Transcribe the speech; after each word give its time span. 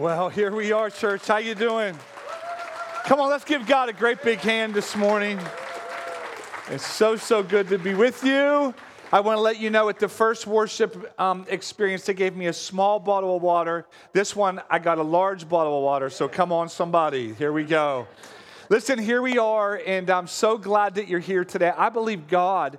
Well, 0.00 0.30
here 0.30 0.50
we 0.50 0.72
are, 0.72 0.88
church. 0.88 1.26
How 1.26 1.36
you 1.36 1.54
doing? 1.54 1.94
Come 3.04 3.20
on, 3.20 3.28
let's 3.28 3.44
give 3.44 3.66
God 3.66 3.90
a 3.90 3.92
great 3.92 4.22
big 4.22 4.38
hand 4.38 4.72
this 4.72 4.96
morning. 4.96 5.38
It's 6.70 6.86
so, 6.86 7.16
so 7.16 7.42
good 7.42 7.68
to 7.68 7.76
be 7.76 7.92
with 7.92 8.24
you. 8.24 8.74
I 9.12 9.20
want 9.20 9.36
to 9.36 9.42
let 9.42 9.60
you 9.60 9.68
know 9.68 9.90
at 9.90 9.98
the 9.98 10.08
first 10.08 10.46
worship 10.46 11.12
um, 11.20 11.44
experience, 11.50 12.06
they 12.06 12.14
gave 12.14 12.34
me 12.34 12.46
a 12.46 12.52
small 12.54 12.98
bottle 12.98 13.36
of 13.36 13.42
water. 13.42 13.84
This 14.14 14.34
one, 14.34 14.62
I 14.70 14.78
got 14.78 14.96
a 14.96 15.02
large 15.02 15.46
bottle 15.46 15.76
of 15.76 15.84
water. 15.84 16.08
So 16.08 16.28
come 16.28 16.50
on, 16.50 16.70
somebody. 16.70 17.34
Here 17.34 17.52
we 17.52 17.64
go. 17.64 18.08
Listen, 18.70 18.98
here 18.98 19.20
we 19.20 19.36
are, 19.36 19.82
and 19.86 20.08
I'm 20.08 20.28
so 20.28 20.56
glad 20.56 20.94
that 20.94 21.08
you're 21.08 21.20
here 21.20 21.44
today. 21.44 21.74
I 21.76 21.90
believe 21.90 22.26
God 22.26 22.78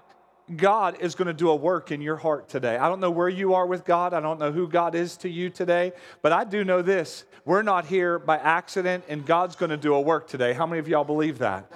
God 0.58 0.98
is 1.00 1.16
going 1.16 1.28
to 1.28 1.34
do 1.34 1.50
a 1.50 1.56
work 1.56 1.92
in 1.92 2.02
your 2.02 2.16
heart 2.16 2.50
today. 2.50 2.78
I 2.78 2.90
don't 2.90 3.00
know 3.00 3.12
where 3.12 3.30
you 3.30 3.54
are 3.54 3.66
with 3.66 3.86
God. 3.86 4.14
I 4.14 4.20
don't 4.20 4.40
know 4.40 4.52
who 4.52 4.68
God 4.68 4.96
is 4.96 5.18
to 5.18 5.30
you 5.30 5.50
today, 5.50 5.94
but 6.22 6.32
I 6.32 6.44
do 6.44 6.64
know 6.64 6.82
this. 6.82 7.26
We're 7.46 7.62
not 7.62 7.86
here 7.86 8.20
by 8.20 8.38
accident, 8.38 9.06
and 9.08 9.26
God's 9.26 9.56
going 9.56 9.72
to 9.72 9.78
do 9.78 9.94
a 9.94 10.02
work 10.02 10.28
today. 10.28 10.54
How 10.54 10.66
many 10.66 10.80
of 10.80 10.88
y'all 10.88 11.04
believe 11.04 11.40
that? 11.40 11.72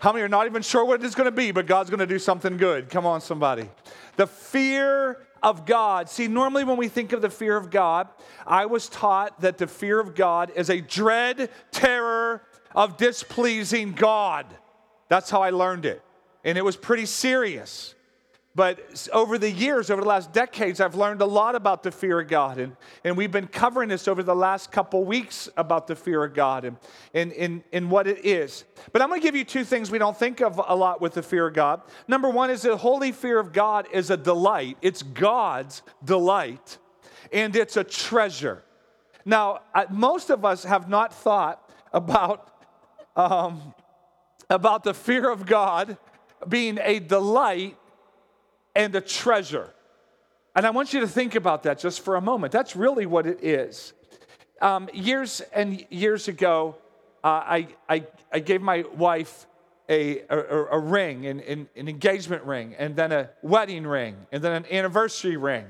How 0.00 0.12
many 0.12 0.22
are 0.24 0.28
not 0.28 0.46
even 0.46 0.62
sure 0.62 0.84
what 0.84 1.02
it's 1.02 1.14
going 1.14 1.26
to 1.26 1.32
be, 1.32 1.50
but 1.50 1.66
God's 1.66 1.90
going 1.90 2.00
to 2.00 2.06
do 2.06 2.18
something 2.18 2.56
good? 2.56 2.88
Come 2.88 3.04
on, 3.04 3.20
somebody. 3.20 3.68
The 4.16 4.26
fear 4.26 5.18
of 5.42 5.66
God. 5.66 6.08
See, 6.08 6.28
normally 6.28 6.64
when 6.64 6.76
we 6.76 6.88
think 6.88 7.12
of 7.12 7.22
the 7.22 7.30
fear 7.30 7.56
of 7.56 7.70
God, 7.70 8.08
I 8.46 8.66
was 8.66 8.88
taught 8.88 9.40
that 9.40 9.58
the 9.58 9.66
fear 9.66 9.98
of 9.98 10.14
God 10.14 10.52
is 10.54 10.70
a 10.70 10.80
dread 10.80 11.50
terror 11.72 12.42
of 12.74 12.96
displeasing 12.96 13.92
God. 13.92 14.46
That's 15.08 15.30
how 15.30 15.42
I 15.42 15.50
learned 15.50 15.86
it. 15.86 16.02
And 16.44 16.56
it 16.56 16.64
was 16.64 16.76
pretty 16.76 17.06
serious. 17.06 17.94
But 18.58 19.08
over 19.12 19.38
the 19.38 19.52
years, 19.52 19.88
over 19.88 20.02
the 20.02 20.08
last 20.08 20.32
decades, 20.32 20.80
I've 20.80 20.96
learned 20.96 21.22
a 21.22 21.26
lot 21.26 21.54
about 21.54 21.84
the 21.84 21.92
fear 21.92 22.18
of 22.18 22.26
God. 22.26 22.58
And, 22.58 22.76
and 23.04 23.16
we've 23.16 23.30
been 23.30 23.46
covering 23.46 23.88
this 23.88 24.08
over 24.08 24.20
the 24.24 24.34
last 24.34 24.72
couple 24.72 25.04
weeks 25.04 25.48
about 25.56 25.86
the 25.86 25.94
fear 25.94 26.24
of 26.24 26.34
God 26.34 26.64
and, 26.64 26.76
and, 27.14 27.32
and, 27.34 27.62
and 27.72 27.88
what 27.88 28.08
it 28.08 28.24
is. 28.24 28.64
But 28.92 29.00
I'm 29.00 29.10
going 29.10 29.20
to 29.20 29.24
give 29.24 29.36
you 29.36 29.44
two 29.44 29.62
things 29.62 29.92
we 29.92 29.98
don't 29.98 30.16
think 30.16 30.40
of 30.40 30.60
a 30.66 30.74
lot 30.74 31.00
with 31.00 31.14
the 31.14 31.22
fear 31.22 31.46
of 31.46 31.54
God. 31.54 31.82
Number 32.08 32.28
one 32.28 32.50
is 32.50 32.62
the 32.62 32.76
holy 32.76 33.12
fear 33.12 33.38
of 33.38 33.52
God 33.52 33.86
is 33.92 34.10
a 34.10 34.16
delight, 34.16 34.76
it's 34.82 35.04
God's 35.04 35.82
delight, 36.04 36.78
and 37.32 37.54
it's 37.54 37.76
a 37.76 37.84
treasure. 37.84 38.64
Now, 39.24 39.60
most 39.88 40.30
of 40.30 40.44
us 40.44 40.64
have 40.64 40.88
not 40.88 41.14
thought 41.14 41.70
about, 41.92 42.52
um, 43.14 43.72
about 44.50 44.82
the 44.82 44.94
fear 44.94 45.30
of 45.30 45.46
God 45.46 45.96
being 46.48 46.80
a 46.82 46.98
delight 46.98 47.76
and 48.78 48.94
a 48.94 49.00
treasure. 49.00 49.74
And 50.54 50.64
I 50.64 50.70
want 50.70 50.94
you 50.94 51.00
to 51.00 51.08
think 51.08 51.34
about 51.34 51.64
that 51.64 51.80
just 51.80 52.00
for 52.00 52.14
a 52.14 52.20
moment. 52.20 52.52
That's 52.52 52.76
really 52.76 53.06
what 53.06 53.26
it 53.26 53.42
is. 53.42 53.92
Um, 54.62 54.88
years 54.94 55.42
and 55.52 55.84
years 55.90 56.28
ago, 56.28 56.76
uh, 57.24 57.26
I, 57.26 57.68
I, 57.88 58.06
I, 58.32 58.38
gave 58.38 58.62
my 58.62 58.84
wife 58.96 59.46
a, 59.88 60.20
a, 60.30 60.38
a 60.70 60.78
ring, 60.78 61.26
an, 61.26 61.40
an 61.40 61.88
engagement 61.88 62.44
ring, 62.44 62.76
and 62.78 62.94
then 62.94 63.10
a 63.10 63.30
wedding 63.42 63.84
ring, 63.84 64.16
and 64.30 64.42
then 64.42 64.52
an 64.52 64.66
anniversary 64.70 65.36
ring. 65.36 65.64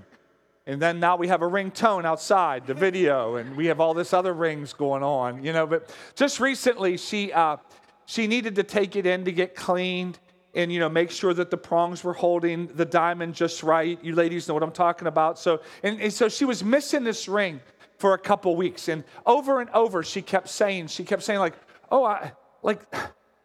And 0.67 0.81
then 0.81 1.01
now 1.01 1.17
we 1.17 1.29
have 1.29 1.41
a 1.41 1.49
ringtone 1.49 2.05
outside 2.05 2.67
the 2.67 2.75
video, 2.75 3.37
and 3.37 3.57
we 3.57 3.67
have 3.67 3.81
all 3.81 3.95
this 3.95 4.13
other 4.13 4.35
rings 4.35 4.75
going 4.75 5.03
on, 5.03 5.43
you 5.43 5.55
know. 5.55 5.67
But 5.67 5.95
just 6.15 6.41
recently, 6.41 6.99
she, 6.99 7.33
uh, 7.33 7.57
she 8.05 8.27
needed 8.27 8.55
to 8.57 8.63
take 8.63 8.97
it 8.97 9.07
in 9.07 9.25
to 9.25 9.33
get 9.33 9.55
cleaned 9.55 10.19
and 10.59 10.73
you 10.73 10.81
know 10.81 10.89
make 10.89 11.11
sure 11.11 11.33
that 11.33 11.51
the 11.51 11.57
prongs 11.57 12.03
were 12.03 12.13
holding 12.13 12.67
the 12.75 12.85
diamond 12.85 13.33
just 13.33 13.63
right. 13.63 13.99
You 14.03 14.15
ladies 14.15 14.49
know 14.49 14.55
what 14.55 14.63
i'm 14.63 14.73
talking 14.73 15.07
about. 15.07 15.39
So 15.39 15.63
and, 15.83 16.01
and 16.01 16.13
so 16.13 16.29
she 16.29 16.45
was 16.45 16.63
missing 16.63 17.05
this 17.05 17.29
ring 17.29 17.61
for 17.97 18.13
a 18.15 18.19
couple 18.19 18.55
weeks 18.55 18.89
and 18.89 19.05
over 19.25 19.61
and 19.61 19.71
over 19.71 20.03
she 20.03 20.21
kept 20.21 20.49
saying 20.49 20.89
she 20.89 21.05
kept 21.05 21.23
saying 21.23 21.39
like 21.39 21.55
oh 21.91 22.05
i 22.05 22.33
like 22.63 22.81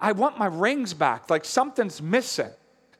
i 0.01 0.11
want 0.11 0.37
my 0.37 0.47
rings 0.47 0.93
back. 0.93 1.29
Like 1.29 1.45
something's 1.45 2.01
missing. 2.01 2.49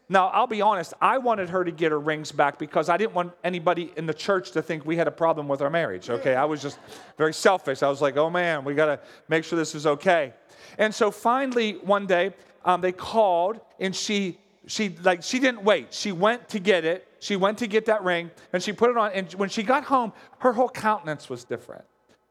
Now 0.10 0.28
i'll 0.28 0.48
be 0.48 0.62
honest 0.62 0.94
i 1.02 1.18
wanted 1.18 1.50
her 1.50 1.64
to 1.64 1.72
get 1.72 1.92
her 1.92 2.00
rings 2.00 2.32
back 2.32 2.60
because 2.60 2.90
i 2.90 2.98
didn't 2.98 3.16
want 3.16 3.34
anybody 3.44 3.92
in 3.98 4.06
the 4.06 4.14
church 4.14 4.52
to 4.52 4.62
think 4.62 4.86
we 4.86 4.96
had 4.96 5.08
a 5.08 5.12
problem 5.12 5.48
with 5.48 5.62
our 5.62 5.72
marriage 5.72 6.12
okay? 6.12 6.36
I 6.36 6.46
was 6.46 6.62
just 6.62 6.78
very 7.18 7.34
selfish. 7.34 7.82
I 7.82 7.90
was 7.90 8.02
like 8.02 8.16
oh 8.16 8.30
man 8.30 8.64
we 8.64 8.76
got 8.76 8.86
to 8.86 9.00
make 9.28 9.44
sure 9.44 9.58
this 9.58 9.74
is 9.74 9.88
okay. 9.88 10.34
And 10.78 10.94
so 10.94 11.10
finally 11.10 11.74
one 11.82 12.06
day 12.06 12.34
um, 12.66 12.82
they 12.82 12.92
called 12.92 13.60
and 13.84 13.94
she 13.96 14.40
she 14.66 14.96
like 15.04 15.22
she 15.22 15.40
didn't 15.40 15.64
wait. 15.64 15.94
She 15.94 16.12
went 16.12 16.50
to 16.50 16.60
get 16.60 16.86
it. 16.86 17.08
She 17.20 17.36
went 17.36 17.58
to 17.60 17.68
get 17.68 17.86
that 17.86 18.04
ring 18.04 18.32
and 18.54 18.64
she 18.64 18.74
put 18.74 18.90
it 18.90 18.98
on. 18.98 19.12
And 19.12 19.32
when 19.34 19.50
she 19.50 19.62
got 19.62 19.84
home 19.84 20.14
her 20.40 20.54
whole 20.54 20.70
countenance 20.70 21.30
was 21.30 21.44
different. 21.44 21.84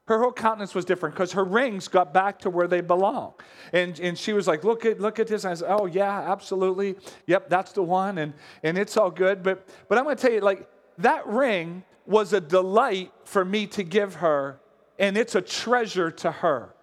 Her 0.07 0.19
whole 0.19 0.33
countenance 0.33 0.75
was 0.75 0.85
different 0.85 1.15
because 1.15 1.33
her 1.33 1.45
rings 1.45 1.87
got 1.89 2.13
back 2.13 2.41
to 2.41 2.51
where 2.51 2.67
they 2.67 2.81
belong. 2.81 3.35
And, 3.73 3.99
and 4.01 4.19
she 4.19 4.33
was 4.33 4.49
like 4.49 4.65
look 4.65 4.85
at 4.87 4.99
look 4.99 5.19
at 5.21 5.27
this. 5.27 5.45
And 5.45 5.53
i 5.53 5.55
said 5.55 5.69
oh 5.69 5.87
yeah 5.87 6.33
absolutely. 6.33 6.97
Yep 7.27 7.51
that's 7.51 7.73
the 7.73 7.83
one. 7.83 8.17
And 8.19 8.33
and 8.63 8.79
it's 8.79 8.97
all 8.97 9.11
good. 9.11 9.43
But 9.43 9.69
but 9.89 9.99
i'm 9.99 10.05
going 10.05 10.17
to 10.17 10.23
tell 10.23 10.33
you 10.33 10.41
like 10.41 10.67
that 10.99 11.27
ring 11.27 11.85
was 12.07 12.33
a 12.33 12.41
delight 12.41 13.13
for 13.25 13.45
me 13.45 13.67
to 13.67 13.83
give 13.83 14.17
her 14.17 14.59
and 14.99 15.17
it's 15.19 15.35
a 15.35 15.43
treasure 15.43 16.11
to 16.11 16.31
her. 16.31 16.75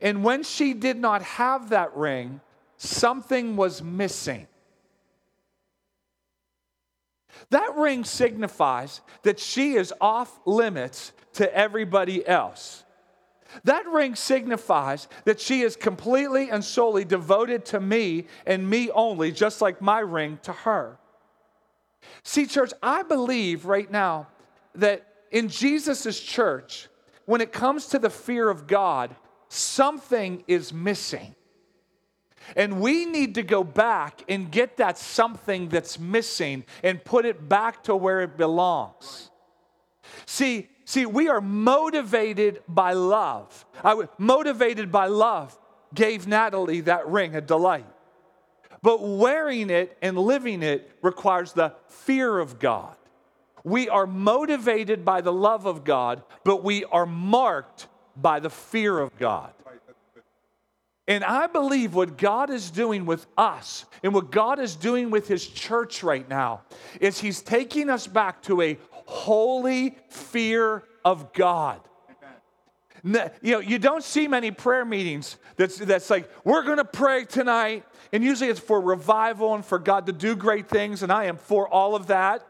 And 0.00 0.22
when 0.22 0.42
she 0.44 0.74
did 0.74 0.96
not 0.96 1.22
have 1.22 1.70
that 1.70 1.94
ring, 1.96 2.40
something 2.82 3.56
was 3.56 3.82
missing. 3.82 4.46
That 7.50 7.76
ring 7.76 8.04
signifies 8.04 9.00
that 9.22 9.38
she 9.38 9.74
is 9.74 9.92
off 10.00 10.40
limits 10.44 11.12
to 11.34 11.54
everybody 11.54 12.26
else. 12.26 12.84
That 13.64 13.86
ring 13.86 14.14
signifies 14.14 15.08
that 15.24 15.40
she 15.40 15.60
is 15.60 15.76
completely 15.76 16.50
and 16.50 16.64
solely 16.64 17.04
devoted 17.04 17.64
to 17.66 17.80
me 17.80 18.26
and 18.46 18.68
me 18.68 18.90
only, 18.90 19.30
just 19.30 19.60
like 19.60 19.80
my 19.80 20.00
ring 20.00 20.38
to 20.42 20.52
her. 20.52 20.98
See, 22.22 22.46
church, 22.46 22.72
I 22.82 23.02
believe 23.02 23.66
right 23.66 23.90
now 23.90 24.28
that 24.74 25.06
in 25.30 25.48
Jesus' 25.48 26.18
church, 26.18 26.88
when 27.26 27.40
it 27.40 27.52
comes 27.52 27.86
to 27.88 27.98
the 27.98 28.10
fear 28.10 28.48
of 28.48 28.66
God, 28.66 29.14
something 29.48 30.42
is 30.48 30.72
missing. 30.72 31.34
And 32.56 32.80
we 32.80 33.04
need 33.06 33.34
to 33.36 33.42
go 33.42 33.64
back 33.64 34.22
and 34.28 34.50
get 34.50 34.76
that 34.78 34.98
something 34.98 35.68
that's 35.68 35.98
missing 35.98 36.64
and 36.82 37.02
put 37.04 37.24
it 37.24 37.48
back 37.48 37.84
to 37.84 37.96
where 37.96 38.20
it 38.20 38.36
belongs. 38.36 39.30
See, 40.26 40.68
see, 40.84 41.06
we 41.06 41.28
are 41.28 41.40
motivated 41.40 42.62
by 42.68 42.92
love. 42.92 43.64
I, 43.82 44.08
motivated 44.18 44.92
by 44.92 45.06
love 45.06 45.58
gave 45.94 46.26
Natalie 46.26 46.80
that 46.82 47.06
ring 47.08 47.34
a 47.34 47.40
delight. 47.40 47.86
But 48.82 49.00
wearing 49.00 49.70
it 49.70 49.96
and 50.02 50.18
living 50.18 50.62
it 50.62 50.90
requires 51.02 51.52
the 51.52 51.74
fear 51.86 52.38
of 52.38 52.58
God. 52.58 52.96
We 53.64 53.88
are 53.88 54.06
motivated 54.06 55.04
by 55.04 55.20
the 55.20 55.32
love 55.32 55.66
of 55.66 55.84
God, 55.84 56.24
but 56.44 56.64
we 56.64 56.84
are 56.86 57.06
marked 57.06 57.86
by 58.16 58.40
the 58.40 58.50
fear 58.50 58.98
of 58.98 59.16
God. 59.18 59.52
And 61.08 61.24
I 61.24 61.48
believe 61.48 61.94
what 61.94 62.16
God 62.16 62.50
is 62.50 62.70
doing 62.70 63.06
with 63.06 63.26
us 63.36 63.84
and 64.02 64.14
what 64.14 64.30
God 64.30 64.60
is 64.60 64.76
doing 64.76 65.10
with 65.10 65.26
His 65.26 65.46
church 65.46 66.02
right 66.02 66.28
now 66.28 66.62
is 67.00 67.18
He's 67.18 67.42
taking 67.42 67.90
us 67.90 68.06
back 68.06 68.42
to 68.42 68.62
a 68.62 68.78
holy 68.90 69.96
fear 70.08 70.84
of 71.04 71.32
God. 71.32 71.80
You 73.04 73.30
know, 73.42 73.58
you 73.58 73.80
don't 73.80 74.04
see 74.04 74.28
many 74.28 74.52
prayer 74.52 74.84
meetings 74.84 75.36
that's, 75.56 75.76
that's 75.76 76.08
like, 76.08 76.30
we're 76.44 76.62
going 76.62 76.76
to 76.76 76.84
pray 76.84 77.24
tonight. 77.24 77.84
And 78.12 78.22
usually 78.22 78.48
it's 78.48 78.60
for 78.60 78.80
revival 78.80 79.56
and 79.56 79.64
for 79.64 79.80
God 79.80 80.06
to 80.06 80.12
do 80.12 80.36
great 80.36 80.68
things. 80.68 81.02
And 81.02 81.10
I 81.10 81.24
am 81.24 81.36
for 81.36 81.66
all 81.66 81.96
of 81.96 82.06
that. 82.06 82.46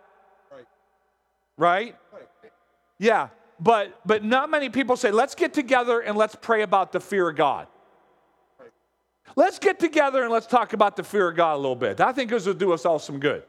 Right? 1.57 1.97
right? 2.13 2.53
Yeah 2.99 3.29
but 3.63 4.01
but 4.05 4.25
not 4.25 4.51
many 4.51 4.69
people 4.69 4.97
say 4.97 5.11
let's 5.11 5.35
get 5.35 5.55
together 5.55 6.01
and 6.01 6.17
let's 6.17 6.35
pray 6.35 6.63
about 6.63 6.91
the 6.93 7.01
fear 7.01 7.29
of 7.29 7.37
god 7.37 7.67
let's 9.37 9.59
get 9.59 9.79
together 9.79 10.23
and 10.23 10.33
let's 10.33 10.47
talk 10.47 10.73
about 10.73 10.97
the 10.97 11.03
fear 11.03 11.29
of 11.29 11.37
god 11.37 11.55
a 11.55 11.57
little 11.57 11.77
bit 11.77 12.01
i 12.01 12.13
think 12.13 12.31
this 12.31 12.47
will 12.47 12.55
do 12.55 12.73
us 12.73 12.85
all 12.85 12.99
some 12.99 13.19
good 13.19 13.43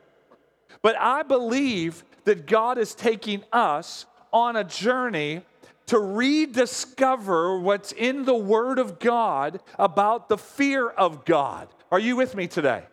but 0.82 0.96
i 0.98 1.24
believe 1.24 2.04
that 2.24 2.46
god 2.46 2.78
is 2.78 2.96
taking 2.96 3.44
us 3.52 4.06
on 4.32 4.56
a 4.56 4.64
journey 4.64 5.42
to 5.86 6.00
rediscover 6.00 7.60
what's 7.60 7.92
in 7.92 8.26
the 8.26 8.36
word 8.36 8.80
of 8.80 9.00
god 9.00 9.60
about 9.78 10.30
the 10.30 10.38
fear 10.38 10.90
of 10.90 11.26
god 11.26 11.68
are 11.92 12.00
you 12.00 12.16
with 12.16 12.36
me 12.36 12.48
today 12.48 12.84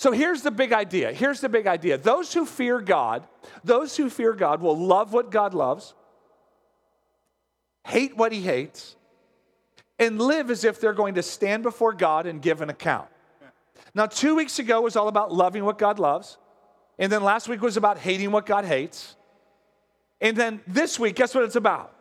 so 0.00 0.12
here's 0.12 0.40
the 0.40 0.50
big 0.50 0.72
idea. 0.72 1.12
Here's 1.12 1.42
the 1.42 1.50
big 1.50 1.66
idea. 1.66 1.98
Those 1.98 2.32
who 2.32 2.46
fear 2.46 2.80
God, 2.80 3.28
those 3.62 3.98
who 3.98 4.08
fear 4.08 4.32
God 4.32 4.62
will 4.62 4.74
love 4.74 5.12
what 5.12 5.30
God 5.30 5.52
loves, 5.52 5.92
hate 7.86 8.16
what 8.16 8.32
he 8.32 8.40
hates, 8.40 8.96
and 10.00 10.18
live 10.18 10.50
as 10.50 10.64
if 10.64 10.80
they're 10.80 10.94
going 10.94 11.14
to 11.14 11.22
stand 11.22 11.62
before 11.62 11.92
God 11.92 12.26
and 12.26 12.40
give 12.40 12.62
an 12.62 12.70
account. 12.70 13.08
Now, 13.94 14.06
two 14.06 14.34
weeks 14.34 14.58
ago 14.58 14.80
was 14.80 14.96
all 14.96 15.08
about 15.08 15.30
loving 15.30 15.64
what 15.64 15.78
God 15.78 15.98
loves. 15.98 16.38
And 16.98 17.12
then 17.12 17.22
last 17.22 17.48
week 17.48 17.60
was 17.60 17.76
about 17.76 17.98
hating 17.98 18.30
what 18.30 18.46
God 18.46 18.64
hates. 18.64 19.14
And 20.20 20.36
then 20.36 20.60
this 20.66 20.98
week, 20.98 21.16
guess 21.16 21.34
what 21.34 21.44
it's 21.44 21.56
about? 21.56 21.94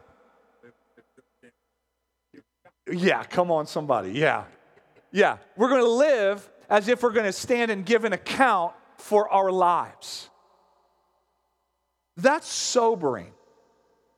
Yeah, 2.91 3.23
come 3.23 3.51
on, 3.51 3.67
somebody. 3.67 4.11
Yeah. 4.11 4.45
Yeah. 5.11 5.37
We're 5.57 5.69
going 5.69 5.83
to 5.83 5.89
live 5.89 6.49
as 6.69 6.87
if 6.87 7.03
we're 7.03 7.11
going 7.11 7.25
to 7.25 7.33
stand 7.33 7.69
and 7.69 7.85
give 7.85 8.05
an 8.05 8.13
account 8.13 8.73
for 8.97 9.29
our 9.29 9.51
lives. 9.51 10.29
That's 12.17 12.47
sobering. 12.47 13.31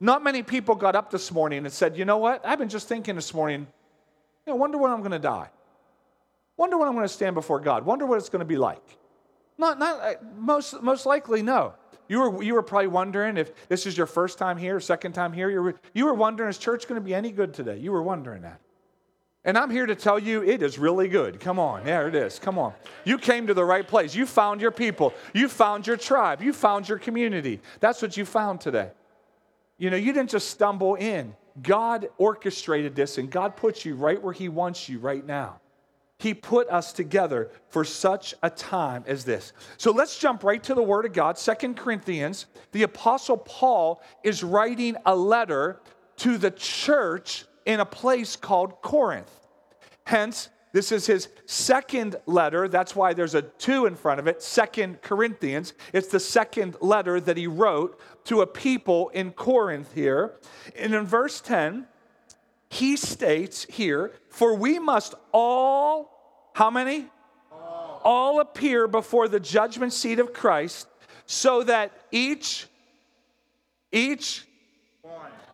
Not 0.04 0.24
many 0.24 0.42
people 0.42 0.74
got 0.74 0.96
up 0.96 1.12
this 1.12 1.32
morning 1.32 1.60
and 1.60 1.72
said, 1.72 1.96
you 1.96 2.06
know 2.06 2.18
what? 2.18 2.44
I've 2.44 2.58
been 2.58 2.70
just 2.70 2.88
thinking 2.88 3.14
this 3.14 3.36
morning, 3.36 3.68
you 4.48 4.52
know, 4.52 4.58
wonder 4.58 4.80
when 4.80 4.92
I'm 4.92 5.02
going 5.02 5.12
to 5.12 5.20
die. 5.20 5.52
Wonder 6.58 6.80
when 6.80 6.88
I'm 6.88 6.96
going 6.96 7.08
to 7.08 7.14
stand 7.14 7.36
before 7.36 7.60
God. 7.60 7.86
Wonder 7.86 8.08
what 8.08 8.18
it's 8.18 8.28
going 8.28 8.40
to 8.40 8.46
be 8.46 8.58
like. 8.58 8.82
Not, 9.60 9.78
not 9.78 10.02
uh, 10.02 10.14
most, 10.36 10.82
most 10.82 11.06
likely, 11.06 11.44
no. 11.44 11.76
You 12.08 12.20
were, 12.20 12.44
you 12.44 12.56
were 12.56 12.64
probably 12.64 12.88
wondering 12.88 13.38
if 13.38 13.68
this 13.68 13.86
is 13.86 13.96
your 13.96 14.08
first 14.08 14.40
time 14.40 14.58
here, 14.58 14.80
second 14.80 15.14
time 15.14 15.34
here. 15.34 15.52
You 15.52 15.62
were, 15.62 15.76
you 15.94 16.06
were 16.06 16.16
wondering, 16.16 16.50
is 16.50 16.58
church 16.58 16.88
going 16.88 17.00
to 17.00 17.06
be 17.06 17.14
any 17.14 17.32
good 17.32 17.54
today? 17.54 17.78
You 17.78 17.92
were 17.92 18.02
wondering 18.02 18.42
that. 18.42 18.60
And 19.46 19.56
I'm 19.56 19.70
here 19.70 19.86
to 19.86 19.96
tell 19.96 20.18
you 20.18 20.44
it 20.44 20.64
is 20.64 20.80
really 20.80 21.10
good. 21.10 21.40
Come 21.40 21.60
on. 21.60 21.84
There 21.84 22.08
it 22.08 22.16
is. 22.16 22.40
Come 22.40 22.58
on. 22.58 22.74
You 23.06 23.20
came 23.20 23.46
to 23.48 23.54
the 23.54 23.66
right 23.66 23.88
place. 23.88 24.16
You 24.16 24.26
found 24.26 24.62
your 24.62 24.72
people. 24.72 25.14
You 25.34 25.48
found 25.48 25.86
your 25.86 25.98
tribe. 25.98 26.42
You 26.42 26.54
found 26.54 26.90
your 26.90 26.98
community. 26.98 27.60
That's 27.80 28.02
what 28.02 28.18
you 28.18 28.26
found 28.26 28.62
today. 28.62 28.90
You 29.82 29.90
know, 29.90 29.98
you 29.98 30.14
didn't 30.14 30.30
just 30.30 30.52
stumble 30.52 30.94
in. 30.94 31.36
God 31.64 32.10
orchestrated 32.20 32.96
this 32.96 33.18
and 33.18 33.32
God 33.32 33.58
puts 33.58 33.84
you 33.84 33.96
right 33.96 34.22
where 34.22 34.32
He 34.32 34.48
wants 34.48 34.88
you 34.88 35.00
right 35.00 35.26
now. 35.26 35.60
He 36.20 36.36
put 36.36 36.70
us 36.70 36.94
together 36.94 37.50
for 37.70 37.84
such 37.84 38.36
a 38.44 38.50
time 38.52 39.04
as 39.08 39.26
this. 39.26 39.54
So 39.78 39.90
let's 39.90 40.20
jump 40.20 40.44
right 40.44 40.62
to 40.66 40.76
the 40.76 40.84
Word 40.84 41.06
of 41.06 41.14
God. 41.14 41.40
Second 41.40 41.78
Corinthians, 41.78 42.46
the 42.74 42.84
Apostle 42.84 43.38
Paul 43.38 44.04
is 44.24 44.44
writing 44.44 44.98
a 45.04 45.16
letter 45.16 45.82
to 46.18 46.38
the 46.38 46.52
church 46.52 47.46
in 47.66 47.80
a 47.80 47.86
place 47.86 48.36
called 48.36 48.84
Corinth. 48.84 49.32
Hence, 50.06 50.50
this 50.74 50.92
is 50.92 51.06
his 51.06 51.28
second 51.46 52.16
letter. 52.26 52.68
That's 52.68 52.96
why 52.96 53.14
there's 53.14 53.36
a 53.36 53.42
two 53.42 53.86
in 53.86 53.96
front 53.96 54.20
of 54.20 54.28
it, 54.28 54.42
Second 54.42 55.02
Corinthians. 55.02 55.74
It's 55.92 56.08
the 56.08 56.20
second 56.20 56.78
letter 56.80 57.20
that 57.20 57.36
he 57.36 57.48
wrote 57.48 58.00
to 58.26 58.42
a 58.42 58.48
people 58.48 59.10
in 59.10 59.32
Corinth 59.32 59.94
here. 59.94 60.36
And 60.78 60.94
in 60.94 61.06
verse 61.06 61.42
10, 61.42 61.88
he 62.70 62.96
states 62.96 63.66
here, 63.70 64.14
For 64.30 64.56
we 64.56 64.80
must 64.80 65.14
all, 65.34 66.50
how 66.54 66.70
many? 66.70 67.08
All, 67.52 68.02
all 68.04 68.40
appear 68.40 68.88
before 68.88 69.28
the 69.28 69.40
judgment 69.40 69.94
seat 69.94 70.20
of 70.20 70.34
Christ, 70.34 70.88
so 71.26 71.64
that 71.64 71.92
each, 72.12 72.68
each 73.92 74.46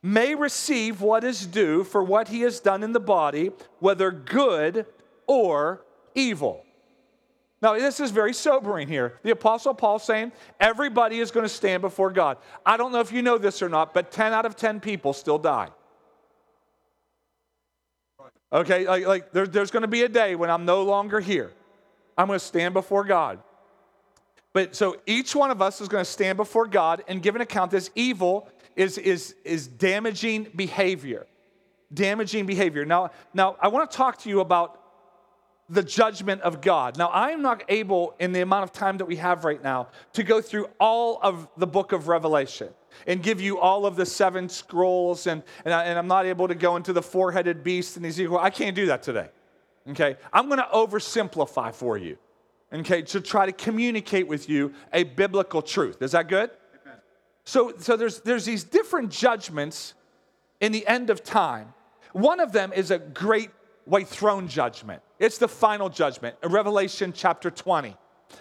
may 0.04 0.36
receive 0.36 1.02
what 1.02 1.24
is 1.24 1.46
due 1.46 1.84
for 1.84 2.04
what 2.04 2.28
he 2.28 2.42
has 2.42 2.60
done 2.60 2.84
in 2.84 2.94
the 2.94 3.00
body, 3.00 3.52
whether 3.80 4.12
good 4.12 4.86
or 5.26 5.84
evil. 6.16 6.64
Now, 7.62 7.74
this 7.74 8.00
is 8.00 8.12
very 8.12 8.34
sobering 8.34 8.88
here. 8.88 9.20
The 9.24 9.32
Apostle 9.32 9.74
Paul 9.74 9.98
saying 9.98 10.32
everybody 10.60 11.20
is 11.20 11.32
going 11.32 11.46
to 11.46 11.50
stand 11.50 11.82
before 11.82 12.12
God. 12.12 12.38
I 12.66 12.78
don't 12.78 12.92
know 12.92 13.00
if 13.00 13.12
you 13.12 13.24
know 13.24 13.38
this 13.38 13.62
or 13.62 13.70
not, 13.70 13.94
but 13.94 14.12
10 14.12 14.32
out 14.32 14.46
of 14.46 14.56
10 14.56 14.80
people 14.80 15.14
still 15.14 15.40
die. 15.40 15.70
Okay, 18.54 18.88
like, 18.88 19.06
like 19.06 19.32
there, 19.32 19.48
there's 19.48 19.72
going 19.72 19.82
to 19.82 19.88
be 19.88 20.04
a 20.04 20.10
day 20.10 20.36
when 20.36 20.50
I'm 20.50 20.66
no 20.66 20.84
longer 20.84 21.20
here. 21.20 21.52
I'm 22.18 22.28
going 22.28 22.40
to 22.40 22.46
stand 22.46 22.74
before 22.74 23.04
God. 23.04 23.40
But 24.54 24.76
so 24.76 24.98
each 25.06 25.36
one 25.36 25.52
of 25.52 25.62
us 25.62 25.82
is 25.82 25.88
going 25.88 26.04
to 26.04 26.10
stand 26.10 26.38
before 26.38 26.68
God 26.68 27.04
and 27.08 27.22
give 27.22 27.36
an 27.36 27.42
account 27.42 27.72
this 27.72 27.90
evil 27.96 28.50
is, 28.76 28.98
is, 28.98 29.36
is 29.44 29.68
damaging 29.68 30.48
behavior. 30.56 31.28
Damaging 31.94 32.46
behavior. 32.46 32.86
Now, 32.86 33.12
now, 33.34 33.58
I 33.60 33.68
want 33.68 33.90
to 33.90 33.98
talk 33.98 34.20
to 34.20 34.30
you 34.30 34.40
about 34.40 34.80
the 35.70 35.84
judgment 35.84 36.42
of 36.42 36.62
God. 36.62 36.98
Now, 36.98 37.10
I'm 37.14 37.42
not 37.42 37.64
able, 37.68 38.16
in 38.20 38.32
the 38.32 38.42
amount 38.42 38.64
of 38.64 38.72
time 38.72 38.98
that 38.98 39.06
we 39.06 39.18
have 39.18 39.44
right 39.44 39.62
now, 39.62 39.90
to 40.14 40.24
go 40.24 40.42
through 40.42 40.70
all 40.80 41.20
of 41.22 41.48
the 41.58 41.68
book 41.68 41.92
of 41.92 42.08
Revelation 42.08 42.70
and 43.06 43.22
give 43.22 43.42
you 43.42 43.60
all 43.60 43.86
of 43.86 43.96
the 43.96 44.06
seven 44.06 44.48
scrolls, 44.48 45.28
and, 45.28 45.44
and, 45.66 45.74
I, 45.74 45.86
am 45.86 46.08
not 46.08 46.26
able 46.26 46.48
to 46.48 46.56
go 46.56 46.78
into 46.78 46.94
the 46.94 47.02
four 47.02 47.32
headed 47.32 47.64
beast 47.64 47.98
and 47.98 48.06
Ezekiel. 48.06 48.38
I 48.38 48.50
can't 48.50 48.76
do 48.76 48.88
that 48.88 49.04
today. 49.04 49.30
Okay? 49.90 50.16
I'm 50.32 50.48
going 50.48 50.60
to 50.60 50.68
oversimplify 50.74 51.74
for 51.74 51.98
you, 51.98 52.18
okay, 52.72 53.02
to 53.04 53.22
try 53.22 53.46
to 53.46 53.52
communicate 53.52 54.28
with 54.28 54.50
you 54.50 54.74
a 54.94 55.04
biblical 55.04 55.62
truth. 55.62 56.02
Is 56.02 56.12
that 56.12 56.28
good? 56.28 56.50
So, 57.44 57.74
so 57.78 57.96
there's, 57.96 58.20
there's 58.22 58.44
these 58.44 58.64
different 58.66 59.10
judgments 59.10 59.94
in 60.60 60.72
the 60.72 60.86
end 60.88 61.10
of 61.10 61.24
time. 61.24 61.74
One 62.12 62.40
of 62.40 62.52
them 62.52 62.74
is 62.74 62.92
a 62.92 63.00
great 63.00 63.52
white 63.88 64.08
throne 64.08 64.48
judgment. 64.48 65.02
It's 65.20 65.38
the 65.38 65.48
final 65.48 65.90
judgment, 65.90 66.36
in 66.44 66.52
Revelation 66.52 67.14
chapter 67.14 67.50
20. 67.50 67.96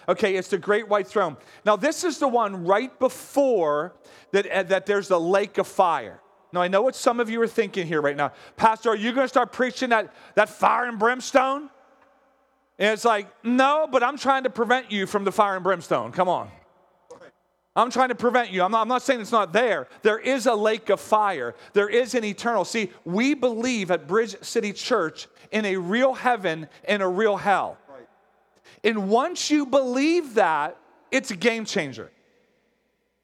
Okay, 0.09 0.35
it's 0.35 0.49
the 0.49 0.57
great 0.57 0.87
white 0.87 1.07
throne. 1.07 1.37
Now, 1.65 1.75
this 1.75 2.03
is 2.03 2.19
the 2.19 2.27
one 2.27 2.65
right 2.65 2.97
before 2.99 3.95
that, 4.31 4.47
uh, 4.47 4.63
that 4.63 4.85
there's 4.85 5.07
the 5.07 5.19
lake 5.19 5.57
of 5.57 5.67
fire. 5.67 6.19
Now, 6.51 6.61
I 6.61 6.67
know 6.67 6.81
what 6.81 6.95
some 6.95 7.19
of 7.19 7.29
you 7.29 7.41
are 7.41 7.47
thinking 7.47 7.87
here 7.87 8.01
right 8.01 8.15
now. 8.15 8.33
Pastor, 8.55 8.89
are 8.89 8.95
you 8.95 9.11
going 9.11 9.25
to 9.25 9.29
start 9.29 9.51
preaching 9.51 9.89
that, 9.89 10.13
that 10.35 10.49
fire 10.49 10.85
and 10.85 10.99
brimstone? 10.99 11.69
And 12.79 12.93
it's 12.93 13.05
like, 13.05 13.27
no, 13.43 13.87
but 13.89 14.03
I'm 14.03 14.17
trying 14.17 14.43
to 14.43 14.49
prevent 14.49 14.91
you 14.91 15.07
from 15.07 15.23
the 15.23 15.31
fire 15.31 15.55
and 15.55 15.63
brimstone. 15.63 16.11
Come 16.11 16.29
on. 16.29 16.49
I'm 17.77 17.91
trying 17.91 18.09
to 18.09 18.15
prevent 18.15 18.51
you. 18.51 18.63
I'm 18.63 18.71
not, 18.71 18.81
I'm 18.81 18.87
not, 18.87 19.03
saying 19.03 19.21
it's 19.21 19.31
not 19.31 19.53
there. 19.53 19.87
There 20.01 20.17
is 20.17 20.47
a 20.47 20.55
lake 20.55 20.89
of 20.89 20.99
fire, 20.99 21.55
there 21.73 21.87
is 21.87 22.15
an 22.15 22.23
eternal. 22.23 22.65
See, 22.65 22.91
we 23.05 23.35
believe 23.35 23.91
at 23.91 24.07
Bridge 24.07 24.35
City 24.41 24.73
Church 24.73 25.27
in 25.51 25.63
a 25.63 25.77
real 25.77 26.13
heaven 26.13 26.67
and 26.85 27.03
a 27.03 27.07
real 27.07 27.37
hell. 27.37 27.77
Right. 27.87 28.07
And 28.83 29.09
once 29.09 29.51
you 29.51 29.67
believe 29.67 30.33
that, 30.33 30.75
it's 31.11 31.31
a 31.31 31.35
game 31.35 31.65
changer. 31.65 32.11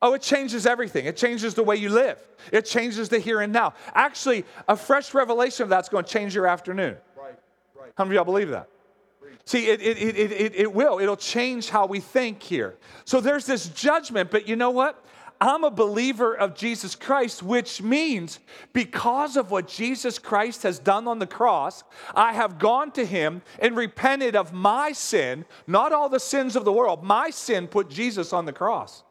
Oh, 0.01 0.13
it 0.13 0.21
changes 0.21 0.65
everything. 0.65 1.05
It 1.05 1.17
changes 1.17 1.53
the 1.53 1.63
way 1.63 1.77
you 1.77 1.89
live. 1.89 2.19
It 2.51 2.65
changes 2.65 3.09
the 3.09 3.19
here 3.19 3.41
and 3.41 3.51
now. 3.51 3.73
Actually, 3.95 4.45
a 4.67 4.75
fresh 4.75 5.13
revelation 5.13 5.63
of 5.63 5.69
that's 5.69 5.89
going 5.89 6.03
to 6.03 6.11
change 6.11 6.35
your 6.35 6.45
afternoon. 6.45 6.97
Right, 7.17 7.35
right. 7.75 7.91
How 7.97 8.03
many 8.03 8.17
of 8.17 8.19
y'all 8.19 8.33
believe 8.33 8.49
that? 8.49 8.67
See, 9.45 9.67
it, 9.67 9.81
it, 9.81 9.97
it, 9.97 10.31
it, 10.31 10.55
it 10.55 10.73
will. 10.73 10.99
It'll 10.99 11.17
change 11.17 11.69
how 11.69 11.85
we 11.85 11.99
think 11.99 12.41
here. 12.41 12.75
So 13.05 13.19
there's 13.19 13.45
this 13.45 13.67
judgment, 13.69 14.31
but 14.31 14.47
you 14.47 14.55
know 14.55 14.71
what? 14.71 15.03
I'm 15.41 15.65
a 15.65 15.71
believer 15.71 16.33
of 16.33 16.55
Jesus 16.55 16.95
Christ, 16.95 17.43
which 17.43 17.81
means 17.81 18.39
because 18.71 19.35
of 19.35 19.51
what 19.51 19.67
Jesus 19.67 20.17
Christ 20.17 20.63
has 20.63 20.79
done 20.79 21.05
on 21.05 21.19
the 21.19 21.27
cross, 21.27 21.83
I 22.15 22.31
have 22.31 22.57
gone 22.59 22.91
to 22.93 23.05
him 23.05 23.41
and 23.59 23.75
repented 23.75 24.37
of 24.37 24.53
my 24.53 24.93
sin, 24.93 25.43
not 25.67 25.91
all 25.91 26.07
the 26.07 26.19
sins 26.19 26.55
of 26.55 26.63
the 26.63 26.71
world. 26.71 27.03
My 27.03 27.29
sin 27.29 27.67
put 27.67 27.89
Jesus 27.89 28.31
on 28.31 28.45
the 28.45 28.53
cross. 28.53 29.03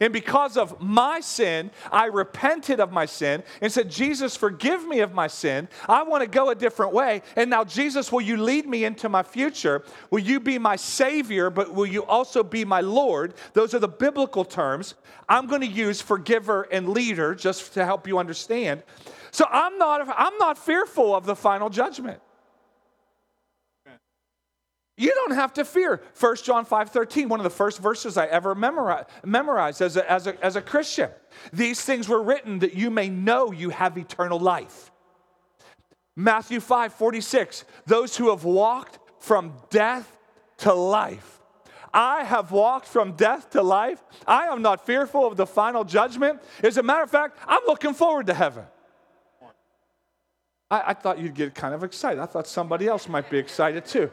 And 0.00 0.12
because 0.12 0.56
of 0.56 0.80
my 0.80 1.20
sin, 1.20 1.70
I 1.90 2.06
repented 2.06 2.80
of 2.80 2.92
my 2.92 3.06
sin 3.06 3.42
and 3.60 3.72
said, 3.72 3.90
Jesus, 3.90 4.36
forgive 4.36 4.86
me 4.86 5.00
of 5.00 5.12
my 5.12 5.26
sin. 5.26 5.68
I 5.88 6.02
want 6.02 6.22
to 6.22 6.28
go 6.28 6.50
a 6.50 6.54
different 6.54 6.92
way. 6.92 7.22
And 7.36 7.50
now, 7.50 7.64
Jesus, 7.64 8.12
will 8.12 8.20
you 8.20 8.36
lead 8.36 8.66
me 8.66 8.84
into 8.84 9.08
my 9.08 9.22
future? 9.22 9.84
Will 10.10 10.20
you 10.20 10.40
be 10.40 10.58
my 10.58 10.76
Savior, 10.76 11.50
but 11.50 11.74
will 11.74 11.86
you 11.86 12.04
also 12.04 12.42
be 12.42 12.64
my 12.64 12.80
Lord? 12.80 13.34
Those 13.54 13.74
are 13.74 13.78
the 13.78 13.88
biblical 13.88 14.44
terms. 14.44 14.94
I'm 15.28 15.46
going 15.46 15.60
to 15.60 15.66
use 15.66 16.00
forgiver 16.00 16.62
and 16.72 16.88
leader 16.88 17.34
just 17.34 17.74
to 17.74 17.84
help 17.84 18.06
you 18.06 18.18
understand. 18.18 18.82
So 19.30 19.46
I'm 19.50 19.78
not, 19.78 20.08
I'm 20.16 20.38
not 20.38 20.58
fearful 20.58 21.14
of 21.14 21.26
the 21.26 21.36
final 21.36 21.68
judgment. 21.68 22.20
You 24.98 25.14
don't 25.14 25.36
have 25.36 25.54
to 25.54 25.64
fear. 25.64 26.02
1 26.18 26.36
John 26.42 26.64
5 26.64 26.90
13, 26.90 27.28
one 27.28 27.38
of 27.38 27.44
the 27.44 27.50
first 27.50 27.78
verses 27.78 28.16
I 28.16 28.26
ever 28.26 28.54
memorized 28.54 29.80
as 29.80 29.96
a, 29.96 30.10
as, 30.10 30.26
a, 30.26 30.44
as 30.44 30.56
a 30.56 30.60
Christian. 30.60 31.08
These 31.52 31.80
things 31.80 32.08
were 32.08 32.20
written 32.20 32.58
that 32.58 32.74
you 32.74 32.90
may 32.90 33.08
know 33.08 33.52
you 33.52 33.70
have 33.70 33.96
eternal 33.96 34.40
life. 34.40 34.90
Matthew 36.16 36.58
5 36.58 36.92
46, 36.92 37.64
those 37.86 38.16
who 38.16 38.30
have 38.30 38.42
walked 38.42 38.98
from 39.20 39.54
death 39.70 40.18
to 40.58 40.74
life. 40.74 41.40
I 41.94 42.24
have 42.24 42.50
walked 42.50 42.86
from 42.86 43.12
death 43.12 43.50
to 43.50 43.62
life. 43.62 44.02
I 44.26 44.46
am 44.46 44.62
not 44.62 44.84
fearful 44.84 45.24
of 45.26 45.36
the 45.36 45.46
final 45.46 45.84
judgment. 45.84 46.42
As 46.62 46.76
a 46.76 46.82
matter 46.82 47.04
of 47.04 47.10
fact, 47.10 47.38
I'm 47.46 47.62
looking 47.68 47.94
forward 47.94 48.26
to 48.26 48.34
heaven. 48.34 48.64
I, 50.70 50.82
I 50.88 50.94
thought 50.94 51.18
you'd 51.18 51.34
get 51.34 51.54
kind 51.54 51.72
of 51.72 51.84
excited. 51.84 52.20
I 52.20 52.26
thought 52.26 52.46
somebody 52.46 52.88
else 52.88 53.08
might 53.08 53.30
be 53.30 53.38
excited 53.38 53.86
too. 53.86 54.10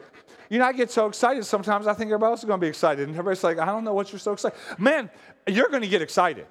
You 0.48 0.58
know, 0.58 0.64
I 0.66 0.72
get 0.72 0.90
so 0.90 1.06
excited 1.06 1.44
sometimes 1.44 1.86
I 1.86 1.94
think 1.94 2.08
everybody 2.08 2.30
else 2.30 2.40
is 2.40 2.44
going 2.44 2.60
to 2.60 2.64
be 2.64 2.68
excited. 2.68 3.08
And 3.08 3.16
everybody's 3.16 3.44
like, 3.44 3.58
I 3.58 3.66
don't 3.66 3.84
know 3.84 3.94
what 3.94 4.12
you're 4.12 4.18
so 4.18 4.32
excited. 4.32 4.58
Man, 4.78 5.10
you're 5.46 5.68
going 5.68 5.82
to 5.82 5.88
get 5.88 6.02
excited. 6.02 6.46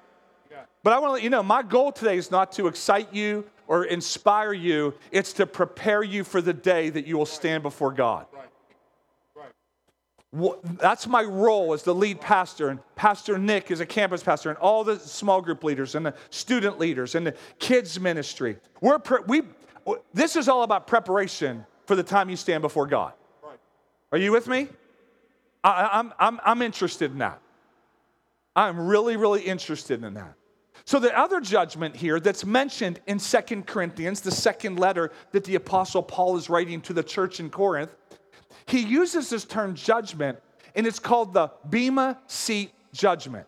Yeah. 0.50 0.58
But 0.82 0.92
I 0.92 0.98
want 0.98 1.10
to 1.10 1.12
let 1.14 1.22
you 1.22 1.30
know 1.30 1.42
my 1.42 1.62
goal 1.62 1.92
today 1.92 2.16
is 2.16 2.30
not 2.30 2.52
to 2.52 2.66
excite 2.66 3.12
you 3.12 3.44
or 3.68 3.84
inspire 3.84 4.52
you, 4.52 4.94
it's 5.10 5.32
to 5.34 5.46
prepare 5.46 6.02
you 6.02 6.22
for 6.22 6.40
the 6.40 6.52
day 6.52 6.88
that 6.88 7.06
you 7.06 7.18
will 7.18 7.26
stand 7.26 7.62
before 7.62 7.92
God. 7.92 8.26
Right. 8.32 9.52
Right. 10.34 10.78
That's 10.78 11.06
my 11.08 11.22
role 11.22 11.72
as 11.72 11.82
the 11.82 11.94
lead 11.94 12.20
pastor, 12.20 12.68
and 12.68 12.78
Pastor 12.94 13.38
Nick 13.38 13.72
is 13.72 13.80
a 13.80 13.86
campus 13.86 14.22
pastor, 14.22 14.50
and 14.50 14.58
all 14.58 14.84
the 14.84 15.00
small 15.00 15.40
group 15.40 15.64
leaders, 15.64 15.96
and 15.96 16.06
the 16.06 16.14
student 16.30 16.78
leaders, 16.78 17.16
and 17.16 17.26
the 17.26 17.34
kids 17.58 17.98
ministry. 17.98 18.56
We're 18.80 19.00
pre- 19.00 19.22
we 19.26 19.42
this 20.14 20.36
is 20.36 20.48
all 20.48 20.62
about 20.62 20.86
preparation 20.86 21.66
for 21.86 21.96
the 21.96 22.02
time 22.02 22.28
you 22.28 22.36
stand 22.36 22.62
before 22.62 22.86
God. 22.86 23.12
Are 24.16 24.18
you 24.18 24.32
with 24.32 24.48
me? 24.48 24.66
I, 25.62 25.90
I'm, 25.92 26.14
I'm, 26.18 26.40
I'm 26.42 26.62
interested 26.62 27.10
in 27.12 27.18
that. 27.18 27.38
I'm 28.56 28.80
really, 28.80 29.18
really 29.18 29.42
interested 29.42 30.02
in 30.02 30.14
that. 30.14 30.32
So, 30.86 30.98
the 30.98 31.14
other 31.14 31.38
judgment 31.38 31.94
here 31.94 32.18
that's 32.18 32.42
mentioned 32.42 32.98
in 33.06 33.18
Second 33.18 33.66
Corinthians, 33.66 34.22
the 34.22 34.30
second 34.30 34.78
letter 34.78 35.12
that 35.32 35.44
the 35.44 35.56
Apostle 35.56 36.02
Paul 36.02 36.38
is 36.38 36.48
writing 36.48 36.80
to 36.80 36.94
the 36.94 37.02
church 37.02 37.40
in 37.40 37.50
Corinth, 37.50 37.94
he 38.64 38.80
uses 38.80 39.28
this 39.28 39.44
term 39.44 39.74
judgment, 39.74 40.38
and 40.74 40.86
it's 40.86 40.98
called 40.98 41.34
the 41.34 41.50
Bema 41.68 42.18
Seat 42.26 42.72
judgment, 42.94 43.46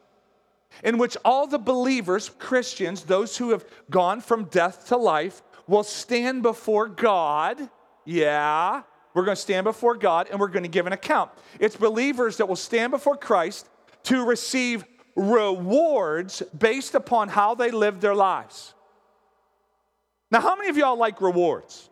in 0.84 0.98
which 0.98 1.16
all 1.24 1.46
the 1.46 1.58
believers, 1.58 2.30
Christians, 2.38 3.04
those 3.04 3.38
who 3.38 3.52
have 3.52 3.64
gone 3.88 4.20
from 4.20 4.44
death 4.44 4.88
to 4.88 4.98
life, 4.98 5.40
will 5.66 5.82
stand 5.82 6.42
before 6.42 6.88
God. 6.88 7.70
Yeah, 8.04 8.82
we're 9.18 9.24
going 9.24 9.34
to 9.34 9.42
stand 9.42 9.64
before 9.64 9.96
God 9.96 10.28
and 10.30 10.38
we're 10.38 10.46
going 10.46 10.62
to 10.62 10.68
give 10.68 10.86
an 10.86 10.92
account. 10.92 11.32
It's 11.58 11.74
believers 11.74 12.36
that 12.36 12.46
will 12.46 12.54
stand 12.54 12.92
before 12.92 13.16
Christ 13.16 13.68
to 14.04 14.24
receive 14.24 14.84
rewards 15.16 16.40
based 16.56 16.94
upon 16.94 17.28
how 17.28 17.56
they 17.56 17.72
lived 17.72 18.00
their 18.00 18.14
lives. 18.14 18.74
Now, 20.30 20.40
how 20.40 20.54
many 20.54 20.68
of 20.68 20.76
y'all 20.76 20.96
like 20.96 21.20
rewards? 21.20 21.90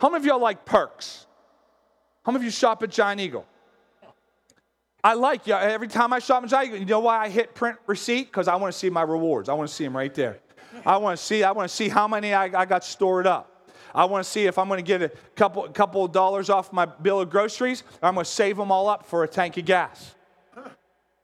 How 0.00 0.08
many 0.08 0.22
of 0.22 0.26
y'all 0.26 0.40
like 0.40 0.64
perks? 0.64 1.24
How 2.24 2.32
many 2.32 2.42
of 2.42 2.46
you 2.46 2.50
shop 2.50 2.82
at 2.82 2.90
Giant 2.90 3.20
Eagle? 3.20 3.46
I 5.04 5.14
like 5.14 5.46
yeah. 5.46 5.60
Every 5.60 5.86
time 5.86 6.12
I 6.12 6.18
shop 6.18 6.42
at 6.42 6.48
Giant 6.48 6.66
Eagle, 6.66 6.80
you 6.80 6.86
know 6.86 6.98
why 6.98 7.18
I 7.18 7.28
hit 7.28 7.54
print 7.54 7.78
receipt? 7.86 8.24
Because 8.24 8.48
I 8.48 8.56
want 8.56 8.72
to 8.72 8.78
see 8.78 8.90
my 8.90 9.02
rewards. 9.02 9.48
I 9.48 9.52
want 9.52 9.68
to 9.68 9.74
see 9.74 9.84
them 9.84 9.96
right 9.96 10.12
there. 10.12 10.40
I 10.84 10.96
want 10.96 11.16
to 11.16 11.24
see. 11.24 11.44
I 11.44 11.52
want 11.52 11.68
to 11.70 11.76
see 11.76 11.88
how 11.88 12.08
many 12.08 12.34
I, 12.34 12.46
I 12.46 12.64
got 12.64 12.84
stored 12.84 13.28
up. 13.28 13.53
I 13.94 14.06
want 14.06 14.24
to 14.24 14.30
see 14.30 14.46
if 14.46 14.58
I'm 14.58 14.68
going 14.68 14.78
to 14.78 14.82
get 14.82 15.02
a 15.02 15.10
couple 15.36 15.68
couple 15.68 16.04
of 16.04 16.12
dollars 16.12 16.50
off 16.50 16.72
my 16.72 16.84
bill 16.86 17.20
of 17.20 17.30
groceries, 17.30 17.84
I'm 18.02 18.14
going 18.14 18.24
to 18.24 18.30
save 18.30 18.56
them 18.56 18.72
all 18.72 18.88
up 18.88 19.06
for 19.06 19.22
a 19.22 19.28
tank 19.28 19.56
of 19.56 19.64
gas. 19.64 20.14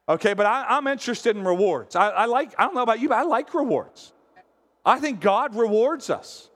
Okay, 0.08 0.34
but 0.34 0.44
I, 0.44 0.76
am 0.76 0.88
interested 0.88 1.36
in 1.36 1.44
rewards. 1.44 1.94
I, 1.94 2.08
I 2.08 2.24
like, 2.24 2.52
I 2.58 2.64
don't 2.64 2.74
know 2.74 2.82
about 2.82 2.98
you, 2.98 3.08
but 3.08 3.18
I 3.18 3.22
like 3.22 3.54
rewards. 3.54 4.12
I 4.84 4.98
think 4.98 5.20
God 5.20 5.54
rewards 5.54 6.10
us. 6.10 6.49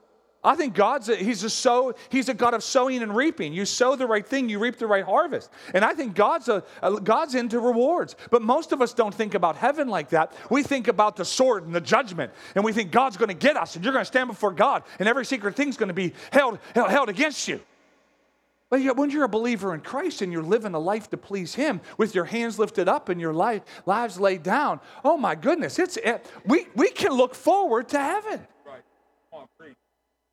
I 0.45 0.55
think 0.55 0.75
God's 0.75 1.09
a, 1.09 1.15
he's 1.15 1.43
a 1.43 1.49
sow, 1.49 1.95
he's 2.09 2.29
a 2.29 2.33
God 2.33 2.53
of 2.53 2.63
sowing 2.63 3.01
and 3.01 3.15
reaping. 3.15 3.51
You 3.51 3.65
sow 3.65 3.95
the 3.95 4.05
right 4.05 4.25
thing, 4.25 4.47
you 4.47 4.59
reap 4.59 4.77
the 4.77 4.85
right 4.85 5.03
harvest. 5.03 5.49
And 5.73 5.83
I 5.83 5.93
think 5.93 6.15
God's 6.15 6.47
a, 6.47 6.63
a, 6.83 7.01
God's 7.01 7.33
into 7.33 7.59
rewards. 7.59 8.15
But 8.29 8.43
most 8.43 8.71
of 8.71 8.81
us 8.81 8.93
don't 8.93 9.13
think 9.13 9.33
about 9.33 9.55
heaven 9.55 9.87
like 9.87 10.09
that. 10.09 10.33
We 10.51 10.61
think 10.61 10.87
about 10.87 11.15
the 11.15 11.25
sword 11.25 11.65
and 11.65 11.73
the 11.73 11.81
judgment, 11.81 12.31
and 12.53 12.63
we 12.63 12.73
think 12.73 12.91
God's 12.91 13.17
going 13.17 13.29
to 13.29 13.33
get 13.33 13.57
us, 13.57 13.75
and 13.75 13.83
you're 13.83 13.91
going 13.91 14.03
to 14.03 14.07
stand 14.07 14.29
before 14.29 14.51
God, 14.51 14.83
and 14.99 15.09
every 15.09 15.25
secret 15.25 15.55
thing's 15.55 15.77
going 15.77 15.87
to 15.87 15.95
be 15.95 16.13
held, 16.31 16.59
held, 16.75 16.91
held 16.91 17.09
against 17.09 17.47
you. 17.47 17.59
But 18.69 18.97
when 18.97 19.09
you're 19.09 19.23
a 19.25 19.29
believer 19.29 19.73
in 19.73 19.81
Christ 19.81 20.21
and 20.21 20.31
you're 20.31 20.43
living 20.43 20.73
a 20.73 20.79
life 20.79 21.09
to 21.11 21.17
please 21.17 21.55
Him 21.55 21.81
with 21.97 22.13
your 22.13 22.25
hands 22.25 22.59
lifted 22.59 22.87
up 22.87 23.09
and 23.09 23.21
your 23.21 23.33
life, 23.33 23.63
lives 23.85 24.19
laid 24.19 24.43
down, 24.43 24.79
oh 25.03 25.17
my 25.17 25.33
goodness, 25.33 25.79
it's, 25.79 25.97
it, 25.97 26.25
we, 26.45 26.67
we 26.75 26.89
can 26.89 27.13
look 27.13 27.33
forward 27.35 27.89
to 27.89 27.99
heaven. 27.99 28.45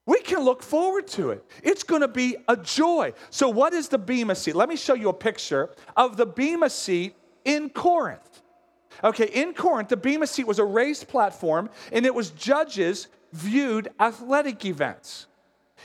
We 0.04 0.20
can 0.20 0.40
look 0.40 0.62
forward 0.62 1.06
to 1.08 1.30
it. 1.30 1.44
It's 1.62 1.84
going 1.84 2.00
to 2.00 2.08
be 2.08 2.36
a 2.48 2.56
joy. 2.56 3.12
So, 3.30 3.48
what 3.48 3.72
is 3.72 3.88
the 3.88 3.98
Bema 3.98 4.34
seat? 4.34 4.56
Let 4.56 4.68
me 4.68 4.76
show 4.76 4.94
you 4.94 5.08
a 5.08 5.14
picture 5.14 5.70
of 5.96 6.16
the 6.16 6.26
Bema 6.26 6.70
seat 6.70 7.14
in 7.44 7.70
Corinth. 7.70 8.42
Okay, 9.04 9.26
in 9.26 9.54
Corinth, 9.54 9.88
the 9.88 9.96
Bema 9.96 10.26
seat 10.26 10.46
was 10.46 10.58
a 10.58 10.64
raised 10.64 11.08
platform 11.08 11.70
and 11.92 12.04
it 12.04 12.14
was 12.14 12.30
judges 12.30 13.08
viewed 13.32 13.88
athletic 13.98 14.64
events. 14.64 15.26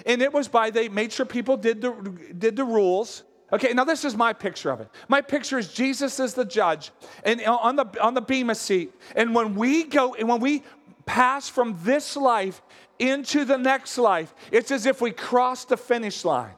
And 0.06 0.22
it 0.22 0.34
was 0.34 0.48
by, 0.48 0.70
they 0.70 0.90
made 0.90 1.12
sure 1.12 1.26
people 1.26 1.58
did 1.58 1.82
the, 1.82 1.92
did 2.38 2.56
the 2.56 2.64
rules. 2.64 3.24
Okay, 3.52 3.74
now 3.74 3.86
this 3.86 4.04
is 4.04 4.16
my 4.16 4.34
picture 4.34 4.70
of 4.70 4.82
it. 4.82 4.90
My 5.08 5.22
picture 5.22 5.58
is 5.58 5.74
Jesus 5.74 6.20
as 6.20 6.34
the 6.34 6.46
judge 6.46 6.92
and 7.24 7.42
on 7.42 7.76
the, 7.76 7.86
on 8.02 8.14
the 8.14 8.22
Bema 8.22 8.56
seat. 8.56 8.94
And 9.16 9.34
when 9.34 9.56
we 9.56 9.86
go, 9.86 10.14
and 10.14 10.28
when 10.28 10.42
we 10.42 10.64
pass 11.06 11.48
from 11.48 11.80
this 11.84 12.18
life 12.18 12.62
into 13.00 13.46
the 13.46 13.58
next 13.58 13.98
life, 13.98 14.34
it's 14.52 14.72
as 14.72 14.86
if 14.86 15.02
we 15.02 15.12
cross 15.12 15.66
the 15.66 15.78
finish 15.78 16.26
line. 16.26 16.56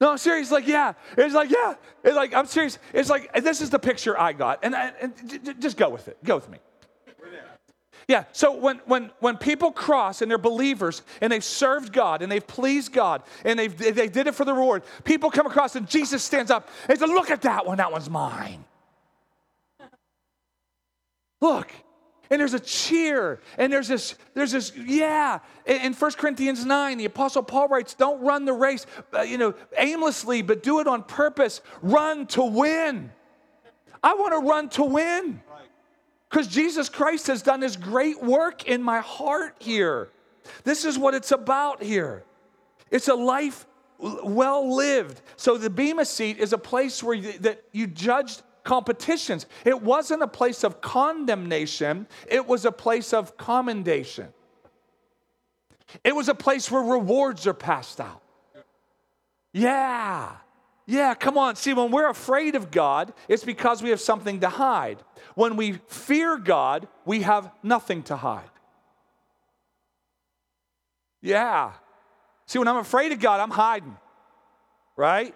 No, 0.00 0.10
I'm 0.10 0.18
serious. 0.18 0.50
Like, 0.50 0.66
yeah. 0.66 0.92
It's 1.16 1.34
like, 1.34 1.50
yeah. 1.50 1.74
It's 2.04 2.14
like, 2.14 2.34
I'm 2.34 2.46
serious. 2.46 2.78
It's 2.92 3.08
like, 3.08 3.32
this 3.42 3.60
is 3.60 3.70
the 3.70 3.78
picture 3.78 4.18
I 4.18 4.34
got. 4.34 4.60
And, 4.62 4.76
I, 4.76 4.92
and 5.00 5.56
just 5.58 5.76
go 5.76 5.88
with 5.88 6.08
it. 6.08 6.22
Go 6.22 6.34
with 6.34 6.50
me. 6.50 6.58
Yeah, 8.08 8.24
so 8.30 8.56
when, 8.56 8.80
when, 8.84 9.10
when 9.18 9.36
people 9.36 9.72
cross 9.72 10.22
and 10.22 10.30
they're 10.30 10.38
believers 10.38 11.02
and 11.20 11.32
they've 11.32 11.42
served 11.42 11.92
God 11.92 12.22
and 12.22 12.30
they've 12.30 12.46
pleased 12.46 12.92
God 12.92 13.22
and 13.44 13.58
they've, 13.58 13.76
they 13.76 14.06
did 14.06 14.28
it 14.28 14.34
for 14.36 14.44
the 14.44 14.54
reward, 14.54 14.84
people 15.02 15.28
come 15.28 15.46
across 15.46 15.74
and 15.74 15.88
Jesus 15.88 16.22
stands 16.22 16.52
up 16.52 16.68
and 16.88 16.96
says, 16.96 17.08
Look 17.08 17.32
at 17.32 17.42
that 17.42 17.66
one, 17.66 17.78
that 17.78 17.90
one's 17.90 18.08
mine. 18.08 18.64
Look, 21.40 21.70
and 22.30 22.40
there's 22.40 22.54
a 22.54 22.60
cheer 22.60 23.40
and 23.56 23.72
there's 23.72 23.88
this 23.88 24.16
there's 24.34 24.52
this 24.52 24.72
yeah 24.76 25.38
in, 25.64 25.92
1 25.92 26.12
corinthians 26.12 26.64
9 26.64 26.98
the 26.98 27.04
apostle 27.04 27.40
paul 27.40 27.68
writes 27.68 27.94
don't 27.94 28.20
run 28.20 28.44
the 28.44 28.52
race 28.52 28.84
uh, 29.16 29.20
you 29.20 29.38
know 29.38 29.54
aimlessly 29.78 30.42
but 30.42 30.60
do 30.60 30.80
it 30.80 30.88
on 30.88 31.04
purpose 31.04 31.60
run 31.82 32.26
to 32.26 32.42
win 32.42 33.12
i 34.02 34.12
want 34.14 34.32
to 34.32 34.38
run 34.38 34.68
to 34.70 34.82
win 34.82 35.40
because 36.36 36.48
Jesus 36.48 36.88
Christ 36.88 37.28
has 37.28 37.42
done 37.42 37.62
his 37.62 37.76
great 37.76 38.22
work 38.22 38.68
in 38.68 38.82
my 38.82 39.00
heart 39.00 39.56
here. 39.58 40.10
This 40.64 40.84
is 40.84 40.98
what 40.98 41.14
it's 41.14 41.32
about 41.32 41.82
here. 41.82 42.24
It's 42.90 43.08
a 43.08 43.14
life 43.14 43.66
well 43.98 44.74
lived. 44.74 45.22
So 45.36 45.56
the 45.56 45.70
Bema 45.70 46.04
seat 46.04 46.38
is 46.38 46.52
a 46.52 46.58
place 46.58 47.02
where 47.02 47.14
you, 47.14 47.32
that 47.38 47.62
you 47.72 47.86
judged 47.86 48.42
competitions. 48.66 49.46
It 49.64 49.80
wasn't 49.80 50.22
a 50.22 50.28
place 50.28 50.64
of 50.64 50.82
condemnation, 50.82 52.06
it 52.28 52.46
was 52.46 52.66
a 52.66 52.72
place 52.72 53.14
of 53.14 53.38
commendation. 53.38 54.28
It 56.02 56.14
was 56.14 56.28
a 56.28 56.34
place 56.34 56.70
where 56.70 56.82
rewards 56.82 57.46
are 57.46 57.54
passed 57.54 58.00
out. 58.00 58.20
Yeah. 59.52 60.32
Yeah, 60.84 61.14
come 61.14 61.38
on. 61.38 61.56
See, 61.56 61.72
when 61.74 61.90
we're 61.90 62.10
afraid 62.10 62.56
of 62.56 62.70
God, 62.70 63.14
it's 63.28 63.44
because 63.44 63.82
we 63.82 63.90
have 63.90 64.00
something 64.00 64.40
to 64.40 64.48
hide. 64.48 64.98
When 65.34 65.56
we 65.56 65.78
fear 65.86 66.36
God, 66.36 66.88
we 67.04 67.22
have 67.22 67.50
nothing 67.62 68.02
to 68.04 68.16
hide. 68.16 68.50
Yeah. 71.22 71.72
See, 72.46 72.58
when 72.58 72.68
I'm 72.68 72.76
afraid 72.76 73.12
of 73.12 73.20
God, 73.20 73.40
I'm 73.40 73.50
hiding, 73.50 73.96
right? 74.96 75.34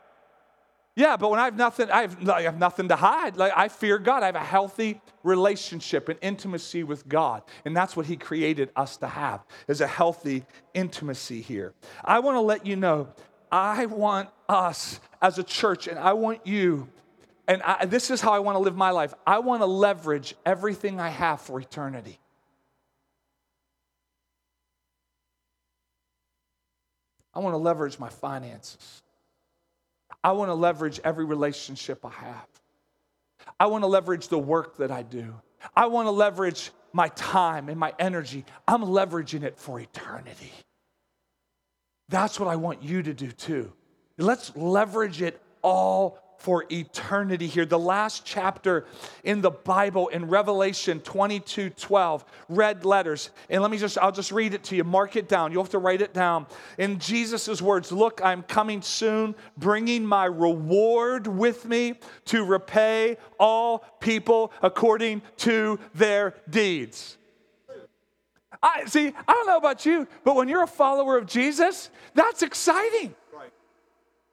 Yeah, 0.96 1.16
but 1.16 1.30
when 1.30 1.40
I 1.40 1.44
have 1.44 1.56
nothing, 1.56 1.90
I 1.90 2.02
have, 2.02 2.28
I 2.28 2.42
have 2.42 2.58
nothing 2.58 2.88
to 2.88 2.96
hide. 2.96 3.36
Like 3.36 3.52
I 3.56 3.68
fear 3.68 3.98
God. 3.98 4.22
I 4.22 4.26
have 4.26 4.34
a 4.34 4.40
healthy 4.40 5.00
relationship 5.22 6.08
and 6.08 6.18
intimacy 6.20 6.82
with 6.82 7.08
God, 7.08 7.42
and 7.64 7.76
that's 7.76 7.96
what 7.96 8.06
He 8.06 8.16
created 8.16 8.70
us 8.76 8.96
to 8.98 9.06
have 9.06 9.44
is 9.68 9.80
a 9.80 9.86
healthy 9.86 10.44
intimacy 10.74 11.40
here. 11.40 11.74
I 12.04 12.18
want 12.18 12.36
to 12.36 12.40
let 12.40 12.66
you 12.66 12.76
know 12.76 13.08
I 13.52 13.86
want 13.86 14.28
us 14.48 15.00
as 15.22 15.38
a 15.38 15.42
church, 15.42 15.86
and 15.86 15.98
I 15.98 16.12
want 16.12 16.46
you, 16.46 16.88
and 17.48 17.62
I, 17.62 17.84
this 17.86 18.10
is 18.10 18.20
how 18.20 18.32
I 18.32 18.38
want 18.40 18.56
to 18.56 18.60
live 18.60 18.76
my 18.76 18.90
life. 18.90 19.14
I 19.26 19.38
want 19.40 19.62
to 19.62 19.66
leverage 19.66 20.34
everything 20.44 21.00
I 21.00 21.08
have 21.08 21.40
for 21.40 21.60
eternity. 21.60 22.18
I 27.32 27.38
want 27.38 27.54
to 27.54 27.58
leverage 27.58 27.98
my 27.98 28.08
finances. 28.08 29.02
I 30.22 30.32
want 30.32 30.50
to 30.50 30.54
leverage 30.54 31.00
every 31.02 31.24
relationship 31.24 32.04
I 32.04 32.10
have. 32.10 32.46
I 33.58 33.66
want 33.66 33.82
to 33.84 33.88
leverage 33.88 34.28
the 34.28 34.38
work 34.38 34.76
that 34.78 34.90
I 34.90 35.02
do. 35.02 35.34
I 35.74 35.86
want 35.86 36.06
to 36.06 36.10
leverage 36.10 36.70
my 36.92 37.08
time 37.08 37.68
and 37.68 37.78
my 37.78 37.94
energy. 37.98 38.44
I'm 38.66 38.82
leveraging 38.82 39.42
it 39.42 39.58
for 39.58 39.80
eternity. 39.80 40.52
That's 42.08 42.40
what 42.40 42.48
I 42.48 42.56
want 42.56 42.82
you 42.82 43.02
to 43.02 43.14
do 43.14 43.30
too. 43.30 43.72
Let's 44.18 44.54
leverage 44.56 45.22
it 45.22 45.40
all 45.62 46.18
for 46.40 46.64
eternity 46.70 47.46
here. 47.46 47.66
The 47.66 47.78
last 47.78 48.24
chapter 48.24 48.86
in 49.24 49.42
the 49.42 49.50
Bible 49.50 50.08
in 50.08 50.28
Revelation 50.28 51.00
22 51.00 51.70
12, 51.70 52.24
red 52.48 52.84
letters. 52.84 53.30
And 53.48 53.62
let 53.62 53.70
me 53.70 53.78
just, 53.78 53.98
I'll 53.98 54.10
just 54.10 54.32
read 54.32 54.54
it 54.54 54.64
to 54.64 54.76
you. 54.76 54.84
Mark 54.84 55.16
it 55.16 55.28
down. 55.28 55.52
You'll 55.52 55.62
have 55.62 55.70
to 55.72 55.78
write 55.78 56.02
it 56.02 56.14
down. 56.14 56.46
In 56.78 56.98
Jesus' 56.98 57.60
words, 57.60 57.92
Look, 57.92 58.20
I'm 58.24 58.42
coming 58.42 58.82
soon, 58.82 59.34
bringing 59.58 60.04
my 60.04 60.24
reward 60.24 61.26
with 61.26 61.66
me 61.66 61.94
to 62.26 62.44
repay 62.44 63.18
all 63.38 63.84
people 64.00 64.52
according 64.62 65.22
to 65.38 65.78
their 65.94 66.34
deeds. 66.48 67.18
I 68.62 68.84
see, 68.86 69.08
I 69.08 69.32
don't 69.32 69.46
know 69.46 69.56
about 69.56 69.86
you, 69.86 70.06
but 70.24 70.36
when 70.36 70.48
you're 70.48 70.62
a 70.62 70.66
follower 70.66 71.16
of 71.16 71.26
Jesus, 71.26 71.90
that's 72.14 72.42
exciting. 72.42 73.14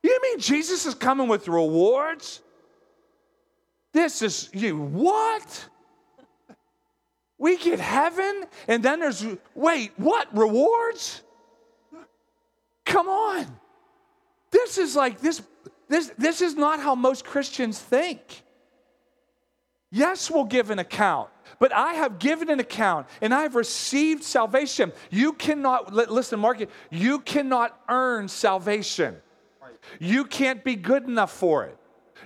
You 0.03 0.19
mean 0.21 0.39
Jesus 0.39 0.85
is 0.85 0.95
coming 0.95 1.27
with 1.27 1.47
rewards? 1.47 2.41
This 3.93 4.21
is 4.21 4.49
you 4.53 4.77
what? 4.77 5.69
We 7.39 7.57
get 7.57 7.79
heaven, 7.79 8.45
and 8.67 8.81
then 8.81 8.99
there's, 8.99 9.25
wait, 9.53 9.91
what? 9.97 10.27
Rewards? 10.35 11.21
Come 12.83 13.07
on. 13.07 13.45
This 14.49 14.77
is 14.77 14.95
like, 14.95 15.19
this, 15.19 15.41
this, 15.87 16.11
this 16.17 16.41
is 16.41 16.55
not 16.55 16.79
how 16.79 16.95
most 16.95 17.25
Christians 17.25 17.79
think. 17.79 18.43
Yes, 19.91 20.31
we'll 20.31 20.45
give 20.45 20.71
an 20.71 20.79
account, 20.79 21.29
but 21.59 21.71
I 21.73 21.93
have 21.93 22.19
given 22.19 22.49
an 22.49 22.59
account 22.59 23.07
and 23.21 23.33
I've 23.33 23.55
received 23.55 24.23
salvation. 24.23 24.91
You 25.09 25.33
cannot, 25.33 25.93
listen, 25.93 26.39
Mark, 26.39 26.61
you 26.89 27.19
cannot 27.19 27.79
earn 27.87 28.27
salvation. 28.27 29.17
You 29.99 30.25
can't 30.25 30.63
be 30.63 30.75
good 30.75 31.03
enough 31.03 31.31
for 31.31 31.65
it. 31.65 31.77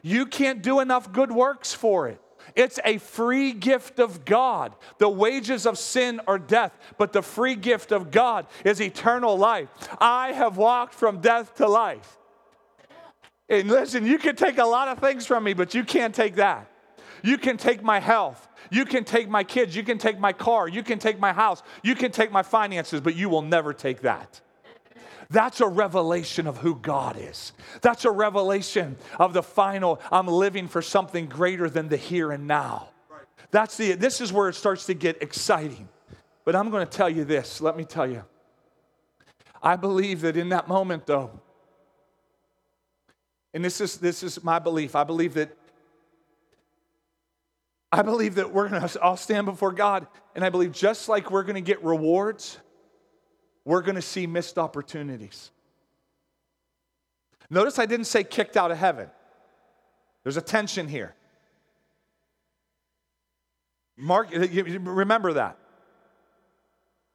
You 0.01 0.25
can't 0.25 0.61
do 0.61 0.79
enough 0.79 1.11
good 1.11 1.31
works 1.31 1.73
for 1.73 2.07
it. 2.07 2.21
It's 2.55 2.79
a 2.83 2.97
free 2.97 3.53
gift 3.53 3.99
of 3.99 4.25
God. 4.25 4.73
The 4.97 5.09
wages 5.09 5.65
of 5.65 5.77
sin 5.77 6.19
are 6.27 6.39
death, 6.39 6.77
but 6.97 7.13
the 7.13 7.21
free 7.21 7.55
gift 7.55 7.91
of 7.91 8.11
God 8.11 8.47
is 8.65 8.81
eternal 8.81 9.37
life. 9.37 9.69
I 9.99 10.33
have 10.33 10.57
walked 10.57 10.93
from 10.93 11.21
death 11.21 11.55
to 11.55 11.67
life. 11.67 12.17
And 13.47 13.69
listen, 13.69 14.05
you 14.05 14.17
can 14.17 14.35
take 14.35 14.57
a 14.57 14.65
lot 14.65 14.87
of 14.87 14.99
things 14.99 15.25
from 15.25 15.43
me, 15.43 15.53
but 15.53 15.73
you 15.73 15.83
can't 15.83 16.15
take 16.15 16.35
that. 16.35 16.69
You 17.23 17.37
can 17.37 17.57
take 17.57 17.83
my 17.83 17.99
health. 17.99 18.47
You 18.71 18.85
can 18.85 19.03
take 19.03 19.29
my 19.29 19.43
kids. 19.43 19.75
You 19.75 19.83
can 19.83 19.97
take 19.97 20.19
my 20.19 20.33
car. 20.33 20.67
You 20.67 20.83
can 20.83 20.99
take 20.99 21.19
my 21.19 21.33
house. 21.33 21.61
You 21.83 21.93
can 21.95 22.11
take 22.11 22.31
my 22.31 22.41
finances, 22.41 23.01
but 23.01 23.15
you 23.15 23.29
will 23.29 23.41
never 23.41 23.73
take 23.73 24.01
that. 24.01 24.41
That's 25.31 25.61
a 25.61 25.67
revelation 25.67 26.45
of 26.45 26.57
who 26.57 26.75
God 26.75 27.17
is. 27.17 27.53
That's 27.81 28.05
a 28.05 28.11
revelation 28.11 28.97
of 29.17 29.33
the 29.33 29.41
final, 29.41 30.01
I'm 30.11 30.27
living 30.27 30.67
for 30.67 30.81
something 30.81 31.27
greater 31.27 31.69
than 31.69 31.87
the 31.87 31.97
here 31.97 32.31
and 32.31 32.47
now. 32.47 32.89
That's 33.49 33.77
the, 33.77 33.93
this 33.93 34.21
is 34.21 34.33
where 34.33 34.49
it 34.49 34.55
starts 34.55 34.85
to 34.87 34.93
get 34.93 35.21
exciting. 35.21 35.87
But 36.43 36.55
I'm 36.55 36.69
going 36.69 36.85
to 36.85 36.97
tell 36.97 37.09
you 37.09 37.23
this. 37.23 37.61
Let 37.61 37.77
me 37.77 37.85
tell 37.85 38.09
you. 38.09 38.23
I 39.63 39.75
believe 39.75 40.21
that 40.21 40.35
in 40.35 40.49
that 40.49 40.67
moment, 40.67 41.05
though, 41.05 41.39
and 43.53 43.63
this 43.63 43.79
is, 43.79 43.97
this 43.97 44.23
is 44.23 44.43
my 44.43 44.59
belief, 44.59 44.95
I 44.95 45.03
believe 45.03 45.33
that 45.35 45.57
I 47.93 48.03
believe 48.03 48.35
that 48.35 48.53
we're 48.53 48.69
going 48.69 48.87
to 48.87 49.01
all 49.01 49.17
stand 49.17 49.45
before 49.45 49.73
God, 49.73 50.07
and 50.33 50.45
I 50.45 50.49
believe 50.49 50.71
just 50.71 51.09
like 51.09 51.29
we're 51.29 51.43
going 51.43 51.55
to 51.55 51.61
get 51.61 51.83
rewards, 51.83 52.57
we're 53.65 53.81
going 53.81 53.95
to 53.95 54.01
see 54.01 54.27
missed 54.27 54.57
opportunities. 54.57 55.51
Notice 57.49 57.79
I 57.79 57.85
didn't 57.85 58.05
say 58.05 58.23
kicked 58.23 58.57
out 58.57 58.71
of 58.71 58.77
heaven. 58.77 59.09
There's 60.23 60.37
a 60.37 60.41
tension 60.41 60.87
here. 60.87 61.15
Mark, 63.97 64.29
remember 64.31 65.33
that. 65.33 65.57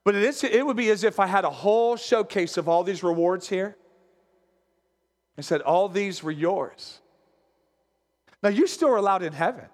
But 0.04 0.14
it, 0.14 0.22
is, 0.22 0.44
it 0.44 0.64
would 0.64 0.76
be 0.76 0.90
as 0.90 1.02
if 1.02 1.18
I 1.18 1.26
had 1.26 1.44
a 1.44 1.50
whole 1.50 1.96
showcase 1.96 2.56
of 2.56 2.68
all 2.68 2.84
these 2.84 3.02
rewards 3.02 3.48
here 3.48 3.76
and 5.36 5.44
said, 5.44 5.62
All 5.62 5.88
these 5.88 6.22
were 6.22 6.30
yours. 6.30 7.00
Now, 8.42 8.50
you 8.50 8.68
still 8.68 8.90
are 8.90 8.96
allowed 8.96 9.22
in 9.24 9.32
heaven. 9.32 9.64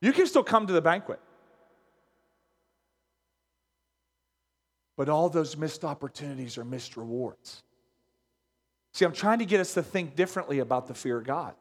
You 0.00 0.12
can 0.12 0.26
still 0.26 0.42
come 0.42 0.66
to 0.68 0.72
the 0.72 0.80
banquet. 0.80 1.20
But 5.02 5.08
all 5.08 5.28
those 5.28 5.56
missed 5.56 5.84
opportunities 5.84 6.56
are 6.58 6.64
missed 6.64 6.96
rewards. 6.96 7.64
See, 8.94 9.04
I'm 9.04 9.12
trying 9.12 9.40
to 9.40 9.44
get 9.44 9.58
us 9.58 9.74
to 9.74 9.82
think 9.82 10.14
differently 10.14 10.60
about 10.60 10.86
the 10.86 10.94
fear 10.94 11.18
of 11.18 11.24
God. 11.24 11.56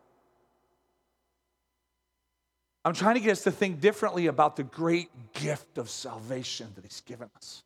I'm 2.86 2.94
trying 2.94 3.16
to 3.16 3.20
get 3.20 3.32
us 3.32 3.44
to 3.46 3.52
think 3.52 3.82
differently 3.82 4.28
about 4.28 4.58
the 4.58 4.64
great 4.64 5.10
gift 5.34 5.80
of 5.80 5.90
salvation 5.90 6.68
that 6.76 6.84
He's 6.84 7.02
given 7.02 7.32
us. 7.36 7.64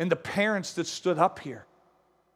And 0.00 0.10
the 0.10 0.16
parents 0.16 0.72
that 0.72 0.88
stood 0.88 1.20
up 1.20 1.38
here, 1.38 1.64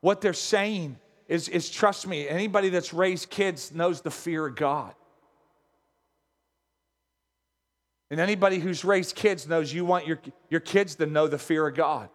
what 0.00 0.20
they're 0.20 0.32
saying 0.32 1.00
is, 1.26 1.48
is 1.48 1.68
trust 1.68 2.06
me, 2.06 2.28
anybody 2.28 2.68
that's 2.68 2.94
raised 2.94 3.28
kids 3.28 3.72
knows 3.74 4.02
the 4.02 4.12
fear 4.12 4.46
of 4.46 4.54
God. 4.54 4.94
And 8.08 8.20
anybody 8.20 8.60
who's 8.60 8.84
raised 8.84 9.16
kids 9.16 9.48
knows 9.48 9.74
you 9.74 9.84
want 9.84 10.06
your, 10.06 10.20
your 10.48 10.60
kids 10.60 10.94
to 10.94 11.06
know 11.06 11.26
the 11.26 11.36
fear 11.36 11.66
of 11.66 11.74
God. 11.74 12.08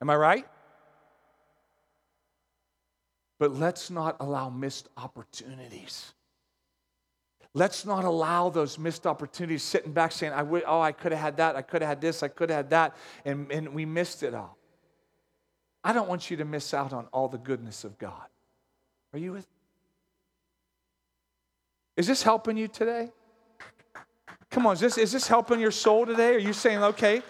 Am 0.00 0.10
I 0.10 0.16
right? 0.16 0.46
But 3.38 3.54
let's 3.54 3.90
not 3.90 4.16
allow 4.20 4.50
missed 4.50 4.88
opportunities. 4.96 6.12
Let's 7.52 7.84
not 7.84 8.04
allow 8.04 8.48
those 8.48 8.78
missed 8.78 9.06
opportunities 9.06 9.62
sitting 9.62 9.92
back 9.92 10.12
saying, 10.12 10.32
I 10.32 10.42
would, 10.42 10.62
oh, 10.66 10.80
I 10.80 10.92
could 10.92 11.12
have 11.12 11.20
had 11.20 11.36
that, 11.38 11.56
I 11.56 11.62
could 11.62 11.82
have 11.82 11.88
had 11.88 12.00
this, 12.00 12.22
I 12.22 12.28
could 12.28 12.50
have 12.50 12.56
had 12.58 12.70
that, 12.70 12.96
and, 13.24 13.50
and 13.50 13.74
we 13.74 13.84
missed 13.84 14.22
it 14.22 14.34
all. 14.34 14.56
I 15.82 15.92
don't 15.92 16.08
want 16.08 16.30
you 16.30 16.36
to 16.36 16.44
miss 16.44 16.74
out 16.74 16.92
on 16.92 17.06
all 17.12 17.28
the 17.28 17.38
goodness 17.38 17.84
of 17.84 17.98
God. 17.98 18.26
Are 19.12 19.18
you 19.18 19.32
with? 19.32 19.42
me? 19.42 19.56
Is 21.96 22.06
this 22.06 22.22
helping 22.22 22.56
you 22.56 22.68
today? 22.68 23.10
Come 24.50 24.66
on, 24.66 24.74
is 24.74 24.80
this, 24.80 24.98
is 24.98 25.12
this 25.12 25.26
helping 25.26 25.60
your 25.60 25.70
soul 25.70 26.06
today? 26.06 26.34
Are 26.34 26.38
you 26.38 26.52
saying, 26.52 26.82
okay, 26.82 27.22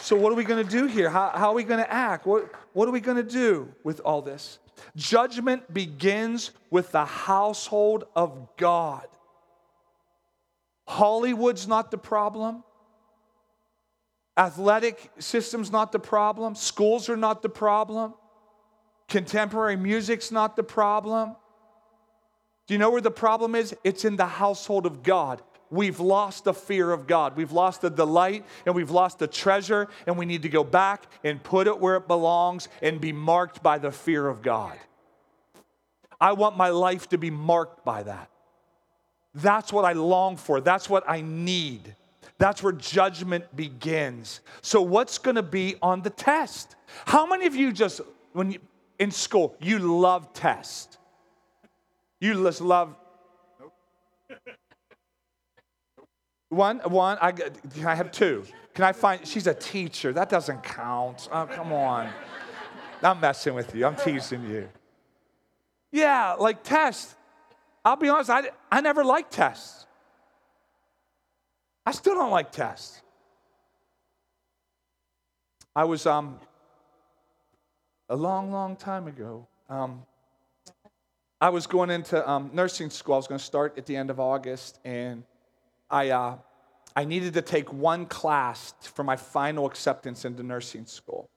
so 0.00 0.16
what 0.16 0.32
are 0.32 0.36
we 0.36 0.44
going 0.44 0.64
to 0.64 0.70
do 0.70 0.86
here? 0.86 1.10
How, 1.10 1.32
how 1.34 1.48
are 1.50 1.54
we 1.54 1.64
going 1.64 1.80
to 1.82 1.92
act? 1.92 2.26
What, 2.26 2.50
what 2.72 2.88
are 2.88 2.92
we 2.92 3.00
going 3.00 3.16
to 3.16 3.22
do 3.22 3.72
with 3.82 4.00
all 4.00 4.22
this? 4.22 4.58
Judgment 4.96 5.72
begins 5.72 6.52
with 6.70 6.92
the 6.92 7.04
household 7.04 8.04
of 8.14 8.48
God. 8.56 9.06
Hollywood's 10.86 11.66
not 11.66 11.90
the 11.90 11.98
problem. 11.98 12.62
Athletic 14.36 15.10
system's 15.18 15.72
not 15.72 15.90
the 15.90 15.98
problem. 15.98 16.54
Schools 16.54 17.08
are 17.08 17.16
not 17.16 17.42
the 17.42 17.48
problem. 17.48 18.14
Contemporary 19.08 19.76
music's 19.76 20.30
not 20.30 20.54
the 20.54 20.62
problem. 20.62 21.34
Do 22.66 22.74
you 22.74 22.78
know 22.78 22.90
where 22.90 23.00
the 23.00 23.10
problem 23.10 23.54
is? 23.54 23.74
It's 23.82 24.04
in 24.04 24.16
the 24.16 24.26
household 24.26 24.86
of 24.86 25.02
God 25.02 25.42
we've 25.70 26.00
lost 26.00 26.44
the 26.44 26.54
fear 26.54 26.90
of 26.90 27.06
God. 27.06 27.36
We've 27.36 27.52
lost 27.52 27.80
the 27.80 27.90
delight 27.90 28.44
and 28.66 28.74
we've 28.74 28.90
lost 28.90 29.18
the 29.18 29.26
treasure, 29.26 29.88
and 30.06 30.16
we 30.16 30.26
need 30.26 30.42
to 30.42 30.48
go 30.48 30.64
back 30.64 31.06
and 31.24 31.42
put 31.42 31.66
it 31.66 31.78
where 31.78 31.96
it 31.96 32.08
belongs 32.08 32.68
and 32.82 33.00
be 33.00 33.12
marked 33.12 33.62
by 33.62 33.78
the 33.78 33.90
fear 33.90 34.26
of 34.26 34.42
God. 34.42 34.76
I 36.20 36.32
want 36.32 36.56
my 36.56 36.70
life 36.70 37.08
to 37.10 37.18
be 37.18 37.30
marked 37.30 37.84
by 37.84 38.02
that. 38.02 38.30
That's 39.34 39.72
what 39.72 39.84
I 39.84 39.92
long 39.92 40.36
for. 40.36 40.60
That's 40.60 40.90
what 40.90 41.04
I 41.08 41.20
need. 41.20 41.94
That's 42.38 42.62
where 42.62 42.72
judgment 42.72 43.54
begins. 43.54 44.40
So, 44.62 44.80
what's 44.80 45.18
going 45.18 45.36
to 45.36 45.42
be 45.42 45.76
on 45.82 46.02
the 46.02 46.10
test? 46.10 46.76
How 47.04 47.26
many 47.26 47.46
of 47.46 47.54
you 47.54 47.72
just, 47.72 48.00
when 48.32 48.52
you, 48.52 48.60
in 48.98 49.10
school, 49.10 49.56
you 49.60 49.78
love 49.78 50.32
tests? 50.32 50.98
You 52.20 52.34
just 52.44 52.60
love. 52.60 52.94
One, 56.48 56.78
one. 56.80 57.18
I, 57.20 57.32
can 57.32 57.86
I 57.86 57.94
have 57.94 58.10
two? 58.10 58.44
Can 58.74 58.84
I 58.84 58.92
find? 58.92 59.26
She's 59.26 59.46
a 59.46 59.54
teacher. 59.54 60.12
That 60.12 60.28
doesn't 60.28 60.62
count. 60.62 61.28
Oh, 61.30 61.46
come 61.46 61.72
on. 61.72 62.10
I'm 63.02 63.20
messing 63.20 63.54
with 63.54 63.74
you. 63.74 63.86
I'm 63.86 63.96
teasing 63.96 64.44
you. 64.48 64.68
Yeah, 65.92 66.34
like 66.34 66.62
tests. 66.62 67.14
I'll 67.84 67.96
be 67.96 68.08
honest. 68.08 68.30
I, 68.30 68.50
I 68.70 68.80
never 68.80 69.04
liked 69.04 69.32
tests. 69.32 69.86
I 71.86 71.92
still 71.92 72.14
don't 72.14 72.30
like 72.30 72.52
tests. 72.52 73.00
I 75.74 75.84
was 75.84 76.06
um 76.06 76.38
a 78.08 78.16
long, 78.16 78.50
long 78.50 78.76
time 78.76 79.06
ago. 79.06 79.46
Um, 79.68 80.02
I 81.40 81.50
was 81.50 81.66
going 81.66 81.90
into 81.90 82.28
um, 82.28 82.50
nursing 82.52 82.90
school. 82.90 83.14
I 83.14 83.18
was 83.18 83.28
going 83.28 83.38
to 83.38 83.44
start 83.44 83.78
at 83.78 83.86
the 83.86 83.94
end 83.94 84.10
of 84.10 84.18
August, 84.18 84.80
and 84.84 85.22
I, 85.90 86.10
uh, 86.10 86.36
I 86.94 87.04
needed 87.04 87.34
to 87.34 87.42
take 87.42 87.72
one 87.72 88.06
class 88.06 88.74
for 88.80 89.04
my 89.04 89.16
final 89.16 89.66
acceptance 89.66 90.24
into 90.24 90.42
nursing 90.42 90.86
school, 90.86 91.28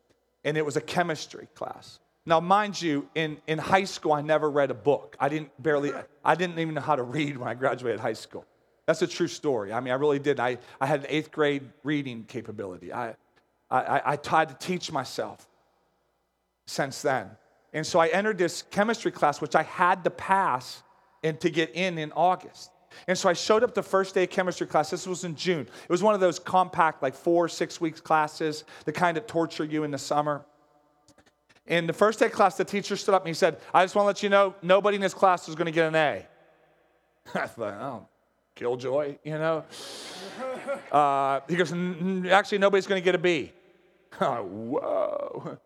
and 0.43 0.57
it 0.57 0.65
was 0.65 0.77
a 0.77 0.81
chemistry 0.81 1.47
class. 1.55 1.99
Now, 2.25 2.39
mind 2.39 2.79
you, 2.79 3.09
in, 3.15 3.37
in 3.47 3.57
high 3.57 3.85
school, 3.85 4.13
I 4.13 4.21
never 4.21 4.49
read 4.49 4.69
a 4.69 4.75
book. 4.75 5.15
I 5.19 5.27
didn't 5.29 5.49
barely, 5.61 5.91
I 6.23 6.35
didn't 6.35 6.59
even 6.59 6.75
know 6.75 6.81
how 6.81 6.95
to 6.95 7.03
read 7.03 7.37
when 7.37 7.47
I 7.47 7.55
graduated 7.55 7.99
high 7.99 8.13
school. 8.13 8.45
That's 8.85 9.01
a 9.01 9.07
true 9.07 9.27
story. 9.27 9.73
I 9.73 9.79
mean, 9.79 9.91
I 9.91 9.95
really 9.95 10.19
did. 10.19 10.39
I, 10.39 10.57
I 10.79 10.85
had 10.85 11.01
an 11.01 11.05
eighth 11.09 11.31
grade 11.31 11.63
reading 11.83 12.25
capability. 12.25 12.93
I, 12.93 13.15
I, 13.69 14.01
I 14.05 14.15
tried 14.17 14.49
to 14.49 14.55
teach 14.55 14.91
myself 14.91 15.47
since 16.67 17.01
then. 17.01 17.29
And 17.73 17.87
so 17.87 17.99
I 17.99 18.07
entered 18.07 18.37
this 18.37 18.63
chemistry 18.63 19.11
class, 19.11 19.39
which 19.39 19.55
I 19.55 19.63
had 19.63 20.03
to 20.03 20.09
pass 20.09 20.83
and 21.23 21.39
to 21.39 21.49
get 21.49 21.73
in 21.73 21.97
in 21.97 22.11
August. 22.11 22.69
And 23.07 23.17
so 23.17 23.29
I 23.29 23.33
showed 23.33 23.63
up 23.63 23.73
the 23.73 23.83
first 23.83 24.15
day 24.15 24.23
of 24.23 24.29
chemistry 24.29 24.67
class. 24.67 24.89
This 24.89 25.07
was 25.07 25.23
in 25.23 25.35
June. 25.35 25.61
It 25.61 25.89
was 25.89 26.03
one 26.03 26.13
of 26.13 26.19
those 26.19 26.39
compact, 26.39 27.01
like 27.01 27.15
four, 27.15 27.47
six 27.47 27.81
weeks 27.81 27.99
classes, 27.99 28.63
the 28.85 28.91
kind 28.91 29.17
that 29.17 29.27
torture 29.27 29.63
you 29.63 29.83
in 29.83 29.91
the 29.91 29.97
summer. 29.97 30.45
In 31.67 31.87
the 31.87 31.93
first 31.93 32.19
day 32.19 32.25
of 32.25 32.31
class, 32.31 32.57
the 32.57 32.65
teacher 32.65 32.95
stood 32.95 33.15
up 33.15 33.21
and 33.21 33.29
he 33.29 33.33
said, 33.33 33.57
I 33.73 33.83
just 33.83 33.95
want 33.95 34.05
to 34.05 34.07
let 34.07 34.23
you 34.23 34.29
know, 34.29 34.55
nobody 34.61 34.95
in 34.95 35.01
this 35.01 35.13
class 35.13 35.47
is 35.47 35.55
going 35.55 35.67
to 35.67 35.71
get 35.71 35.87
an 35.87 35.95
A. 35.95 36.25
I 37.35 37.47
thought, 37.47 37.73
oh, 37.73 38.07
killjoy, 38.55 39.17
you 39.23 39.37
know? 39.37 39.63
Uh, 40.91 41.39
he 41.47 41.55
goes, 41.55 41.71
Actually, 42.31 42.57
nobody's 42.57 42.87
going 42.87 42.99
to 42.99 43.05
get 43.05 43.15
a 43.15 43.17
B. 43.17 43.51
Whoa. 44.19 45.57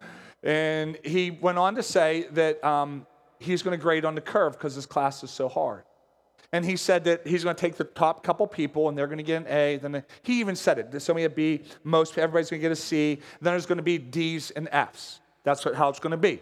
And 0.44 0.98
he 1.04 1.32
went 1.32 1.58
on 1.58 1.76
to 1.76 1.84
say 1.84 2.28
that 2.32 2.64
um, 2.64 3.08
he's 3.40 3.64
going 3.64 3.78
to 3.78 3.82
grade 3.82 4.06
on 4.06 4.16
the 4.16 4.22
curve 4.22 4.54
because 4.54 4.76
his 4.76 4.86
class 4.86 5.24
is 5.24 5.32
so 5.32 5.50
hard. 5.50 5.84
And 6.52 6.64
he 6.66 6.76
said 6.76 7.04
that 7.06 7.26
he's 7.26 7.44
going 7.44 7.56
to 7.56 7.60
take 7.60 7.76
the 7.76 7.84
top 7.84 8.24
couple 8.24 8.48
people 8.48 8.90
and 8.90 8.98
they're 8.98 9.08
going 9.08 9.18
to 9.18 9.24
get 9.24 9.42
an 9.42 9.48
A. 9.48 9.78
Then 9.78 10.04
he 10.24 10.40
even 10.40 10.56
said 10.56 10.80
it. 10.80 10.92
There's 10.92 11.10
only 11.10 11.26
a 11.26 11.30
B. 11.30 11.64
Most 11.84 12.18
everybody's 12.18 12.50
going 12.50 12.62
to 12.62 12.66
get 12.68 12.72
a 12.72 12.76
C. 12.76 13.20
Then 13.42 13.54
there's 13.54 13.66
going 13.66 13.78
to 13.78 13.84
be 13.84 13.98
D's 13.98 14.52
and 14.52 14.68
F's. 14.72 15.20
That's 15.44 15.64
what, 15.66 15.76
how 15.76 15.90
it's 15.90 16.00
going 16.00 16.12
to 16.12 16.18
be. 16.18 16.42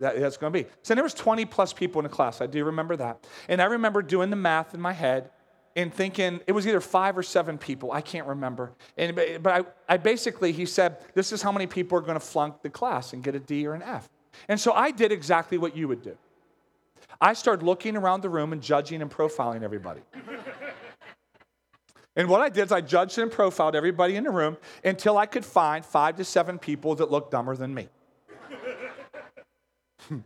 That, 0.00 0.18
that's 0.18 0.36
going 0.36 0.52
to 0.52 0.62
be. 0.64 0.68
So 0.82 0.94
there 0.94 1.04
was 1.04 1.14
20 1.14 1.44
plus 1.46 1.72
people 1.72 2.00
in 2.00 2.04
the 2.04 2.08
class. 2.08 2.40
I 2.40 2.46
do 2.46 2.64
remember 2.64 2.96
that. 2.96 3.26
And 3.48 3.62
I 3.62 3.66
remember 3.66 4.02
doing 4.02 4.30
the 4.30 4.36
math 4.36 4.74
in 4.74 4.80
my 4.80 4.92
head 4.92 5.30
and 5.76 5.92
thinking 5.92 6.40
it 6.46 6.52
was 6.52 6.66
either 6.66 6.80
five 6.80 7.16
or 7.16 7.22
seven 7.22 7.58
people. 7.58 7.92
I 7.92 8.00
can't 8.00 8.26
remember. 8.26 8.72
And, 8.96 9.14
but 9.14 9.46
I, 9.88 9.94
I 9.94 9.96
basically, 9.96 10.52
he 10.52 10.66
said, 10.66 10.98
this 11.14 11.32
is 11.32 11.42
how 11.42 11.52
many 11.52 11.66
people 11.66 11.96
are 11.98 12.02
going 12.02 12.14
to 12.14 12.20
flunk 12.20 12.62
the 12.62 12.70
class 12.70 13.12
and 13.12 13.22
get 13.22 13.34
a 13.34 13.40
D 13.40 13.66
or 13.66 13.74
an 13.74 13.82
F. 13.82 14.08
And 14.48 14.60
so 14.60 14.72
I 14.72 14.90
did 14.90 15.12
exactly 15.12 15.58
what 15.58 15.76
you 15.76 15.88
would 15.88 16.02
do. 16.02 16.16
I 17.20 17.32
started 17.34 17.64
looking 17.64 17.96
around 17.96 18.22
the 18.22 18.28
room 18.28 18.52
and 18.52 18.62
judging 18.62 19.02
and 19.02 19.10
profiling 19.10 19.62
everybody. 19.62 20.00
and 22.16 22.28
what 22.28 22.40
I 22.40 22.48
did 22.48 22.66
is 22.66 22.72
I 22.72 22.80
judged 22.80 23.18
and 23.18 23.30
profiled 23.30 23.76
everybody 23.76 24.16
in 24.16 24.24
the 24.24 24.30
room 24.30 24.56
until 24.84 25.18
I 25.18 25.26
could 25.26 25.44
find 25.44 25.84
five 25.84 26.16
to 26.16 26.24
seven 26.24 26.58
people 26.58 26.94
that 26.96 27.10
looked 27.10 27.30
dumber 27.30 27.56
than 27.56 27.74
me. 27.74 27.88
Hmm. 30.08 30.18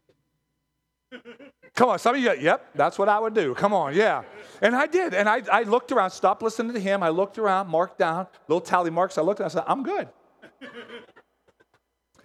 Come 1.74 1.90
on, 1.90 1.98
some 1.98 2.14
of 2.14 2.22
you, 2.22 2.32
yep, 2.40 2.70
that's 2.74 2.98
what 2.98 3.10
I 3.10 3.18
would 3.20 3.34
do. 3.34 3.54
Come 3.54 3.74
on, 3.74 3.94
yeah. 3.94 4.22
And 4.62 4.74
I 4.74 4.86
did. 4.86 5.12
And 5.12 5.28
I, 5.28 5.42
I 5.52 5.62
looked 5.64 5.92
around, 5.92 6.10
stopped 6.10 6.42
listening 6.42 6.72
to 6.72 6.80
him. 6.80 7.02
I 7.02 7.10
looked 7.10 7.36
around, 7.36 7.68
marked 7.68 7.98
down, 7.98 8.26
little 8.48 8.62
tally 8.62 8.88
marks. 8.88 9.18
I 9.18 9.22
looked 9.22 9.40
and 9.40 9.44
I 9.44 9.48
said, 9.48 9.64
I'm 9.66 9.82
good. 9.82 10.08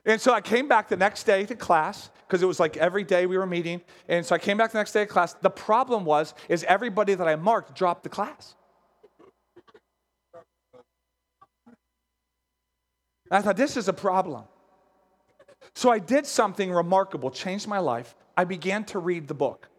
And 0.06 0.20
so 0.20 0.34
I 0.34 0.42
came 0.42 0.68
back 0.68 0.90
the 0.90 0.98
next 0.98 1.24
day 1.24 1.46
to 1.46 1.56
class 1.56 2.10
because 2.28 2.42
it 2.42 2.48
was 2.48 2.60
like 2.60 2.78
every 2.78 3.04
day 3.04 3.26
we 3.26 3.38
were 3.38 3.46
meeting. 3.46 3.82
And 4.08 4.26
so 4.26 4.34
I 4.34 4.40
came 4.40 4.58
back 4.58 4.72
the 4.72 4.80
next 4.80 4.94
day 4.94 5.06
to 5.06 5.12
class. 5.12 5.34
The 5.34 5.50
problem 5.50 6.06
was, 6.06 6.34
is 6.50 6.64
everybody 6.64 7.14
that 7.14 7.28
I 7.28 7.36
marked 7.36 7.76
dropped 7.76 8.04
the 8.04 8.10
class. 8.10 8.56
And 13.30 13.38
I 13.38 13.42
thought, 13.42 13.58
this 13.58 13.78
is 13.78 13.88
a 13.88 13.94
problem. 13.94 14.44
So 15.76 15.92
I 15.92 16.00
did 16.00 16.26
something 16.26 16.72
remarkable, 16.72 17.30
changed 17.30 17.68
my 17.68 17.80
life. 17.80 18.16
I 18.36 18.44
began 18.44 18.84
to 18.86 19.00
read 19.00 19.28
the 19.28 19.34
book. 19.34 19.70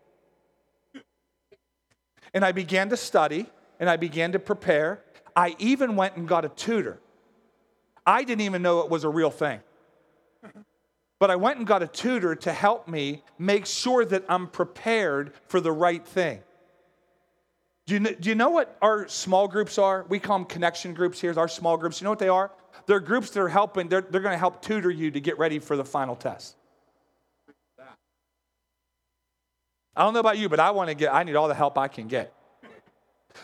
And 2.32 2.44
I 2.44 2.52
began 2.52 2.88
to 2.90 2.96
study 2.96 3.46
and 3.80 3.90
I 3.90 3.96
began 3.96 4.32
to 4.32 4.38
prepare. 4.38 5.02
I 5.34 5.56
even 5.58 5.96
went 5.96 6.16
and 6.16 6.28
got 6.28 6.44
a 6.44 6.48
tutor. 6.48 7.00
I 8.06 8.24
didn't 8.24 8.42
even 8.42 8.62
know 8.62 8.80
it 8.80 8.90
was 8.90 9.04
a 9.04 9.08
real 9.08 9.30
thing. 9.30 9.60
But 11.22 11.30
I 11.30 11.36
went 11.36 11.58
and 11.58 11.64
got 11.68 11.84
a 11.84 11.86
tutor 11.86 12.34
to 12.34 12.52
help 12.52 12.88
me 12.88 13.22
make 13.38 13.64
sure 13.64 14.04
that 14.04 14.24
I'm 14.28 14.48
prepared 14.48 15.32
for 15.46 15.60
the 15.60 15.70
right 15.70 16.04
thing. 16.04 16.40
Do 17.86 17.94
you, 17.94 18.00
know, 18.00 18.10
do 18.10 18.28
you 18.28 18.34
know 18.34 18.50
what 18.50 18.76
our 18.82 19.06
small 19.06 19.46
groups 19.46 19.78
are? 19.78 20.04
We 20.08 20.18
call 20.18 20.38
them 20.38 20.46
connection 20.48 20.94
groups 20.94 21.20
here, 21.20 21.32
our 21.38 21.46
small 21.46 21.76
groups. 21.76 22.00
You 22.00 22.06
know 22.06 22.10
what 22.10 22.18
they 22.18 22.26
are? 22.26 22.50
They're 22.86 22.98
groups 22.98 23.30
that 23.30 23.40
are 23.40 23.48
helping, 23.48 23.86
they're, 23.86 24.00
they're 24.00 24.20
going 24.20 24.34
to 24.34 24.36
help 24.36 24.62
tutor 24.62 24.90
you 24.90 25.12
to 25.12 25.20
get 25.20 25.38
ready 25.38 25.60
for 25.60 25.76
the 25.76 25.84
final 25.84 26.16
test. 26.16 26.56
I 29.94 30.02
don't 30.02 30.14
know 30.14 30.18
about 30.18 30.38
you, 30.38 30.48
but 30.48 30.58
I 30.58 30.72
want 30.72 30.88
to 30.88 30.94
get, 30.96 31.14
I 31.14 31.22
need 31.22 31.36
all 31.36 31.46
the 31.46 31.54
help 31.54 31.78
I 31.78 31.86
can 31.86 32.08
get. 32.08 32.34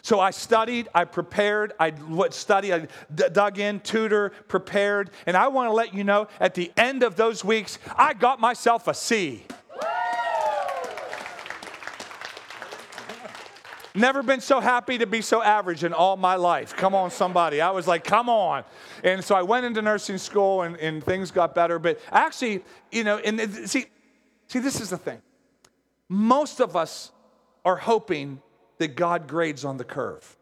So 0.03 0.20
I 0.20 0.31
studied, 0.31 0.88
I 0.94 1.05
prepared, 1.05 1.72
I 1.79 1.92
studied, 2.31 2.72
I 2.72 2.79
d- 3.14 3.24
dug 3.33 3.59
in, 3.59 3.81
tutor, 3.81 4.31
prepared, 4.48 5.11
and 5.27 5.37
I 5.37 5.48
want 5.48 5.68
to 5.68 5.72
let 5.72 5.94
you 5.94 6.05
know 6.05 6.29
at 6.40 6.55
the 6.55 6.72
end 6.77 7.03
of 7.03 7.16
those 7.16 7.44
weeks, 7.44 7.79
I 7.96 8.14
got 8.14 8.40
myself 8.40 8.88
a 8.88 8.94
C. 8.94 9.44
Never 13.94 14.22
been 14.22 14.40
so 14.40 14.61
happy 14.61 14.98
to 14.98 15.07
be 15.07 15.20
so 15.20 15.42
average 15.42 15.83
in 15.83 15.92
all 15.92 16.16
my 16.16 16.37
life. 16.37 16.77
Come 16.77 16.94
on, 16.94 17.11
somebody. 17.11 17.61
I 17.61 17.70
was 17.70 17.88
like, 17.88 18.05
come 18.05 18.29
on. 18.29 18.62
And 19.03 19.24
so 19.24 19.35
I 19.35 19.42
went 19.42 19.66
into 19.66 19.83
nursing 19.83 20.18
school 20.18 20.62
and, 20.62 20.77
and 20.77 21.03
things 21.03 21.33
got 21.33 21.53
better. 21.53 21.81
But 21.81 21.98
actually, 22.12 22.62
you 22.92 23.03
know, 23.03 23.18
and 23.18 23.40
see, 23.68 23.87
see, 24.46 24.59
this 24.61 24.81
is 24.81 24.90
the 24.90 24.98
thing. 24.98 25.20
Most 26.09 26.61
of 26.61 26.77
us 26.77 27.11
are 27.64 27.77
hoping 27.77 28.40
that 28.78 28.96
God 28.96 29.28
grades 29.28 29.64
on 29.64 29.76
the 29.76 29.84
curve. 29.84 30.36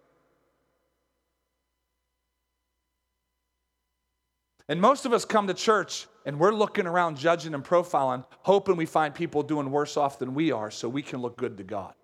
And 4.68 4.80
most 4.80 5.06
of 5.06 5.12
us 5.12 5.24
come 5.24 5.46
to 5.46 5.54
church 5.54 6.06
and 6.24 6.40
we're 6.40 6.52
looking 6.52 6.86
around, 6.86 7.16
judging 7.16 7.54
and 7.54 7.64
profiling, 7.64 8.24
hoping 8.40 8.76
we 8.76 8.86
find 8.86 9.14
people 9.14 9.42
doing 9.42 9.70
worse 9.70 9.96
off 9.96 10.18
than 10.18 10.34
we 10.34 10.50
are 10.50 10.70
so 10.70 10.88
we 10.88 11.02
can 11.02 11.20
look 11.20 11.36
good 11.36 11.56
to 11.58 11.62
God. 11.62 11.94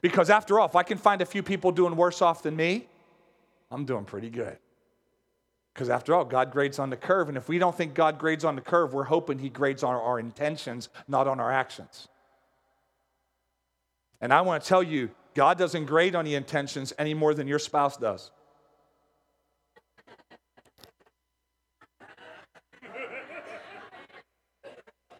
Because 0.00 0.30
after 0.30 0.58
all, 0.58 0.66
if 0.66 0.76
I 0.76 0.82
can 0.84 0.96
find 0.96 1.20
a 1.20 1.26
few 1.26 1.42
people 1.42 1.72
doing 1.72 1.96
worse 1.96 2.22
off 2.22 2.42
than 2.42 2.56
me, 2.56 2.86
I'm 3.70 3.84
doing 3.84 4.04
pretty 4.04 4.30
good. 4.30 4.56
Because 5.74 5.90
after 5.90 6.14
all, 6.14 6.24
God 6.24 6.50
grades 6.50 6.78
on 6.78 6.90
the 6.90 6.96
curve. 6.96 7.28
And 7.28 7.36
if 7.36 7.48
we 7.48 7.58
don't 7.58 7.76
think 7.76 7.94
God 7.94 8.18
grades 8.18 8.44
on 8.44 8.56
the 8.56 8.60
curve, 8.60 8.94
we're 8.94 9.04
hoping 9.04 9.38
He 9.38 9.48
grades 9.48 9.82
on 9.82 9.94
our 9.94 10.18
intentions, 10.18 10.88
not 11.06 11.28
on 11.28 11.40
our 11.40 11.52
actions. 11.52 12.08
And 14.20 14.32
I 14.32 14.40
want 14.40 14.62
to 14.62 14.68
tell 14.68 14.82
you, 14.82 15.10
God 15.34 15.58
doesn't 15.58 15.84
grade 15.86 16.14
on 16.14 16.24
the 16.24 16.34
intentions 16.34 16.92
any 16.98 17.14
more 17.14 17.34
than 17.34 17.46
your 17.46 17.58
spouse 17.58 17.96
does. 17.96 18.30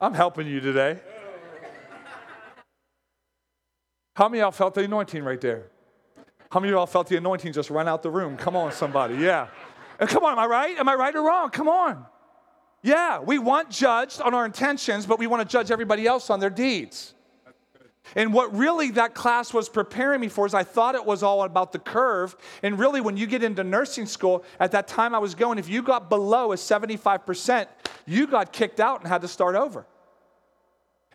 I'm 0.01 0.15
helping 0.15 0.47
you 0.47 0.61
today. 0.61 0.99
How 4.15 4.29
many 4.29 4.41
of 4.41 4.47
y'all 4.47 4.51
felt 4.53 4.75
the 4.75 4.83
anointing 4.83 5.23
right 5.23 5.41
there? 5.41 5.67
How 6.51 6.61
many 6.61 6.73
of 6.73 6.77
y'all 6.77 6.87
felt 6.87 7.09
the 7.09 7.17
anointing 7.17 7.53
just 7.53 7.71
run 7.71 7.87
out 7.87 8.03
the 8.03 8.11
room? 8.11 8.37
Come 8.37 8.57
on, 8.57 8.73
somebody. 8.73 9.17
Yeah. 9.17 9.49
Come 9.99 10.25
on, 10.25 10.33
am 10.33 10.39
I 10.39 10.47
right? 10.47 10.77
Am 10.79 10.89
I 10.89 10.95
right 10.95 11.15
or 11.15 11.23
wrong? 11.23 11.51
Come 11.51 11.69
on. 11.69 12.07
Yeah, 12.83 13.21
we 13.21 13.39
want 13.39 13.71
judged 13.71 14.21
on 14.21 14.35
our 14.35 14.47
intentions, 14.47 15.05
but 15.05 15.19
we 15.19 15.27
want 15.27 15.43
to 15.43 15.53
judge 15.53 15.71
everybody 15.71 16.07
else 16.07 16.31
on 16.31 16.39
their 16.39 16.51
deeds. 16.51 17.15
And 18.17 18.33
what 18.33 18.55
really 18.57 18.91
that 18.93 19.15
class 19.15 19.53
was 19.53 19.69
preparing 19.69 20.21
me 20.21 20.29
for 20.29 20.47
is 20.47 20.55
I 20.55 20.65
thought 20.65 20.95
it 20.95 21.05
was 21.05 21.23
all 21.23 21.43
about 21.43 21.73
the 21.73 21.79
curve. 21.79 22.37
And 22.63 22.79
really, 22.79 23.01
when 23.01 23.17
you 23.17 23.27
get 23.27 23.43
into 23.43 23.65
nursing 23.65 24.07
school, 24.07 24.45
at 24.61 24.73
that 24.73 24.89
time 24.89 25.15
I 25.15 25.19
was 25.19 25.35
going, 25.35 25.59
if 25.59 25.69
you 25.69 25.83
got 25.83 26.09
below 26.09 26.53
a 26.53 26.57
75%, 26.57 27.67
you 28.07 28.27
got 28.27 28.53
kicked 28.53 28.81
out 28.81 29.01
and 29.01 29.09
had 29.09 29.23
to 29.23 29.29
start 29.29 29.55
over. 29.55 29.87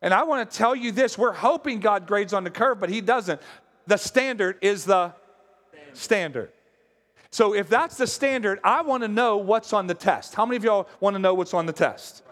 And 0.01 0.13
I 0.13 0.23
want 0.23 0.49
to 0.49 0.57
tell 0.57 0.75
you 0.75 0.91
this 0.91 1.17
we're 1.17 1.33
hoping 1.33 1.79
God 1.79 2.07
grades 2.07 2.33
on 2.33 2.43
the 2.43 2.49
curve, 2.49 2.79
but 2.79 2.89
He 2.89 3.01
doesn't. 3.01 3.41
The 3.87 3.97
standard 3.97 4.57
is 4.61 4.85
the 4.85 5.13
standard. 5.93 6.51
So 7.31 7.55
if 7.55 7.67
that's 7.67 7.97
the 7.97 8.05
standard, 8.05 8.59
I 8.63 8.83
want 8.83 9.01
to 9.01 9.07
know 9.07 9.37
what's 9.37 9.73
on 9.73 9.87
the 9.87 9.95
test. 9.95 10.35
How 10.35 10.45
many 10.45 10.57
of 10.57 10.63
y'all 10.63 10.87
want 10.99 11.15
to 11.15 11.19
know 11.19 11.33
what's 11.33 11.53
on 11.53 11.65
the 11.65 11.73
test? 11.73 12.23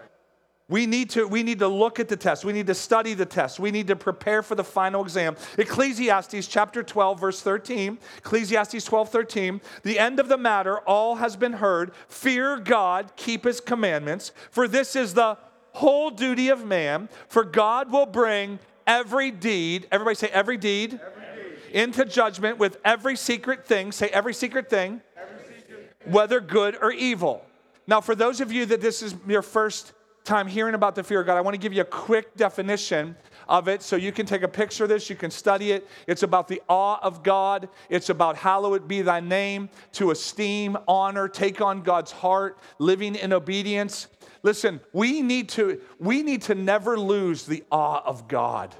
We 0.71 0.85
need 0.85 1.09
to 1.11 1.27
we 1.27 1.43
need 1.43 1.59
to 1.59 1.67
look 1.67 1.99
at 1.99 2.07
the 2.07 2.15
test. 2.15 2.45
We 2.45 2.53
need 2.53 2.67
to 2.67 2.73
study 2.73 3.13
the 3.13 3.25
test. 3.25 3.59
We 3.59 3.71
need 3.71 3.87
to 3.87 3.95
prepare 3.97 4.41
for 4.41 4.55
the 4.55 4.63
final 4.63 5.03
exam. 5.03 5.35
Ecclesiastes 5.57 6.47
chapter 6.47 6.81
12 6.81 7.19
verse 7.19 7.41
13. 7.41 7.99
Ecclesiastes 8.19 8.85
12 8.85 9.09
13. 9.09 9.61
The 9.83 9.99
end 9.99 10.21
of 10.21 10.29
the 10.29 10.37
matter 10.37 10.77
all 10.79 11.15
has 11.15 11.35
been 11.35 11.51
heard. 11.51 11.91
Fear 12.07 12.59
God, 12.59 13.11
keep 13.17 13.43
his 13.43 13.59
commandments, 13.59 14.31
for 14.49 14.65
this 14.65 14.95
is 14.95 15.13
the 15.13 15.37
whole 15.73 16.09
duty 16.09 16.47
of 16.47 16.65
man, 16.65 17.09
for 17.27 17.43
God 17.43 17.91
will 17.91 18.05
bring 18.05 18.57
every 18.87 19.29
deed, 19.29 19.89
everybody 19.91 20.15
say 20.15 20.29
every 20.29 20.55
deed, 20.55 21.01
every 21.05 21.57
into 21.73 22.05
judgment 22.05 22.59
with 22.59 22.77
every 22.85 23.17
secret 23.17 23.65
thing, 23.65 23.91
say 23.91 24.07
every 24.07 24.33
secret 24.33 24.69
thing, 24.69 25.01
every 25.17 25.53
secret 25.53 25.95
whether 26.05 26.39
good 26.39 26.77
or 26.81 26.93
evil. 26.93 27.45
Now, 27.87 27.99
for 27.99 28.15
those 28.15 28.39
of 28.39 28.53
you 28.53 28.65
that 28.67 28.79
this 28.79 29.01
is 29.01 29.15
your 29.27 29.41
first 29.41 29.91
time 30.23 30.47
hearing 30.47 30.75
about 30.75 30.95
the 30.95 31.03
fear 31.03 31.21
of 31.21 31.25
God, 31.25 31.37
I 31.37 31.41
want 31.41 31.55
to 31.55 31.59
give 31.59 31.73
you 31.73 31.81
a 31.81 31.85
quick 31.85 32.35
definition 32.35 33.15
of 33.47 33.67
it 33.67 33.81
so 33.81 33.95
you 33.95 34.11
can 34.11 34.25
take 34.25 34.43
a 34.43 34.47
picture 34.47 34.83
of 34.83 34.89
this, 34.89 35.09
you 35.09 35.15
can 35.15 35.31
study 35.31 35.71
it. 35.71 35.87
It's 36.07 36.23
about 36.23 36.47
the 36.47 36.61
awe 36.69 36.99
of 37.01 37.23
God, 37.23 37.69
it's 37.89 38.09
about 38.09 38.35
hallowed 38.37 38.87
be 38.87 39.01
thy 39.01 39.19
name, 39.19 39.69
to 39.93 40.11
esteem, 40.11 40.77
honor, 40.87 41.27
take 41.27 41.61
on 41.61 41.81
God's 41.81 42.11
heart, 42.11 42.57
living 42.79 43.15
in 43.15 43.33
obedience. 43.33 44.07
Listen, 44.43 44.79
we 44.93 45.21
need 45.21 45.49
to, 45.49 45.81
we 45.99 46.23
need 46.23 46.43
to 46.43 46.55
never 46.55 46.97
lose 46.97 47.45
the 47.45 47.63
awe 47.71 48.01
of 48.05 48.27
God. 48.27 48.75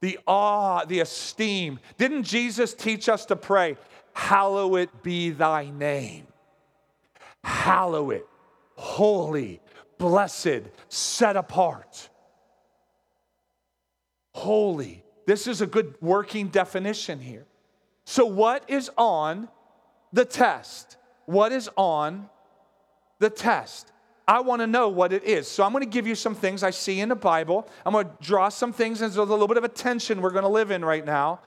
The 0.00 0.18
awe, 0.26 0.84
the 0.86 1.00
esteem. 1.00 1.78
Didn't 1.98 2.22
Jesus 2.22 2.72
teach 2.72 3.08
us 3.08 3.26
to 3.26 3.36
pray, 3.36 3.76
Hallowed 4.12 4.88
be 5.02 5.30
thy 5.30 5.70
name? 5.70 6.26
Hallow 7.44 8.10
it, 8.10 8.26
holy, 8.76 9.60
blessed, 10.00 10.62
set 10.88 11.36
apart. 11.36 12.08
Holy. 14.32 15.04
This 15.26 15.46
is 15.46 15.60
a 15.60 15.66
good 15.66 15.94
working 16.00 16.48
definition 16.48 17.20
here. 17.20 17.46
So, 18.04 18.26
what 18.26 18.68
is 18.68 18.90
on 18.96 19.48
the 20.12 20.24
test? 20.24 20.96
What 21.26 21.52
is 21.52 21.70
on 21.76 22.28
the 23.20 23.30
test? 23.30 23.92
I 24.26 24.40
want 24.40 24.60
to 24.62 24.66
know 24.66 24.88
what 24.88 25.12
it 25.12 25.22
is. 25.22 25.46
So, 25.46 25.62
I'm 25.62 25.70
going 25.70 25.84
to 25.84 25.90
give 25.90 26.06
you 26.06 26.16
some 26.16 26.34
things 26.34 26.64
I 26.64 26.70
see 26.70 27.00
in 27.00 27.10
the 27.10 27.14
Bible. 27.14 27.68
I'm 27.86 27.92
going 27.92 28.06
to 28.06 28.12
draw 28.20 28.48
some 28.48 28.72
things. 28.72 29.02
and 29.02 29.12
There's 29.12 29.18
a 29.18 29.22
little 29.22 29.46
bit 29.46 29.58
of 29.58 29.64
a 29.64 29.68
tension 29.68 30.22
we're 30.22 30.30
going 30.30 30.42
to 30.42 30.48
live 30.48 30.72
in 30.72 30.84
right 30.84 31.04
now 31.04 31.40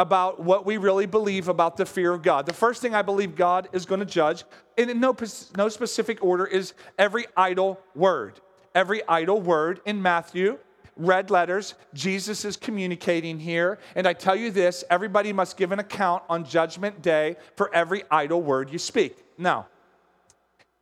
about 0.00 0.40
what 0.40 0.64
we 0.64 0.78
really 0.78 1.04
believe 1.04 1.46
about 1.46 1.76
the 1.76 1.84
fear 1.84 2.14
of 2.14 2.22
God. 2.22 2.46
The 2.46 2.54
first 2.54 2.80
thing 2.80 2.94
I 2.94 3.02
believe 3.02 3.36
God 3.36 3.68
is 3.70 3.84
going 3.84 4.00
to 4.00 4.06
judge, 4.06 4.44
in 4.78 4.98
no, 4.98 5.14
no 5.58 5.68
specific 5.68 6.24
order, 6.24 6.46
is 6.46 6.72
every 6.98 7.26
idle 7.36 7.78
word. 7.94 8.40
Every 8.74 9.06
idle 9.06 9.42
word 9.42 9.82
in 9.84 10.00
Matthew 10.00 10.58
red 10.96 11.30
letters. 11.30 11.74
Jesus 11.94 12.44
is 12.44 12.56
communicating 12.56 13.38
here. 13.38 13.78
And 13.94 14.06
I 14.06 14.12
tell 14.14 14.36
you 14.36 14.50
this 14.50 14.84
everybody 14.90 15.34
must 15.34 15.58
give 15.58 15.70
an 15.70 15.78
account 15.78 16.22
on 16.28 16.44
Judgment 16.44 17.02
Day 17.02 17.36
for 17.56 17.74
every 17.74 18.02
idle 18.10 18.40
word 18.42 18.72
you 18.72 18.78
speak. 18.78 19.18
Now, 19.36 19.66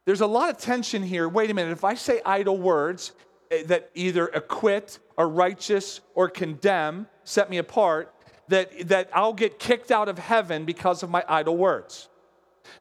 there's 0.04 0.20
a 0.20 0.26
lot 0.26 0.48
of 0.50 0.58
tension 0.58 1.02
here. 1.02 1.28
Wait 1.28 1.50
a 1.50 1.54
minute, 1.54 1.72
if 1.72 1.84
I 1.84 1.94
say 1.94 2.20
idle 2.24 2.56
words 2.56 3.12
eh, 3.50 3.64
that 3.66 3.90
either 3.94 4.28
acquit 4.28 5.00
or 5.16 5.28
righteous 5.28 6.00
or 6.14 6.28
condemn, 6.28 7.08
set 7.24 7.50
me 7.50 7.58
apart, 7.58 8.14
that, 8.48 8.88
that 8.88 9.10
I'll 9.12 9.32
get 9.32 9.58
kicked 9.58 9.90
out 9.90 10.08
of 10.08 10.18
heaven 10.18 10.64
because 10.64 11.02
of 11.02 11.10
my 11.10 11.24
idle 11.28 11.56
words. 11.56 12.08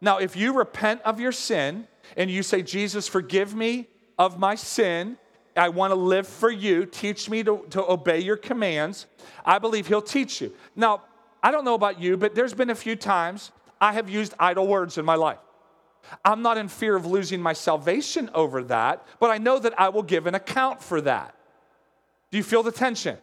Now, 0.01 0.17
if 0.17 0.36
you 0.36 0.53
repent 0.53 1.01
of 1.03 1.19
your 1.19 1.32
sin 1.32 1.88
and 2.15 2.30
you 2.30 2.43
say, 2.43 2.62
Jesus, 2.62 3.08
forgive 3.08 3.56
me 3.56 3.88
of 4.17 4.39
my 4.39 4.56
sin, 4.56 5.17
I 5.56 5.69
want 5.69 5.91
to 5.91 5.95
live 5.95 6.27
for 6.27 6.51
you. 6.51 6.86
Teach 6.86 7.30
me 7.30 7.43
to, 7.43 7.65
to 7.71 7.84
obey 7.89 8.19
your 8.19 8.38
commands. 8.38 9.08
I 9.45 9.60
believe 9.60 9.88
He'll 9.88 10.01
teach 10.01 10.41
you. 10.41 10.53
Now, 10.75 11.03
I 11.41 11.51
don't 11.51 11.65
know 11.65 11.73
about 11.73 11.99
you, 11.99 12.17
but 12.17 12.36
there's 12.36 12.53
been 12.53 12.69
a 12.69 12.75
few 12.75 12.95
times 12.95 13.51
I 13.80 13.93
have 13.93 14.10
used 14.10 14.34
idle 14.39 14.67
words 14.67 14.97
in 14.97 15.06
my 15.06 15.15
life. 15.15 15.39
I'm 16.23 16.41
not 16.41 16.58
in 16.58 16.67
fear 16.67 16.95
of 16.95 17.06
losing 17.06 17.41
my 17.41 17.53
salvation 17.53 18.30
over 18.34 18.63
that, 18.63 19.06
but 19.19 19.30
I 19.30 19.38
know 19.38 19.60
that 19.60 19.80
I 19.80 19.89
will 19.89 20.03
give 20.03 20.25
an 20.25 20.36
account 20.36 20.82
for 20.82 21.01
that. 21.01 21.36
Do 22.32 22.38
you 22.38 22.43
feel 22.43 22.63
the 22.63 22.71
tension? 22.71 23.17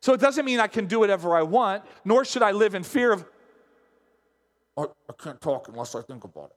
So 0.00 0.12
it 0.12 0.20
doesn't 0.20 0.44
mean 0.44 0.60
I 0.60 0.68
can 0.68 0.86
do 0.86 1.00
whatever 1.00 1.36
I 1.36 1.42
want, 1.42 1.82
nor 2.04 2.24
should 2.24 2.42
I 2.42 2.52
live 2.52 2.74
in 2.74 2.82
fear 2.82 3.12
of, 3.12 3.24
I, 4.76 4.82
I 4.82 5.12
can't 5.18 5.40
talk 5.40 5.68
unless 5.68 5.94
I 5.94 6.02
think 6.02 6.24
about 6.24 6.50
it. 6.50 6.56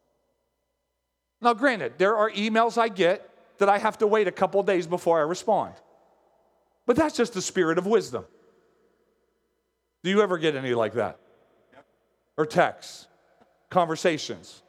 Now, 1.42 1.54
granted, 1.56 1.94
there 1.98 2.16
are 2.16 2.30
emails 2.32 2.78
I 2.78 2.88
get 2.88 3.28
that 3.58 3.68
I 3.68 3.80
have 3.80 3.98
to 4.00 4.08
wait 4.08 4.28
a 4.28 4.32
couple 4.32 4.62
days 4.64 4.86
before 4.86 5.20
I 5.20 5.24
respond. 5.24 5.74
But 6.86 6.96
that's 6.96 7.18
just 7.18 7.34
the 7.34 7.42
spirit 7.42 7.78
of 7.78 7.88
wisdom. 7.88 8.26
Do 10.04 10.10
you 10.10 10.22
ever 10.22 10.38
get 10.38 10.56
any 10.56 10.74
like 10.74 10.94
that? 10.94 11.18
Or 12.38 12.46
texts, 12.46 13.08
conversations? 13.70 14.62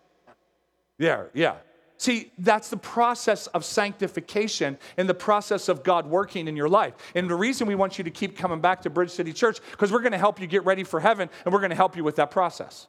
Yeah, 0.99 1.25
yeah. 1.35 1.57
See, 2.03 2.33
that's 2.37 2.69
the 2.69 2.77
process 2.77 3.47
of 3.47 3.65
sanctification 3.65 4.77
and 4.97 5.09
the 5.09 5.15
process 5.15 5.69
of 5.69 5.85
God 5.85 6.05
working 6.05 6.49
in 6.49 6.57
your 6.57 6.69
life. 6.69 6.95
And 7.15 7.31
the 7.31 7.37
reason 7.37 7.69
we 7.69 7.77
want 7.77 7.97
you 7.97 8.03
to 8.03 8.11
keep 8.11 8.37
coming 8.37 8.61
back 8.61 8.83
to 8.83 8.91
Bridge 8.91 9.12
City 9.12 9.33
Church, 9.33 9.61
because 9.71 9.93
we're 9.93 10.01
going 10.01 10.11
to 10.11 10.19
help 10.19 10.41
you 10.41 10.49
get 10.49 10.65
ready 10.65 10.83
for 10.83 10.99
heaven 10.99 11.31
and 11.45 11.55
we're 11.55 11.61
going 11.61 11.71
to 11.71 11.77
help 11.77 11.97
you 11.97 12.03
with 12.03 12.17
that 12.17 12.33
process 12.33 12.88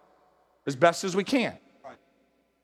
as 0.65 0.75
best 0.75 1.03
as 1.03 1.15
we 1.15 1.23
can. 1.23 1.55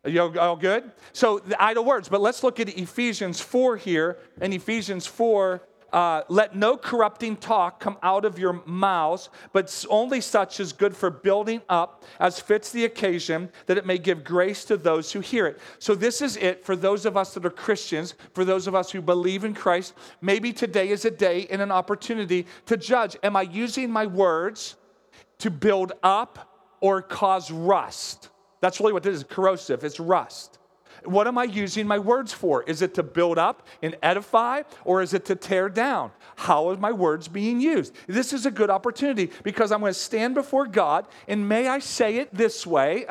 Are 0.03 0.09
you 0.09 0.39
all 0.39 0.55
good? 0.55 0.91
So 1.13 1.37
the 1.37 1.61
idle 1.61 1.85
words, 1.85 2.09
but 2.09 2.19
let's 2.19 2.41
look 2.41 2.59
at 2.59 2.67
Ephesians 2.67 3.39
4 3.39 3.77
here. 3.77 4.17
and 4.41 4.51
Ephesians 4.51 5.05
4, 5.05 5.61
uh, 5.91 6.23
let 6.29 6.55
no 6.55 6.77
corrupting 6.77 7.37
talk 7.37 7.79
come 7.79 7.97
out 8.03 8.25
of 8.25 8.37
your 8.37 8.61
mouths, 8.65 9.29
but 9.53 9.85
only 9.89 10.21
such 10.21 10.59
as 10.59 10.73
good 10.73 10.95
for 10.95 11.09
building 11.09 11.61
up 11.69 12.03
as 12.19 12.39
fits 12.39 12.71
the 12.71 12.85
occasion, 12.85 13.49
that 13.65 13.77
it 13.77 13.85
may 13.85 13.97
give 13.97 14.23
grace 14.23 14.65
to 14.65 14.77
those 14.77 15.11
who 15.11 15.19
hear 15.19 15.47
it. 15.47 15.59
So, 15.79 15.95
this 15.95 16.21
is 16.21 16.37
it 16.37 16.63
for 16.63 16.75
those 16.75 17.05
of 17.05 17.17
us 17.17 17.33
that 17.33 17.45
are 17.45 17.49
Christians, 17.49 18.15
for 18.33 18.45
those 18.45 18.67
of 18.67 18.75
us 18.75 18.91
who 18.91 19.01
believe 19.01 19.43
in 19.43 19.53
Christ. 19.53 19.93
Maybe 20.21 20.53
today 20.53 20.89
is 20.89 21.05
a 21.05 21.11
day 21.11 21.47
and 21.49 21.61
an 21.61 21.71
opportunity 21.71 22.45
to 22.67 22.77
judge 22.77 23.15
Am 23.23 23.35
I 23.35 23.43
using 23.43 23.89
my 23.89 24.05
words 24.05 24.75
to 25.39 25.49
build 25.49 25.93
up 26.03 26.77
or 26.81 27.01
cause 27.01 27.51
rust? 27.51 28.29
That's 28.61 28.79
really 28.79 28.93
what 28.93 29.03
this 29.03 29.15
is 29.15 29.23
corrosive, 29.23 29.83
it's 29.83 29.99
rust. 29.99 30.58
What 31.05 31.27
am 31.27 31.37
I 31.37 31.45
using 31.45 31.87
my 31.87 31.99
words 31.99 32.33
for? 32.33 32.63
Is 32.63 32.81
it 32.81 32.93
to 32.95 33.03
build 33.03 33.37
up 33.37 33.67
and 33.81 33.95
edify, 34.03 34.63
or 34.85 35.01
is 35.01 35.13
it 35.13 35.25
to 35.25 35.35
tear 35.35 35.69
down? 35.69 36.11
How 36.35 36.69
are 36.69 36.77
my 36.77 36.91
words 36.91 37.27
being 37.27 37.59
used? 37.59 37.95
This 38.07 38.33
is 38.33 38.45
a 38.45 38.51
good 38.51 38.69
opportunity 38.69 39.31
because 39.43 39.71
I'm 39.71 39.79
going 39.79 39.93
to 39.93 39.99
stand 39.99 40.35
before 40.35 40.67
God, 40.67 41.07
and 41.27 41.47
may 41.47 41.67
I 41.67 41.79
say 41.79 42.17
it 42.17 42.33
this 42.33 42.65
way, 42.65 43.05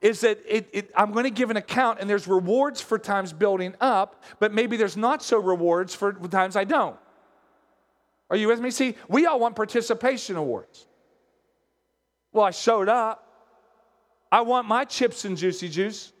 is 0.00 0.20
that 0.20 0.38
it, 0.46 0.68
it, 0.72 0.90
I'm 0.96 1.12
going 1.12 1.24
to 1.24 1.30
give 1.30 1.50
an 1.50 1.56
account, 1.56 2.00
and 2.00 2.08
there's 2.08 2.28
rewards 2.28 2.80
for 2.80 2.98
times 2.98 3.32
building 3.32 3.74
up, 3.80 4.22
but 4.38 4.52
maybe 4.52 4.76
there's 4.76 4.96
not 4.96 5.22
so 5.22 5.38
rewards 5.38 5.94
for 5.94 6.12
times 6.12 6.56
I 6.56 6.64
don't. 6.64 6.96
Are 8.30 8.36
you 8.36 8.48
with 8.48 8.60
me? 8.60 8.70
See, 8.70 8.96
we 9.08 9.26
all 9.26 9.38
want 9.38 9.54
participation 9.54 10.36
awards. 10.36 10.86
Well, 12.32 12.44
I 12.44 12.50
showed 12.50 12.88
up. 12.88 13.20
I 14.32 14.40
want 14.40 14.66
my 14.66 14.84
chips 14.84 15.24
and 15.24 15.36
juicy 15.36 15.68
juice. 15.68 16.12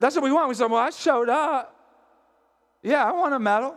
That's 0.00 0.14
what 0.14 0.24
we 0.24 0.32
want. 0.32 0.48
We 0.48 0.54
said, 0.54 0.70
Well, 0.70 0.80
I 0.80 0.90
showed 0.90 1.28
up. 1.28 1.74
Yeah, 2.82 3.04
I 3.04 3.12
want 3.12 3.34
a 3.34 3.38
medal. 3.38 3.76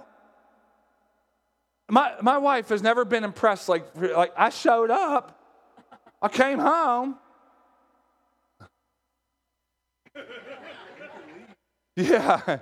My, 1.90 2.14
my 2.22 2.38
wife 2.38 2.70
has 2.70 2.82
never 2.82 3.04
been 3.04 3.24
impressed 3.24 3.68
like, 3.68 3.86
like 3.96 4.32
I 4.38 4.50
showed 4.50 4.92
up. 4.92 5.38
I 6.22 6.28
came 6.28 6.60
home. 6.60 7.18
Yeah. 11.98 12.60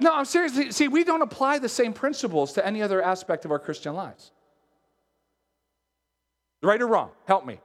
No, 0.00 0.12
I'm 0.12 0.24
serious. 0.24 0.76
See, 0.76 0.88
we 0.88 1.04
don't 1.04 1.22
apply 1.22 1.58
the 1.58 1.68
same 1.68 1.92
principles 1.92 2.54
to 2.54 2.66
any 2.66 2.82
other 2.82 3.00
aspect 3.00 3.44
of 3.44 3.52
our 3.52 3.60
Christian 3.60 3.94
lives. 3.94 4.32
Right 6.60 6.82
or 6.82 6.88
wrong? 6.88 7.10
Help 7.26 7.46
me. 7.46 7.60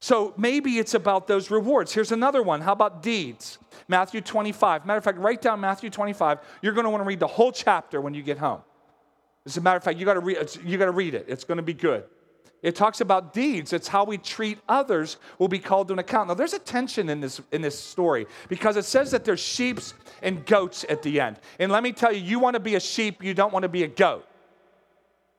So 0.00 0.32
maybe 0.36 0.78
it's 0.78 0.94
about 0.94 1.26
those 1.26 1.50
rewards. 1.50 1.92
Here's 1.92 2.12
another 2.12 2.42
one. 2.42 2.60
How 2.60 2.72
about 2.72 3.02
deeds? 3.02 3.58
Matthew 3.88 4.20
25. 4.20 4.86
Matter 4.86 4.98
of 4.98 5.04
fact, 5.04 5.18
write 5.18 5.42
down 5.42 5.60
Matthew 5.60 5.90
25. 5.90 6.38
You're 6.62 6.72
going 6.72 6.84
to 6.84 6.90
want 6.90 7.02
to 7.02 7.06
read 7.06 7.20
the 7.20 7.26
whole 7.26 7.50
chapter 7.50 8.00
when 8.00 8.14
you 8.14 8.22
get 8.22 8.38
home. 8.38 8.60
As 9.44 9.56
a 9.56 9.60
matter 9.60 9.76
of 9.76 9.84
fact, 9.84 9.98
you 9.98 10.04
got 10.04 10.14
to 10.14 10.20
read. 10.20 10.38
You 10.64 10.78
got 10.78 10.86
to 10.86 10.92
read 10.92 11.14
it. 11.14 11.24
It's 11.28 11.44
going 11.44 11.56
to 11.56 11.62
be 11.62 11.74
good. 11.74 12.04
It 12.62 12.74
talks 12.74 13.00
about 13.00 13.32
deeds. 13.32 13.72
It's 13.72 13.86
how 13.88 14.04
we 14.04 14.18
treat 14.18 14.58
others 14.68 15.16
will 15.38 15.48
be 15.48 15.60
called 15.60 15.88
to 15.88 15.94
an 15.94 16.00
account. 16.00 16.28
Now, 16.28 16.34
there's 16.34 16.54
a 16.54 16.58
tension 16.58 17.08
in 17.08 17.20
this 17.20 17.40
in 17.50 17.62
this 17.62 17.78
story 17.78 18.26
because 18.48 18.76
it 18.76 18.84
says 18.84 19.10
that 19.12 19.24
there's 19.24 19.40
sheep 19.40 19.80
and 20.22 20.44
goats 20.44 20.84
at 20.88 21.02
the 21.02 21.20
end. 21.20 21.38
And 21.58 21.72
let 21.72 21.82
me 21.82 21.92
tell 21.92 22.12
you, 22.12 22.20
you 22.20 22.38
want 22.38 22.54
to 22.54 22.60
be 22.60 22.74
a 22.74 22.80
sheep, 22.80 23.22
you 23.22 23.32
don't 23.32 23.52
want 23.52 23.62
to 23.62 23.68
be 23.68 23.84
a 23.84 23.88
goat, 23.88 24.26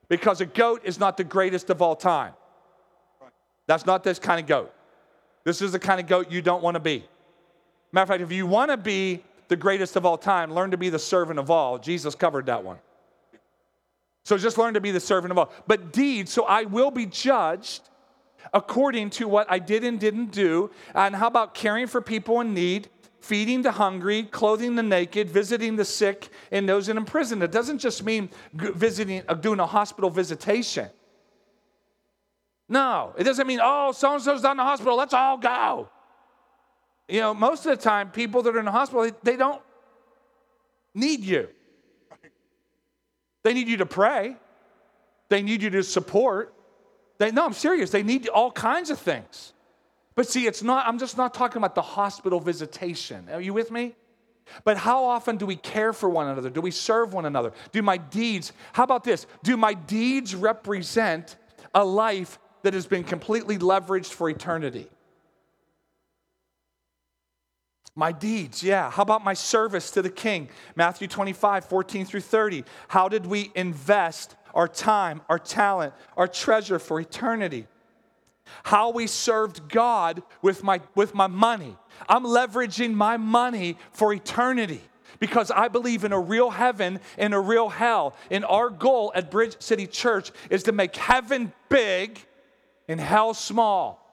because 0.08 0.40
a 0.40 0.46
goat 0.46 0.82
is 0.84 0.98
not 0.98 1.16
the 1.16 1.24
greatest 1.24 1.70
of 1.70 1.82
all 1.82 1.94
time. 1.94 2.32
That's 3.70 3.86
not 3.86 4.02
this 4.02 4.18
kind 4.18 4.40
of 4.40 4.48
goat. 4.48 4.74
This 5.44 5.62
is 5.62 5.70
the 5.70 5.78
kind 5.78 6.00
of 6.00 6.08
goat 6.08 6.28
you 6.28 6.42
don't 6.42 6.60
want 6.60 6.74
to 6.74 6.80
be. 6.80 7.04
Matter 7.92 8.02
of 8.02 8.08
fact, 8.08 8.20
if 8.20 8.32
you 8.32 8.44
want 8.44 8.72
to 8.72 8.76
be 8.76 9.22
the 9.46 9.54
greatest 9.54 9.94
of 9.94 10.04
all 10.04 10.18
time, 10.18 10.52
learn 10.52 10.72
to 10.72 10.76
be 10.76 10.88
the 10.88 10.98
servant 10.98 11.38
of 11.38 11.52
all. 11.52 11.78
Jesus 11.78 12.16
covered 12.16 12.46
that 12.46 12.64
one. 12.64 12.78
So 14.24 14.36
just 14.36 14.58
learn 14.58 14.74
to 14.74 14.80
be 14.80 14.90
the 14.90 14.98
servant 14.98 15.30
of 15.30 15.38
all. 15.38 15.52
But 15.68 15.92
deeds, 15.92 16.32
so 16.32 16.46
I 16.46 16.64
will 16.64 16.90
be 16.90 17.06
judged 17.06 17.82
according 18.52 19.10
to 19.10 19.28
what 19.28 19.46
I 19.48 19.60
did 19.60 19.84
and 19.84 20.00
didn't 20.00 20.32
do. 20.32 20.72
And 20.92 21.14
how 21.14 21.28
about 21.28 21.54
caring 21.54 21.86
for 21.86 22.00
people 22.00 22.40
in 22.40 22.52
need, 22.52 22.88
feeding 23.20 23.62
the 23.62 23.70
hungry, 23.70 24.24
clothing 24.24 24.74
the 24.74 24.82
naked, 24.82 25.30
visiting 25.30 25.76
the 25.76 25.84
sick, 25.84 26.30
and 26.50 26.68
those 26.68 26.88
in 26.88 27.04
prison? 27.04 27.40
It 27.40 27.52
doesn't 27.52 27.78
just 27.78 28.02
mean 28.02 28.30
visiting, 28.52 29.22
uh, 29.28 29.34
doing 29.34 29.60
a 29.60 29.66
hospital 29.66 30.10
visitation. 30.10 30.90
No, 32.70 33.12
it 33.18 33.24
doesn't 33.24 33.48
mean, 33.48 33.58
oh, 33.60 33.90
so 33.90 34.14
and 34.14 34.22
so's 34.22 34.42
down 34.42 34.52
in 34.52 34.56
the 34.58 34.62
hospital, 34.62 34.96
let's 34.96 35.12
all 35.12 35.36
go. 35.36 35.90
You 37.08 37.18
know, 37.18 37.34
most 37.34 37.66
of 37.66 37.76
the 37.76 37.82
time, 37.82 38.12
people 38.12 38.42
that 38.42 38.54
are 38.54 38.60
in 38.60 38.64
the 38.64 38.70
hospital, 38.70 39.02
they, 39.02 39.32
they 39.32 39.36
don't 39.36 39.60
need 40.94 41.24
you. 41.24 41.48
They 43.42 43.54
need 43.54 43.66
you 43.66 43.78
to 43.78 43.86
pray, 43.86 44.36
they 45.28 45.42
need 45.42 45.62
you 45.62 45.70
to 45.70 45.82
support. 45.82 46.54
They, 47.18 47.32
no, 47.32 47.44
I'm 47.44 47.52
serious. 47.52 47.90
They 47.90 48.02
need 48.02 48.28
all 48.28 48.50
kinds 48.50 48.88
of 48.88 48.98
things. 48.98 49.52
But 50.14 50.26
see, 50.26 50.46
it's 50.46 50.62
not, 50.62 50.86
I'm 50.86 50.98
just 50.98 51.18
not 51.18 51.34
talking 51.34 51.58
about 51.58 51.74
the 51.74 51.82
hospital 51.82 52.40
visitation. 52.40 53.28
Are 53.30 53.40
you 53.40 53.52
with 53.52 53.70
me? 53.70 53.94
But 54.64 54.78
how 54.78 55.04
often 55.04 55.36
do 55.36 55.44
we 55.44 55.56
care 55.56 55.92
for 55.92 56.08
one 56.08 56.28
another? 56.28 56.48
Do 56.50 56.60
we 56.60 56.70
serve 56.70 57.12
one 57.12 57.26
another? 57.26 57.52
Do 57.72 57.82
my 57.82 57.98
deeds, 57.98 58.52
how 58.72 58.84
about 58.84 59.04
this? 59.04 59.26
Do 59.42 59.56
my 59.56 59.74
deeds 59.74 60.34
represent 60.34 61.36
a 61.74 61.84
life 61.84 62.38
that 62.62 62.74
has 62.74 62.86
been 62.86 63.04
completely 63.04 63.58
leveraged 63.58 64.12
for 64.12 64.28
eternity. 64.28 64.88
My 67.96 68.12
deeds, 68.12 68.62
yeah. 68.62 68.90
How 68.90 69.02
about 69.02 69.24
my 69.24 69.34
service 69.34 69.90
to 69.92 70.02
the 70.02 70.10
king? 70.10 70.48
Matthew 70.76 71.08
25, 71.08 71.64
14 71.64 72.06
through 72.06 72.20
30. 72.20 72.64
How 72.88 73.08
did 73.08 73.26
we 73.26 73.50
invest 73.54 74.36
our 74.54 74.68
time, 74.68 75.22
our 75.28 75.38
talent, 75.38 75.94
our 76.16 76.28
treasure 76.28 76.78
for 76.78 77.00
eternity. 77.00 77.66
How 78.64 78.90
we 78.90 79.06
served 79.06 79.68
God 79.68 80.22
with 80.42 80.62
my, 80.62 80.80
with 80.94 81.14
my 81.14 81.28
money. 81.28 81.76
I'm 82.08 82.24
leveraging 82.24 82.94
my 82.94 83.16
money 83.16 83.76
for 83.92 84.12
eternity 84.12 84.80
because 85.20 85.50
I 85.50 85.68
believe 85.68 86.04
in 86.04 86.12
a 86.12 86.18
real 86.18 86.50
heaven 86.50 86.98
and 87.16 87.34
a 87.34 87.40
real 87.40 87.68
hell. 87.68 88.16
And 88.30 88.44
our 88.44 88.70
goal 88.70 89.12
at 89.14 89.30
Bridge 89.30 89.56
City 89.60 89.86
Church 89.86 90.32
is 90.48 90.64
to 90.64 90.72
make 90.72 90.96
heaven 90.96 91.52
big 91.68 92.18
and 92.90 93.00
how 93.00 93.32
small. 93.32 94.04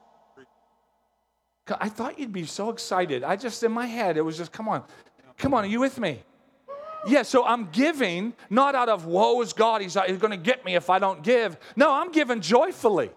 I 1.80 1.88
thought 1.88 2.18
you'd 2.18 2.32
be 2.32 2.46
so 2.46 2.70
excited. 2.70 3.24
I 3.24 3.36
just, 3.36 3.62
in 3.62 3.72
my 3.72 3.86
head, 3.86 4.16
it 4.16 4.22
was 4.22 4.38
just, 4.38 4.52
come 4.52 4.68
on, 4.68 4.84
come 5.36 5.52
on, 5.52 5.64
are 5.64 5.66
you 5.66 5.80
with 5.80 5.98
me? 5.98 6.22
Yeah, 7.06 7.22
so 7.22 7.44
I'm 7.44 7.70
giving 7.70 8.34
not 8.48 8.74
out 8.74 8.88
of 8.88 9.04
woe 9.04 9.40
is 9.42 9.52
God, 9.52 9.82
he's, 9.82 9.94
he's 10.06 10.18
going 10.18 10.30
to 10.30 10.36
get 10.36 10.64
me 10.64 10.76
if 10.76 10.90
I 10.90 10.98
don't 11.00 11.22
give. 11.22 11.58
No, 11.76 11.92
I'm 11.92 12.12
giving 12.12 12.40
joyfully. 12.40 13.10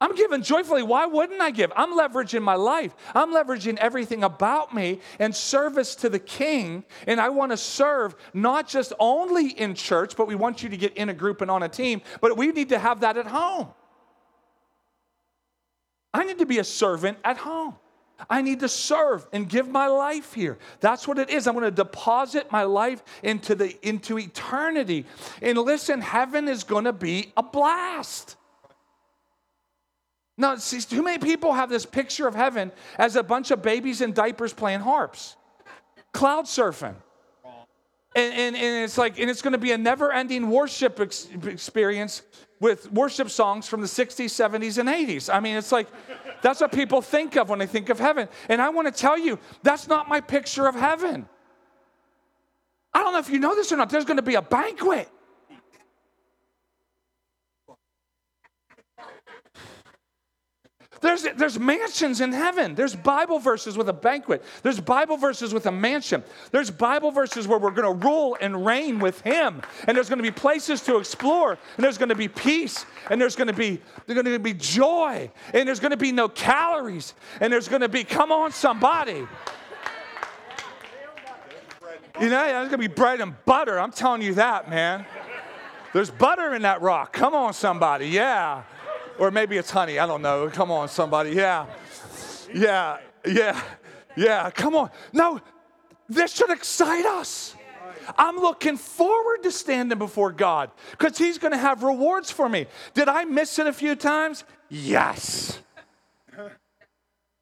I'm 0.00 0.14
giving 0.14 0.42
joyfully. 0.42 0.82
Why 0.82 1.06
wouldn't 1.06 1.40
I 1.40 1.50
give? 1.50 1.72
I'm 1.76 1.98
leveraging 1.98 2.42
my 2.42 2.54
life. 2.54 2.94
I'm 3.14 3.34
leveraging 3.34 3.76
everything 3.78 4.22
about 4.24 4.72
me 4.74 5.00
and 5.18 5.34
service 5.34 5.96
to 5.96 6.08
the 6.08 6.20
King. 6.20 6.84
And 7.06 7.20
I 7.20 7.28
want 7.28 7.50
to 7.52 7.56
serve 7.56 8.14
not 8.32 8.68
just 8.68 8.92
only 9.00 9.50
in 9.50 9.74
church, 9.74 10.16
but 10.16 10.28
we 10.28 10.34
want 10.34 10.62
you 10.62 10.68
to 10.68 10.76
get 10.76 10.96
in 10.96 11.08
a 11.08 11.14
group 11.14 11.40
and 11.40 11.50
on 11.50 11.62
a 11.62 11.68
team, 11.68 12.00
but 12.20 12.36
we 12.36 12.48
need 12.52 12.68
to 12.70 12.78
have 12.78 13.00
that 13.00 13.16
at 13.16 13.26
home. 13.26 13.68
I 16.12 16.24
need 16.24 16.38
to 16.38 16.46
be 16.46 16.58
a 16.58 16.64
servant 16.64 17.18
at 17.24 17.36
home. 17.36 17.76
I 18.28 18.42
need 18.42 18.60
to 18.60 18.68
serve 18.68 19.26
and 19.32 19.48
give 19.48 19.68
my 19.68 19.86
life 19.86 20.34
here. 20.34 20.58
That's 20.80 21.06
what 21.06 21.18
it 21.18 21.30
is. 21.30 21.46
I'm 21.46 21.54
going 21.54 21.64
to 21.64 21.70
deposit 21.70 22.50
my 22.50 22.64
life 22.64 23.02
into 23.22 23.54
the 23.54 23.76
into 23.86 24.18
eternity. 24.18 25.06
And 25.40 25.56
listen, 25.56 26.00
heaven 26.00 26.48
is 26.48 26.64
going 26.64 26.84
to 26.84 26.92
be 26.92 27.32
a 27.36 27.42
blast. 27.42 28.36
Now, 30.36 30.56
see, 30.56 30.80
too 30.80 31.02
many 31.02 31.18
people 31.18 31.52
have 31.52 31.68
this 31.68 31.84
picture 31.84 32.26
of 32.26 32.34
heaven 32.34 32.72
as 32.96 33.16
a 33.16 33.22
bunch 33.22 33.50
of 33.50 33.60
babies 33.60 34.00
in 34.00 34.12
diapers 34.12 34.52
playing 34.52 34.80
harps, 34.80 35.36
cloud 36.12 36.46
surfing. 36.46 36.94
And, 38.18 38.34
and, 38.34 38.56
and 38.56 38.84
it's 38.84 38.98
like, 38.98 39.20
and 39.20 39.30
it's 39.30 39.42
going 39.42 39.52
to 39.52 39.58
be 39.58 39.70
a 39.70 39.78
never 39.78 40.10
ending 40.10 40.50
worship 40.50 40.98
ex- 40.98 41.28
experience 41.44 42.22
with 42.58 42.90
worship 42.90 43.30
songs 43.30 43.68
from 43.68 43.80
the 43.80 43.86
60s, 43.86 44.24
70s, 44.24 44.78
and 44.78 44.88
80s. 44.88 45.32
I 45.32 45.38
mean, 45.38 45.56
it's 45.56 45.70
like, 45.70 45.86
that's 46.42 46.60
what 46.60 46.72
people 46.72 47.00
think 47.00 47.36
of 47.36 47.48
when 47.48 47.60
they 47.60 47.66
think 47.68 47.90
of 47.90 48.00
heaven. 48.00 48.28
And 48.48 48.60
I 48.60 48.70
want 48.70 48.88
to 48.88 48.92
tell 48.92 49.16
you, 49.16 49.38
that's 49.62 49.86
not 49.86 50.08
my 50.08 50.20
picture 50.20 50.66
of 50.66 50.74
heaven. 50.74 51.28
I 52.92 53.04
don't 53.04 53.12
know 53.12 53.20
if 53.20 53.30
you 53.30 53.38
know 53.38 53.54
this 53.54 53.70
or 53.70 53.76
not, 53.76 53.88
there's 53.88 54.04
going 54.04 54.16
to 54.16 54.22
be 54.22 54.34
a 54.34 54.42
banquet. 54.42 55.08
There's, 61.00 61.22
there's 61.36 61.58
mansions 61.58 62.20
in 62.20 62.32
heaven. 62.32 62.74
There's 62.74 62.96
Bible 62.96 63.38
verses 63.38 63.76
with 63.76 63.88
a 63.88 63.92
banquet. 63.92 64.44
There's 64.62 64.80
Bible 64.80 65.16
verses 65.16 65.54
with 65.54 65.66
a 65.66 65.72
mansion. 65.72 66.24
There's 66.50 66.70
Bible 66.70 67.12
verses 67.12 67.46
where 67.46 67.58
we're 67.58 67.70
going 67.70 68.00
to 68.00 68.06
rule 68.06 68.36
and 68.40 68.66
reign 68.66 68.98
with 68.98 69.20
Him. 69.20 69.62
And 69.86 69.96
there's 69.96 70.08
going 70.08 70.18
to 70.18 70.22
be 70.24 70.32
places 70.32 70.80
to 70.82 70.96
explore. 70.96 71.52
And 71.52 71.84
there's 71.84 71.98
going 71.98 72.08
to 72.08 72.16
be 72.16 72.26
peace. 72.26 72.84
And 73.10 73.20
there's 73.20 73.36
going 73.36 73.46
to 73.46 73.52
be, 73.52 73.80
there's 74.06 74.20
going 74.20 74.32
to 74.32 74.38
be 74.40 74.54
joy. 74.54 75.30
And 75.54 75.68
there's 75.68 75.80
going 75.80 75.92
to 75.92 75.96
be 75.96 76.10
no 76.10 76.28
calories. 76.28 77.14
And 77.40 77.52
there's 77.52 77.68
going 77.68 77.82
to 77.82 77.88
be, 77.88 78.02
come 78.02 78.32
on, 78.32 78.50
somebody. 78.50 79.26
You 82.20 82.28
know, 82.28 82.44
there's 82.44 82.68
going 82.68 82.82
to 82.82 82.88
be 82.88 82.88
bread 82.88 83.20
and 83.20 83.34
butter. 83.44 83.78
I'm 83.78 83.92
telling 83.92 84.22
you 84.22 84.34
that, 84.34 84.68
man. 84.68 85.06
There's 85.92 86.10
butter 86.10 86.54
in 86.54 86.62
that 86.62 86.82
rock. 86.82 87.12
Come 87.12 87.34
on, 87.34 87.54
somebody. 87.54 88.08
Yeah. 88.08 88.64
Or 89.18 89.30
maybe 89.30 89.56
it's 89.56 89.70
honey. 89.70 89.98
I 89.98 90.06
don't 90.06 90.22
know. 90.22 90.48
Come 90.48 90.70
on, 90.70 90.88
somebody. 90.88 91.30
Yeah. 91.30 91.66
Yeah. 92.54 92.98
Yeah. 93.26 93.60
Yeah. 94.16 94.50
Come 94.50 94.76
on. 94.76 94.90
No, 95.12 95.40
this 96.08 96.34
should 96.34 96.50
excite 96.50 97.06
us. 97.06 97.54
I'm 98.16 98.36
looking 98.36 98.76
forward 98.76 99.42
to 99.42 99.50
standing 99.50 99.98
before 99.98 100.32
God 100.32 100.70
because 100.92 101.18
He's 101.18 101.38
going 101.38 101.52
to 101.52 101.58
have 101.58 101.82
rewards 101.82 102.30
for 102.30 102.48
me. 102.48 102.66
Did 102.94 103.08
I 103.08 103.24
miss 103.24 103.58
it 103.58 103.66
a 103.66 103.72
few 103.72 103.96
times? 103.96 104.44
Yes. 104.68 105.58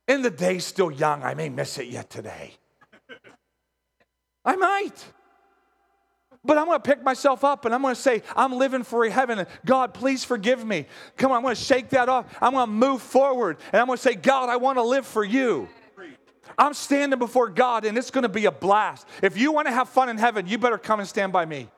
And 0.08 0.24
the 0.24 0.30
day's 0.30 0.64
still 0.64 0.90
young. 0.90 1.22
I 1.22 1.34
may 1.34 1.48
miss 1.48 1.78
it 1.78 1.88
yet 1.88 2.10
today. 2.10 2.54
I 4.44 4.56
might. 4.56 5.04
But 6.46 6.59
I'm 6.59 6.66
going 6.66 6.80
to 6.80 6.88
pick 6.88 7.02
myself 7.02 7.44
up 7.44 7.64
and 7.64 7.74
I'm 7.74 7.82
going 7.82 7.94
to 7.94 8.00
say, 8.00 8.22
I'm 8.35 8.52
living 8.52 8.82
for 8.82 9.09
heaven. 9.09 9.46
God, 9.64 9.92
please 9.94 10.24
forgive 10.24 10.64
me. 10.64 10.87
Come 11.16 11.32
on, 11.32 11.38
I'm 11.38 11.42
going 11.42 11.56
to 11.56 11.61
shake 11.61 11.90
that 11.90 12.09
off. 12.09 12.26
I'm 12.40 12.52
going 12.52 12.66
to 12.66 12.72
move 12.72 13.02
forward 13.02 13.59
and 13.72 13.80
I'm 13.80 13.87
going 13.87 13.98
to 13.98 14.02
say, 14.02 14.14
God, 14.14 14.48
I 14.48 14.56
want 14.56 14.78
to 14.78 14.82
live 14.82 15.06
for 15.06 15.24
you. 15.24 15.68
I'm 16.59 16.74
standing 16.74 17.18
before 17.18 17.48
God 17.48 17.85
and 17.85 17.98
it's 17.98 18.11
going 18.11 18.22
to 18.22 18.28
be 18.28 18.46
a 18.46 18.52
blast. 18.52 19.06
If 19.22 19.37
you 19.37 19.52
want 19.52 19.66
to 19.66 19.72
have 19.72 19.88
fun 19.88 20.09
in 20.09 20.16
heaven, 20.16 20.46
you 20.46 20.56
better 20.56 20.78
come 20.78 21.00
and 21.00 21.09
stand 21.09 21.32
by 21.32 21.44
me 21.44 21.68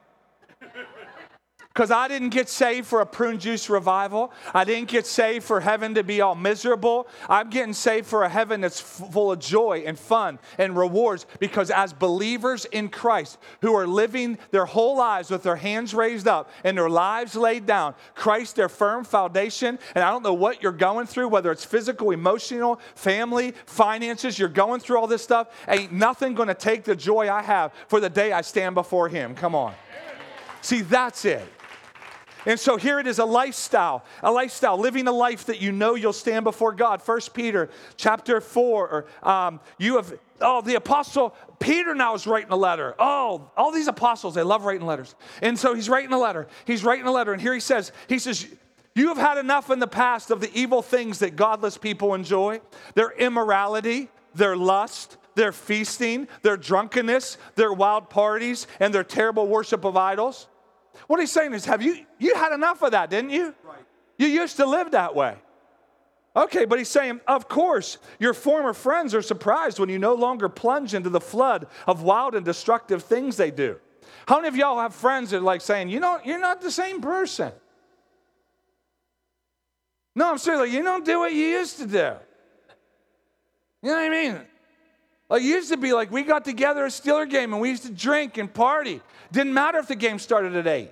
because 1.78 1.92
I 1.92 2.08
didn't 2.08 2.30
get 2.30 2.48
saved 2.48 2.88
for 2.88 3.02
a 3.02 3.06
prune 3.06 3.38
juice 3.38 3.70
revival. 3.70 4.32
I 4.52 4.64
didn't 4.64 4.88
get 4.88 5.06
saved 5.06 5.44
for 5.44 5.60
heaven 5.60 5.94
to 5.94 6.02
be 6.02 6.20
all 6.20 6.34
miserable. 6.34 7.06
I'm 7.28 7.50
getting 7.50 7.72
saved 7.72 8.08
for 8.08 8.24
a 8.24 8.28
heaven 8.28 8.60
that's 8.60 8.80
full 8.80 9.30
of 9.30 9.38
joy 9.38 9.84
and 9.86 9.96
fun 9.96 10.40
and 10.58 10.76
rewards 10.76 11.24
because 11.38 11.70
as 11.70 11.92
believers 11.92 12.64
in 12.64 12.88
Christ 12.88 13.38
who 13.60 13.76
are 13.76 13.86
living 13.86 14.38
their 14.50 14.64
whole 14.66 14.96
lives 14.96 15.30
with 15.30 15.44
their 15.44 15.54
hands 15.54 15.94
raised 15.94 16.26
up 16.26 16.50
and 16.64 16.76
their 16.76 16.90
lives 16.90 17.36
laid 17.36 17.64
down, 17.64 17.94
Christ, 18.16 18.56
their 18.56 18.68
firm 18.68 19.04
foundation. 19.04 19.78
And 19.94 20.02
I 20.02 20.10
don't 20.10 20.24
know 20.24 20.34
what 20.34 20.60
you're 20.64 20.72
going 20.72 21.06
through, 21.06 21.28
whether 21.28 21.52
it's 21.52 21.64
physical, 21.64 22.10
emotional, 22.10 22.80
family, 22.96 23.54
finances, 23.66 24.36
you're 24.36 24.48
going 24.48 24.80
through 24.80 24.98
all 24.98 25.06
this 25.06 25.22
stuff. 25.22 25.54
Ain't 25.68 25.92
nothing 25.92 26.34
going 26.34 26.48
to 26.48 26.54
take 26.54 26.82
the 26.82 26.96
joy 26.96 27.30
I 27.30 27.40
have 27.40 27.72
for 27.86 28.00
the 28.00 28.10
day 28.10 28.32
I 28.32 28.40
stand 28.40 28.74
before 28.74 29.08
Him. 29.08 29.36
Come 29.36 29.54
on. 29.54 29.74
See, 30.60 30.80
that's 30.80 31.24
it. 31.24 31.48
And 32.46 32.58
so 32.58 32.76
here 32.76 32.98
it 32.98 33.06
is 33.06 33.18
a 33.18 33.24
lifestyle, 33.24 34.04
a 34.22 34.30
lifestyle, 34.30 34.78
living 34.78 35.06
a 35.06 35.12
life 35.12 35.46
that 35.46 35.60
you 35.60 35.72
know 35.72 35.94
you'll 35.94 36.12
stand 36.12 36.44
before 36.44 36.72
God. 36.72 37.02
First 37.02 37.34
Peter 37.34 37.68
chapter 37.96 38.40
4, 38.40 39.06
um, 39.22 39.60
you 39.78 39.96
have, 39.96 40.12
oh, 40.40 40.60
the 40.60 40.76
apostle 40.76 41.34
Peter 41.58 41.94
now 41.94 42.14
is 42.14 42.26
writing 42.26 42.52
a 42.52 42.56
letter. 42.56 42.94
Oh, 42.98 43.50
all 43.56 43.72
these 43.72 43.88
apostles, 43.88 44.34
they 44.34 44.42
love 44.42 44.64
writing 44.64 44.86
letters. 44.86 45.14
And 45.42 45.58
so 45.58 45.74
he's 45.74 45.88
writing 45.88 46.12
a 46.12 46.18
letter. 46.18 46.46
He's 46.64 46.84
writing 46.84 47.06
a 47.06 47.12
letter. 47.12 47.32
And 47.32 47.42
here 47.42 47.54
he 47.54 47.60
says, 47.60 47.92
he 48.08 48.18
says, 48.18 48.46
you 48.94 49.08
have 49.08 49.18
had 49.18 49.38
enough 49.38 49.70
in 49.70 49.78
the 49.78 49.86
past 49.86 50.30
of 50.30 50.40
the 50.40 50.50
evil 50.58 50.82
things 50.82 51.20
that 51.20 51.36
godless 51.36 51.78
people 51.78 52.14
enjoy 52.14 52.60
their 52.94 53.10
immorality, 53.10 54.08
their 54.34 54.56
lust, 54.56 55.16
their 55.34 55.52
feasting, 55.52 56.26
their 56.42 56.56
drunkenness, 56.56 57.38
their 57.54 57.72
wild 57.72 58.10
parties, 58.10 58.66
and 58.80 58.92
their 58.92 59.04
terrible 59.04 59.46
worship 59.46 59.84
of 59.84 59.96
idols. 59.96 60.48
What 61.06 61.20
he's 61.20 61.32
saying 61.32 61.54
is, 61.54 61.64
have 61.64 61.82
you 61.82 62.04
you 62.18 62.34
had 62.34 62.52
enough 62.52 62.82
of 62.82 62.90
that, 62.92 63.10
didn't 63.10 63.30
you? 63.30 63.54
Right. 63.64 63.78
You 64.18 64.26
used 64.26 64.56
to 64.56 64.66
live 64.66 64.90
that 64.90 65.14
way. 65.14 65.36
Okay, 66.36 66.64
but 66.66 66.78
he's 66.78 66.88
saying, 66.88 67.20
of 67.26 67.48
course, 67.48 67.98
your 68.18 68.34
former 68.34 68.72
friends 68.72 69.14
are 69.14 69.22
surprised 69.22 69.78
when 69.78 69.88
you 69.88 69.98
no 69.98 70.14
longer 70.14 70.48
plunge 70.48 70.94
into 70.94 71.10
the 71.10 71.20
flood 71.20 71.66
of 71.86 72.02
wild 72.02 72.34
and 72.34 72.44
destructive 72.44 73.02
things 73.02 73.36
they 73.36 73.50
do. 73.50 73.78
How 74.26 74.36
many 74.36 74.48
of 74.48 74.56
y'all 74.56 74.78
have 74.78 74.94
friends 74.94 75.30
that 75.30 75.38
are 75.38 75.40
like 75.40 75.60
saying, 75.60 75.88
you 75.88 76.00
know, 76.00 76.20
you're 76.24 76.38
not 76.38 76.60
the 76.60 76.70
same 76.70 77.00
person? 77.00 77.50
No, 80.14 80.30
I'm 80.30 80.38
serious. 80.38 80.60
Like, 80.60 80.70
you 80.70 80.82
don't 80.82 81.04
do 81.04 81.20
what 81.20 81.32
you 81.32 81.46
used 81.46 81.78
to 81.78 81.86
do. 81.86 82.12
You 83.82 83.90
know 83.90 83.94
what 83.94 83.98
I 83.98 84.08
mean? 84.08 84.40
Like, 85.28 85.42
it 85.42 85.46
used 85.46 85.70
to 85.70 85.76
be 85.76 85.92
like 85.92 86.10
we 86.10 86.22
got 86.22 86.44
together 86.44 86.84
a 86.84 86.88
Steeler 86.88 87.28
game 87.28 87.52
and 87.52 87.60
we 87.60 87.68
used 87.68 87.84
to 87.84 87.92
drink 87.92 88.38
and 88.38 88.52
party. 88.52 89.02
Didn't 89.30 89.52
matter 89.52 89.78
if 89.78 89.88
the 89.88 89.96
game 89.96 90.18
started 90.18 90.56
at 90.56 90.66
8. 90.66 90.90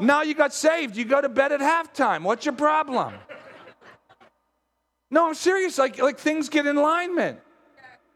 Now 0.00 0.22
you 0.22 0.34
got 0.34 0.52
saved. 0.52 0.96
You 0.96 1.04
go 1.04 1.20
to 1.20 1.28
bed 1.28 1.52
at 1.52 1.60
halftime. 1.60 2.22
What's 2.22 2.44
your 2.44 2.54
problem? 2.54 3.14
No, 5.10 5.28
I'm 5.28 5.34
serious. 5.34 5.78
Like, 5.78 5.98
like 5.98 6.18
things 6.18 6.48
get 6.48 6.66
in 6.66 6.76
alignment. 6.76 7.40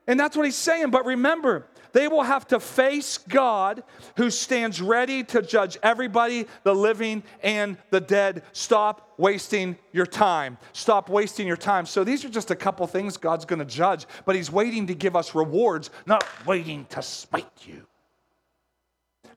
And 0.06 0.20
that's 0.20 0.36
what 0.36 0.44
he's 0.44 0.56
saying. 0.56 0.90
But 0.90 1.06
remember, 1.06 1.66
they 1.94 2.08
will 2.08 2.24
have 2.24 2.46
to 2.48 2.60
face 2.60 3.18
God 3.18 3.84
who 4.16 4.28
stands 4.28 4.82
ready 4.82 5.22
to 5.24 5.40
judge 5.40 5.78
everybody, 5.82 6.46
the 6.64 6.74
living 6.74 7.22
and 7.42 7.78
the 7.90 8.00
dead. 8.00 8.42
Stop 8.52 9.14
wasting 9.16 9.78
your 9.92 10.04
time. 10.04 10.58
Stop 10.72 11.08
wasting 11.08 11.46
your 11.46 11.56
time. 11.56 11.86
So 11.86 12.02
these 12.02 12.24
are 12.24 12.28
just 12.28 12.50
a 12.50 12.56
couple 12.56 12.84
things 12.88 13.16
God's 13.16 13.44
going 13.44 13.60
to 13.60 13.64
judge, 13.64 14.06
but 14.24 14.34
he's 14.34 14.50
waiting 14.50 14.88
to 14.88 14.94
give 14.94 15.14
us 15.14 15.36
rewards, 15.36 15.90
not 16.04 16.26
waiting 16.44 16.84
to 16.90 17.00
smite 17.00 17.46
you. 17.62 17.86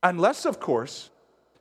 Unless, 0.01 0.45
of 0.45 0.59
course, 0.59 1.11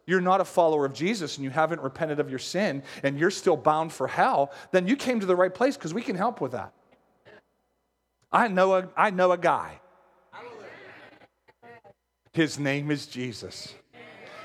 you're 0.06 0.22
not 0.22 0.40
a 0.40 0.46
follower 0.46 0.86
of 0.86 0.94
Jesus 0.94 1.36
and 1.36 1.44
you 1.44 1.50
haven't 1.50 1.82
repented 1.82 2.20
of 2.20 2.30
your 2.30 2.38
sin 2.38 2.82
and 3.02 3.18
you're 3.18 3.30
still 3.30 3.56
bound 3.56 3.92
for 3.92 4.08
hell, 4.08 4.50
then 4.72 4.86
you 4.86 4.96
came 4.96 5.20
to 5.20 5.26
the 5.26 5.36
right 5.36 5.54
place 5.54 5.76
because 5.76 5.92
we 5.92 6.00
can 6.00 6.16
help 6.16 6.40
with 6.40 6.52
that. 6.52 6.72
I 8.32 8.48
know 8.48 8.76
a, 8.76 8.88
I 8.96 9.10
know 9.10 9.32
a 9.32 9.38
guy. 9.38 9.80
His 12.36 12.58
name 12.58 12.90
is 12.90 13.06
Jesus. 13.06 13.74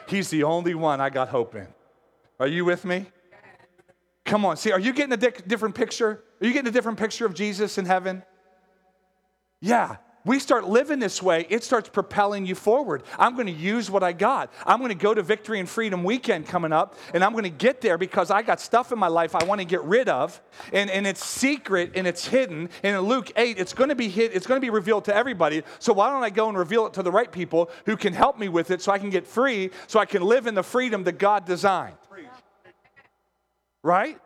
He's 0.07 0.29
the 0.29 0.43
only 0.43 0.73
one 0.75 1.01
I 1.01 1.09
got 1.09 1.27
hope 1.27 1.55
in. 1.55 1.67
Are 2.39 2.47
you 2.47 2.63
with 2.63 2.85
me? 2.85 3.05
Come 4.23 4.45
on. 4.45 4.55
See, 4.55 4.71
are 4.71 4.79
you 4.79 4.93
getting 4.93 5.11
a 5.11 5.17
di- 5.17 5.43
different 5.45 5.75
picture? 5.75 6.23
Are 6.39 6.47
you 6.47 6.53
getting 6.53 6.69
a 6.69 6.71
different 6.71 6.97
picture 6.97 7.25
of 7.25 7.33
Jesus 7.33 7.77
in 7.77 7.83
heaven? 7.83 8.23
Yeah, 9.59 9.97
we 10.23 10.39
start 10.39 10.67
living 10.67 10.99
this 10.99 11.21
way, 11.21 11.47
it 11.49 11.63
starts 11.63 11.89
propelling 11.89 12.45
you 12.45 12.55
forward. 12.55 13.03
I'm 13.17 13.35
going 13.35 13.47
to 13.47 13.53
use 13.53 13.89
what 13.89 14.03
I 14.03 14.13
got. 14.13 14.53
I'm 14.65 14.79
going 14.79 14.89
to 14.89 14.95
go 14.95 15.13
to 15.13 15.23
Victory 15.23 15.59
and 15.59 15.67
Freedom 15.67 16.03
Weekend 16.03 16.47
coming 16.47 16.71
up, 16.71 16.95
and 17.13 17.23
I'm 17.23 17.31
going 17.31 17.43
to 17.43 17.49
get 17.49 17.81
there 17.81 17.97
because 17.97 18.29
I 18.29 18.41
got 18.41 18.59
stuff 18.59 18.91
in 18.91 18.99
my 18.99 19.07
life 19.07 19.35
I 19.35 19.43
want 19.45 19.61
to 19.61 19.65
get 19.65 19.83
rid 19.83 20.09
of, 20.09 20.39
and, 20.71 20.89
and 20.89 21.07
it's 21.07 21.25
secret 21.25 21.93
and 21.95 22.05
it's 22.05 22.27
hidden. 22.27 22.69
And 22.83 22.95
in 22.95 23.01
Luke 23.01 23.31
8, 23.35 23.57
it's 23.57 23.73
going 23.73 23.89
to 23.89 23.95
be 23.95 24.09
hid, 24.09 24.31
it's 24.33 24.45
going 24.45 24.59
to 24.59 24.65
be 24.65 24.69
revealed 24.69 25.05
to 25.05 25.15
everybody. 25.15 25.63
So 25.79 25.93
why 25.93 26.09
don't 26.11 26.23
I 26.23 26.29
go 26.29 26.49
and 26.49 26.57
reveal 26.57 26.85
it 26.85 26.93
to 26.93 27.03
the 27.03 27.11
right 27.11 27.31
people 27.31 27.71
who 27.85 27.97
can 27.97 28.13
help 28.13 28.37
me 28.37 28.49
with 28.49 28.71
it 28.71 28.81
so 28.81 28.91
I 28.91 28.99
can 28.99 29.09
get 29.09 29.25
free, 29.25 29.71
so 29.87 29.99
I 29.99 30.05
can 30.05 30.21
live 30.21 30.47
in 30.47 30.55
the 30.55 30.63
freedom 30.63 31.03
that 31.05 31.17
God 31.17 31.45
designed? 31.45 31.95
Right? 33.83 34.19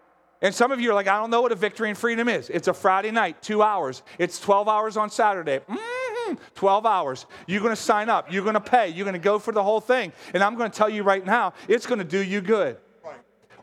And 0.45 0.53
some 0.53 0.71
of 0.71 0.79
you 0.79 0.91
are 0.91 0.93
like, 0.93 1.07
I 1.07 1.19
don't 1.19 1.31
know 1.31 1.41
what 1.41 1.51
a 1.51 1.55
victory 1.55 1.89
and 1.89 1.97
freedom 1.97 2.29
is. 2.29 2.51
It's 2.51 2.67
a 2.67 2.73
Friday 2.75 3.09
night, 3.09 3.41
two 3.41 3.63
hours. 3.63 4.03
It's 4.19 4.39
12 4.39 4.67
hours 4.67 4.95
on 4.95 5.09
Saturday. 5.09 5.57
Mm-hmm. 5.67 6.35
12 6.53 6.85
hours. 6.85 7.25
You're 7.47 7.61
going 7.61 7.75
to 7.75 7.81
sign 7.81 8.09
up. 8.09 8.31
You're 8.31 8.43
going 8.43 8.53
to 8.53 8.59
pay. 8.59 8.89
You're 8.89 9.05
going 9.05 9.13
to 9.13 9.19
go 9.19 9.39
for 9.39 9.51
the 9.51 9.63
whole 9.63 9.81
thing. 9.81 10.13
And 10.35 10.43
I'm 10.43 10.55
going 10.55 10.69
to 10.69 10.77
tell 10.77 10.87
you 10.87 11.01
right 11.01 11.25
now, 11.25 11.55
it's 11.67 11.87
going 11.87 11.97
to 11.97 12.05
do 12.05 12.19
you 12.19 12.41
good. 12.41 12.77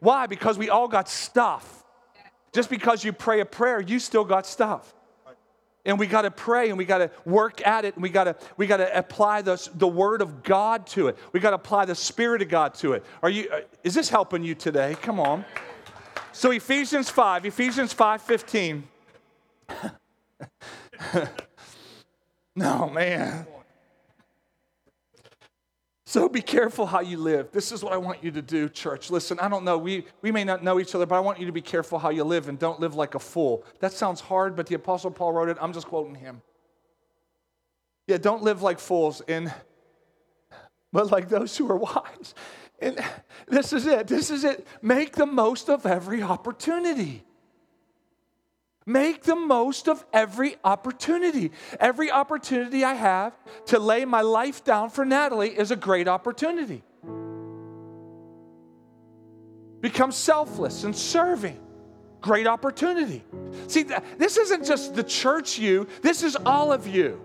Why? 0.01 0.27
Because 0.27 0.59
we 0.59 0.71
all 0.71 0.89
got 0.89 1.09
stuff. 1.09 1.85
Just 2.53 2.69
because 2.69 3.05
you 3.05 3.13
pray 3.13 3.39
a 3.39 3.47
prayer, 3.47 3.81
you 3.81 4.01
still 4.01 4.25
got 4.25 4.45
stuff. 4.45 4.93
And 5.85 6.01
we 6.01 6.09
got 6.09 6.23
to 6.23 6.33
pray 6.33 6.69
and 6.69 6.77
we 6.77 6.85
got 6.85 6.99
to 6.99 7.13
work 7.25 7.65
at 7.65 7.85
it 7.85 7.95
and 7.95 8.03
we 8.03 8.09
got 8.09 8.25
to 8.25 8.37
we 8.57 8.67
got 8.67 8.79
to 8.79 8.99
apply 8.99 9.43
the, 9.43 9.69
the 9.75 9.87
word 9.87 10.21
of 10.21 10.43
God 10.43 10.89
to 10.89 11.07
it. 11.07 11.19
We 11.33 11.39
got 11.39 11.51
to 11.51 11.57
apply 11.57 11.85
the 11.85 11.95
spirit 11.95 12.43
of 12.43 12.49
God 12.49 12.75
to 12.75 12.95
it. 12.95 13.05
Are 13.23 13.31
you 13.31 13.49
uh, 13.53 13.61
is 13.85 13.95
this 13.95 14.09
helping 14.09 14.43
you 14.43 14.57
today? 14.57 14.97
Come 15.01 15.21
on. 15.21 15.45
So 16.33 16.51
Ephesians 16.51 17.11
5, 17.11 17.47
Ephesians 17.47 17.95
5:15. 17.95 18.83
no, 22.57 22.89
man. 22.89 23.47
So 26.07 26.29
be 26.29 26.43
careful 26.43 26.85
how 26.85 27.01
you 27.01 27.17
live. 27.17 27.53
This 27.53 27.73
is 27.73 27.83
what 27.83 27.95
I 27.95 27.97
want 27.97 28.23
you 28.23 28.31
to 28.33 28.43
do, 28.43 28.69
church. 28.69 29.11
Listen, 29.11 29.39
I 29.41 29.49
don't 29.49 29.65
know. 29.65 29.79
We, 29.79 30.05
we 30.21 30.31
may 30.31 30.45
not 30.45 30.63
know 30.63 30.79
each 30.79 30.95
other, 30.95 31.07
but 31.07 31.15
I 31.15 31.21
want 31.21 31.41
you 31.41 31.47
to 31.47 31.53
be 31.53 31.63
careful 31.63 31.99
how 31.99 32.11
you 32.11 32.23
live 32.23 32.51
and 32.51 32.59
don't 32.59 32.79
live 32.81 32.95
like 32.95 33.15
a 33.15 33.19
fool. 33.19 33.65
That 33.81 33.93
sounds 33.93 34.21
hard, 34.21 34.55
but 34.55 34.67
the 34.67 34.75
Apostle 34.75 35.11
Paul 35.11 35.33
wrote 35.33 35.49
it. 35.49 35.57
I'm 35.59 35.73
just 35.73 35.87
quoting 35.87 36.15
him. 36.15 36.43
Yeah, 38.07 38.19
don't 38.19 38.43
live 38.43 38.61
like 38.61 38.79
fools, 38.79 39.23
in, 39.27 39.51
but 40.93 41.11
like 41.11 41.31
those 41.31 41.57
who 41.57 41.71
are 41.71 41.77
wise. 41.79 42.35
And 42.83 42.99
this 43.47 43.73
is 43.73 43.87
it. 43.87 44.09
This 44.09 44.31
is 44.31 44.45
it. 44.45 44.67
Make 44.83 45.15
the 45.15 45.27
most 45.27 45.71
of 45.71 45.87
every 45.87 46.23
opportunity. 46.23 47.25
Make 48.85 49.23
the 49.23 49.37
most 49.37 49.89
of 49.89 50.05
every 50.13 50.57
opportunity. 50.65 51.53
Every 51.79 52.11
opportunity 52.11 52.83
I 52.83 52.95
have 52.95 53.33
to 53.67 53.79
lay 53.79 54.05
my 54.05 54.23
life 54.23 54.65
down 54.65 54.91
for 54.91 55.05
Natalie 55.05 55.57
is 55.57 55.71
a 55.71 55.77
great 55.77 56.09
opportunity. 56.09 56.83
Become 59.81 60.11
selfless 60.11 60.83
and 60.83 60.95
serving. 60.95 61.61
Great 62.21 62.49
opportunity. 62.49 63.25
See, 63.69 63.85
this 64.19 64.37
isn't 64.37 64.65
just 64.65 64.95
the 64.95 65.03
church 65.05 65.59
you, 65.59 65.87
this 66.03 66.23
is 66.23 66.37
all 66.37 66.73
of 66.73 66.87
you. 66.87 67.21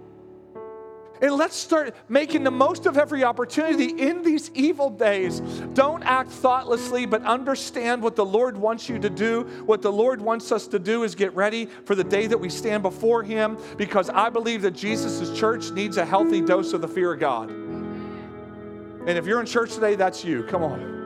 And 1.22 1.34
let's 1.34 1.56
start 1.56 1.96
making 2.10 2.44
the 2.44 2.52
most 2.52 2.86
of 2.86 2.98
every 2.98 3.24
opportunity 3.24 3.86
in 3.86 4.22
these 4.22 4.52
evil 4.54 4.90
days. 4.90 5.40
Don't 5.74 6.04
act 6.04 6.30
thoughtlessly, 6.30 7.06
but 7.06 7.24
understand 7.24 8.04
what 8.04 8.16
the 8.16 8.26
Lord 8.26 8.58
wants 8.58 8.88
you 8.88 9.00
to 9.00 9.10
do. 9.10 9.44
What 9.66 9.82
the 9.82 9.92
Lord 9.92 10.22
wants 10.22 10.52
us 10.52 10.68
to 10.68 10.80
do 10.80 11.04
is 11.04 11.16
get 11.16 11.36
ready 11.36 11.66
for 11.86 11.96
the 11.96 12.04
day 12.04 12.28
that 12.28 12.38
we 12.38 12.50
stand 12.50 12.84
before 12.84 13.24
Him, 13.24 13.58
because 13.78 14.10
I 14.10 14.30
believe 14.30 14.62
that 14.62 14.72
Jesus' 14.72 15.38
church 15.38 15.72
needs 15.72 15.98
a 15.98 16.06
healthy 16.06 16.42
dose 16.42 16.74
of 16.74 16.82
the 16.82 16.88
fear 16.88 17.14
of 17.14 17.20
God. 17.20 17.50
And 17.50 19.10
if 19.10 19.26
you're 19.26 19.40
in 19.40 19.46
church 19.46 19.74
today, 19.74 19.96
that's 19.96 20.24
you. 20.24 20.44
Come 20.44 20.64
on. 20.64 20.98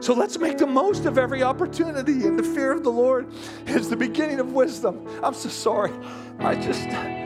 So 0.00 0.12
let's 0.12 0.38
make 0.38 0.58
the 0.58 0.66
most 0.66 1.06
of 1.06 1.18
every 1.18 1.42
opportunity. 1.42 2.26
And 2.26 2.38
the 2.38 2.42
fear 2.42 2.72
of 2.72 2.82
the 2.82 2.90
Lord 2.90 3.32
is 3.66 3.88
the 3.88 3.96
beginning 3.96 4.40
of 4.40 4.52
wisdom. 4.52 5.08
I'm 5.22 5.34
so 5.34 5.48
sorry. 5.48 5.92
I 6.40 6.56
just. 6.56 7.23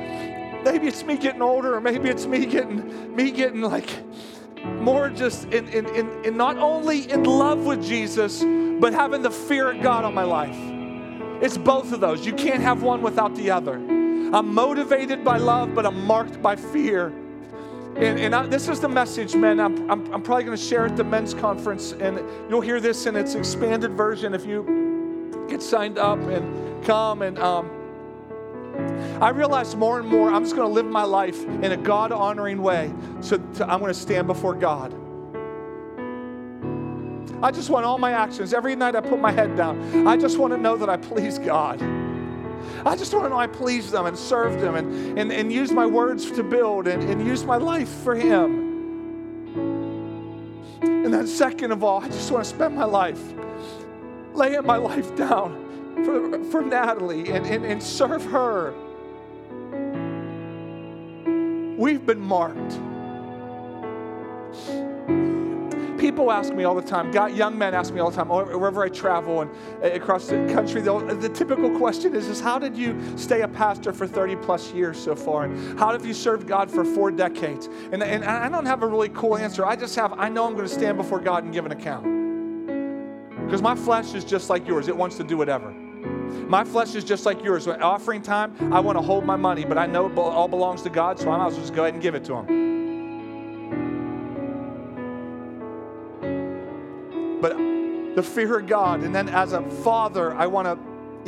Maybe 0.64 0.88
it's 0.88 1.04
me 1.04 1.16
getting 1.16 1.42
older, 1.42 1.74
or 1.74 1.80
maybe 1.80 2.08
it's 2.08 2.26
me 2.26 2.46
getting 2.46 3.14
me 3.14 3.30
getting 3.30 3.62
like 3.62 3.88
more 4.64 5.08
just 5.08 5.44
in, 5.46 5.68
in, 5.68 5.86
in, 5.94 6.24
in 6.24 6.36
not 6.36 6.56
only 6.58 7.10
in 7.10 7.24
love 7.24 7.64
with 7.64 7.82
Jesus, 7.82 8.44
but 8.80 8.92
having 8.92 9.22
the 9.22 9.30
fear 9.30 9.70
of 9.70 9.82
God 9.82 10.04
on 10.04 10.14
my 10.14 10.24
life. 10.24 10.56
It's 11.42 11.56
both 11.56 11.92
of 11.92 12.00
those. 12.00 12.26
You 12.26 12.32
can't 12.32 12.62
have 12.62 12.82
one 12.82 13.02
without 13.02 13.34
the 13.34 13.50
other. 13.50 13.74
I'm 13.74 14.52
motivated 14.52 15.24
by 15.24 15.38
love, 15.38 15.74
but 15.74 15.86
I'm 15.86 16.04
marked 16.04 16.42
by 16.42 16.56
fear. 16.56 17.08
And, 17.96 18.18
and 18.20 18.34
I, 18.34 18.46
this 18.46 18.68
is 18.68 18.80
the 18.80 18.88
message, 18.88 19.34
men. 19.34 19.58
I'm, 19.58 19.90
I'm, 19.90 20.12
I'm 20.12 20.22
probably 20.22 20.44
going 20.44 20.56
to 20.56 20.62
share 20.62 20.86
at 20.86 20.96
the 20.96 21.04
men's 21.04 21.34
conference, 21.34 21.92
and 21.92 22.20
you'll 22.50 22.60
hear 22.60 22.80
this 22.80 23.06
in 23.06 23.16
its 23.16 23.34
expanded 23.34 23.92
version 23.92 24.34
if 24.34 24.44
you 24.44 25.46
get 25.48 25.62
signed 25.62 25.98
up 25.98 26.18
and 26.20 26.84
come. 26.84 27.22
And 27.22 27.38
um, 27.38 27.70
I 29.20 29.30
realized 29.30 29.76
more 29.76 29.98
and 29.98 30.08
more 30.08 30.30
I'm 30.30 30.44
just 30.44 30.54
going 30.54 30.68
to 30.68 30.72
live 30.72 30.86
my 30.86 31.02
life 31.02 31.44
in 31.44 31.72
a 31.72 31.76
God 31.76 32.12
honoring 32.12 32.62
way. 32.62 32.92
So 33.20 33.36
I'm 33.60 33.80
going 33.80 33.92
to 33.92 33.94
stand 33.94 34.26
before 34.28 34.54
God. 34.54 34.94
I 37.42 37.50
just 37.50 37.70
want 37.70 37.84
all 37.84 37.98
my 37.98 38.12
actions. 38.12 38.52
Every 38.54 38.76
night 38.76 38.96
I 38.96 39.00
put 39.00 39.20
my 39.20 39.32
head 39.32 39.56
down. 39.56 40.06
I 40.06 40.16
just 40.16 40.38
want 40.38 40.52
to 40.52 40.58
know 40.58 40.76
that 40.76 40.88
I 40.88 40.96
please 40.96 41.38
God. 41.38 41.82
I 42.84 42.96
just 42.96 43.12
want 43.12 43.24
to 43.26 43.28
know 43.28 43.38
I 43.38 43.46
please 43.46 43.90
them 43.90 44.06
and 44.06 44.16
serve 44.16 44.60
them 44.60 44.74
and, 44.76 45.18
and, 45.18 45.32
and 45.32 45.52
use 45.52 45.72
my 45.72 45.86
words 45.86 46.30
to 46.32 46.42
build 46.42 46.86
and, 46.86 47.02
and 47.02 47.26
use 47.26 47.44
my 47.44 47.56
life 47.56 47.88
for 47.88 48.14
Him. 48.14 48.66
And 50.82 51.12
then, 51.12 51.26
second 51.26 51.72
of 51.72 51.82
all, 51.82 52.02
I 52.02 52.08
just 52.08 52.30
want 52.30 52.44
to 52.44 52.50
spend 52.50 52.74
my 52.74 52.84
life 52.84 53.20
laying 54.34 54.64
my 54.64 54.76
life 54.76 55.16
down 55.16 55.67
for, 56.04 56.44
for 56.44 56.62
Natalie 56.62 57.30
and, 57.30 57.46
and, 57.46 57.64
and 57.64 57.82
serve 57.82 58.24
her. 58.26 58.74
We've 61.78 62.04
been 62.04 62.20
marked. 62.20 62.80
People 65.98 66.30
ask 66.30 66.52
me 66.52 66.64
all 66.64 66.76
the 66.76 66.82
time, 66.82 67.10
God, 67.10 67.36
young 67.36 67.58
men 67.58 67.74
ask 67.74 67.92
me 67.92 68.00
all 68.00 68.10
the 68.10 68.16
time, 68.16 68.28
wherever 68.28 68.84
I 68.84 68.88
travel 68.88 69.40
and 69.42 69.50
uh, 69.82 69.88
across 69.88 70.28
the 70.28 70.36
country, 70.52 70.80
the 70.80 71.30
typical 71.34 71.76
question 71.76 72.14
is, 72.14 72.28
is 72.28 72.40
how 72.40 72.58
did 72.58 72.76
you 72.76 72.96
stay 73.16 73.42
a 73.42 73.48
pastor 73.48 73.92
for 73.92 74.06
30 74.06 74.36
plus 74.36 74.72
years 74.72 74.96
so 74.96 75.16
far? 75.16 75.44
And 75.44 75.78
how 75.78 75.92
have 75.92 76.06
you 76.06 76.14
served 76.14 76.46
God 76.46 76.70
for 76.70 76.84
four 76.84 77.10
decades? 77.10 77.68
And, 77.92 78.02
and 78.02 78.24
I 78.24 78.48
don't 78.48 78.66
have 78.66 78.82
a 78.82 78.86
really 78.86 79.08
cool 79.10 79.36
answer. 79.36 79.66
I 79.66 79.74
just 79.74 79.96
have, 79.96 80.12
I 80.18 80.28
know 80.28 80.46
I'm 80.46 80.54
going 80.54 80.68
to 80.68 80.72
stand 80.72 80.98
before 80.98 81.20
God 81.20 81.44
and 81.44 81.52
give 81.52 81.66
an 81.66 81.72
account. 81.72 82.04
Because 83.44 83.62
my 83.62 83.74
flesh 83.74 84.14
is 84.14 84.24
just 84.24 84.50
like 84.50 84.66
yours, 84.66 84.88
it 84.88 84.96
wants 84.96 85.16
to 85.16 85.24
do 85.24 85.36
whatever. 85.36 85.74
My 86.48 86.64
flesh 86.64 86.94
is 86.94 87.04
just 87.04 87.26
like 87.26 87.44
yours. 87.44 87.66
Offering 87.68 88.22
time, 88.22 88.72
I 88.72 88.80
want 88.80 88.96
to 88.96 89.02
hold 89.02 89.24
my 89.24 89.36
money, 89.36 89.64
but 89.64 89.76
I 89.78 89.86
know 89.86 90.06
it 90.06 90.16
all 90.16 90.48
belongs 90.48 90.82
to 90.82 90.90
God, 90.90 91.18
so 91.18 91.30
I 91.30 91.36
might 91.36 91.48
as 91.48 91.54
well 91.54 91.62
just 91.62 91.74
go 91.74 91.82
ahead 91.82 91.94
and 91.94 92.02
give 92.02 92.14
it 92.14 92.24
to 92.24 92.36
Him. 92.36 92.46
But 97.40 97.56
the 98.16 98.22
fear 98.22 98.58
of 98.58 98.66
God, 98.66 99.02
and 99.02 99.14
then 99.14 99.28
as 99.28 99.52
a 99.52 99.62
father, 99.62 100.34
I 100.34 100.46
want 100.46 100.66
to, 100.66 100.78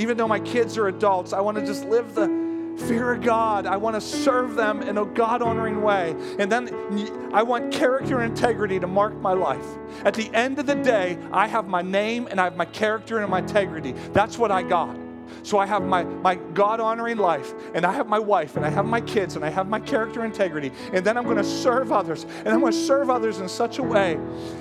even 0.02 0.16
though 0.16 0.28
my 0.28 0.40
kids 0.40 0.78
are 0.78 0.88
adults, 0.88 1.32
I 1.32 1.40
want 1.40 1.58
to 1.58 1.66
just 1.66 1.84
live 1.84 2.14
the 2.14 2.39
fear 2.80 3.12
of 3.12 3.22
God. 3.22 3.66
I 3.66 3.76
want 3.76 3.94
to 3.96 4.00
serve 4.00 4.54
them 4.54 4.82
in 4.82 4.98
a 4.98 5.04
God 5.04 5.42
honoring 5.42 5.82
way. 5.82 6.14
And 6.38 6.50
then 6.50 7.30
I 7.32 7.42
want 7.42 7.72
character 7.72 8.20
and 8.20 8.30
integrity 8.30 8.80
to 8.80 8.86
mark 8.86 9.14
my 9.16 9.32
life. 9.32 9.66
At 10.04 10.14
the 10.14 10.32
end 10.34 10.58
of 10.58 10.66
the 10.66 10.74
day, 10.74 11.18
I 11.32 11.46
have 11.46 11.68
my 11.68 11.82
name 11.82 12.26
and 12.28 12.40
I 12.40 12.44
have 12.44 12.56
my 12.56 12.64
character 12.64 13.18
and 13.18 13.30
my 13.30 13.40
integrity. 13.40 13.92
That's 14.12 14.38
what 14.38 14.50
I 14.50 14.62
got. 14.62 14.96
So 15.42 15.58
I 15.58 15.66
have 15.66 15.82
my, 15.82 16.04
my 16.04 16.34
God 16.34 16.80
honoring 16.80 17.16
life, 17.16 17.52
and 17.74 17.86
I 17.86 17.92
have 17.92 18.08
my 18.08 18.18
wife, 18.18 18.56
and 18.56 18.66
I 18.66 18.68
have 18.68 18.84
my 18.84 19.00
kids, 19.00 19.36
and 19.36 19.44
I 19.44 19.48
have 19.48 19.68
my 19.68 19.80
character 19.80 20.24
integrity. 20.24 20.72
And 20.92 21.04
then 21.04 21.16
I'm 21.16 21.24
going 21.24 21.36
to 21.36 21.44
serve 21.44 21.92
others, 21.92 22.24
and 22.24 22.48
I'm 22.48 22.60
going 22.60 22.72
to 22.72 22.78
serve 22.78 23.10
others 23.10 23.38
in 23.38 23.48
such 23.48 23.78
a 23.78 23.82
way 23.82 24.18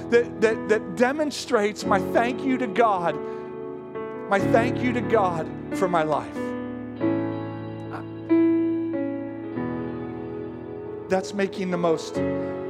that, 0.09 0.41
that, 0.41 0.70
that 0.70 0.95
demonstrates 0.95 1.86
my 1.86 1.99
thank 2.13 2.43
you 2.43 2.57
to 2.57 2.67
God, 2.67 3.15
my 4.30 4.39
thank 4.39 4.82
you 4.82 4.93
to 4.93 5.01
God 5.01 5.49
for 5.74 5.88
my 5.88 6.03
life. 6.03 6.49
That's 11.10 11.34
making 11.34 11.72
the 11.72 11.78
most. 11.78 12.18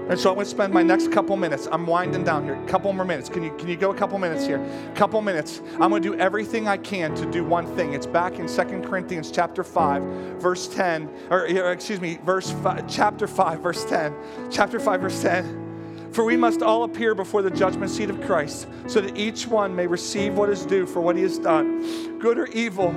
And 0.09 0.19
so 0.19 0.29
I'm 0.29 0.35
going 0.35 0.45
to 0.45 0.49
spend 0.49 0.73
my 0.73 0.81
next 0.81 1.11
couple 1.11 1.37
minutes. 1.37 1.67
I'm 1.71 1.85
winding 1.85 2.23
down 2.23 2.43
here. 2.43 2.59
Couple 2.65 2.91
more 2.93 3.05
minutes. 3.05 3.29
Can 3.29 3.43
you, 3.43 3.55
can 3.57 3.67
you 3.67 3.77
go 3.77 3.91
a 3.91 3.95
couple 3.95 4.17
minutes 4.17 4.43
here? 4.43 4.65
Couple 4.95 5.21
minutes. 5.21 5.61
I'm 5.73 5.91
going 5.91 6.01
to 6.01 6.11
do 6.13 6.19
everything 6.19 6.67
I 6.67 6.77
can 6.77 7.13
to 7.13 7.29
do 7.29 7.43
one 7.43 7.67
thing. 7.75 7.93
It's 7.93 8.07
back 8.07 8.39
in 8.39 8.47
Second 8.47 8.85
Corinthians 8.85 9.29
chapter 9.29 9.63
5, 9.63 10.01
verse 10.41 10.67
10, 10.67 11.09
or 11.29 11.45
excuse 11.45 12.01
me, 12.01 12.17
verse 12.23 12.49
five, 12.49 12.87
chapter 12.87 13.27
5, 13.27 13.59
verse 13.59 13.85
10. 13.85 14.15
Chapter 14.49 14.79
5, 14.79 15.01
verse 15.01 15.21
10. 15.21 16.09
For 16.11 16.23
we 16.23 16.35
must 16.35 16.63
all 16.63 16.85
appear 16.85 17.13
before 17.13 17.43
the 17.43 17.51
judgment 17.51 17.91
seat 17.91 18.09
of 18.09 18.19
Christ, 18.21 18.67
so 18.87 19.01
that 19.01 19.15
each 19.15 19.45
one 19.45 19.75
may 19.75 19.85
receive 19.85 20.33
what 20.33 20.49
is 20.49 20.65
due 20.65 20.87
for 20.87 21.01
what 21.01 21.15
he 21.15 21.21
has 21.21 21.37
done, 21.37 22.17
good 22.17 22.39
or 22.39 22.47
evil. 22.47 22.95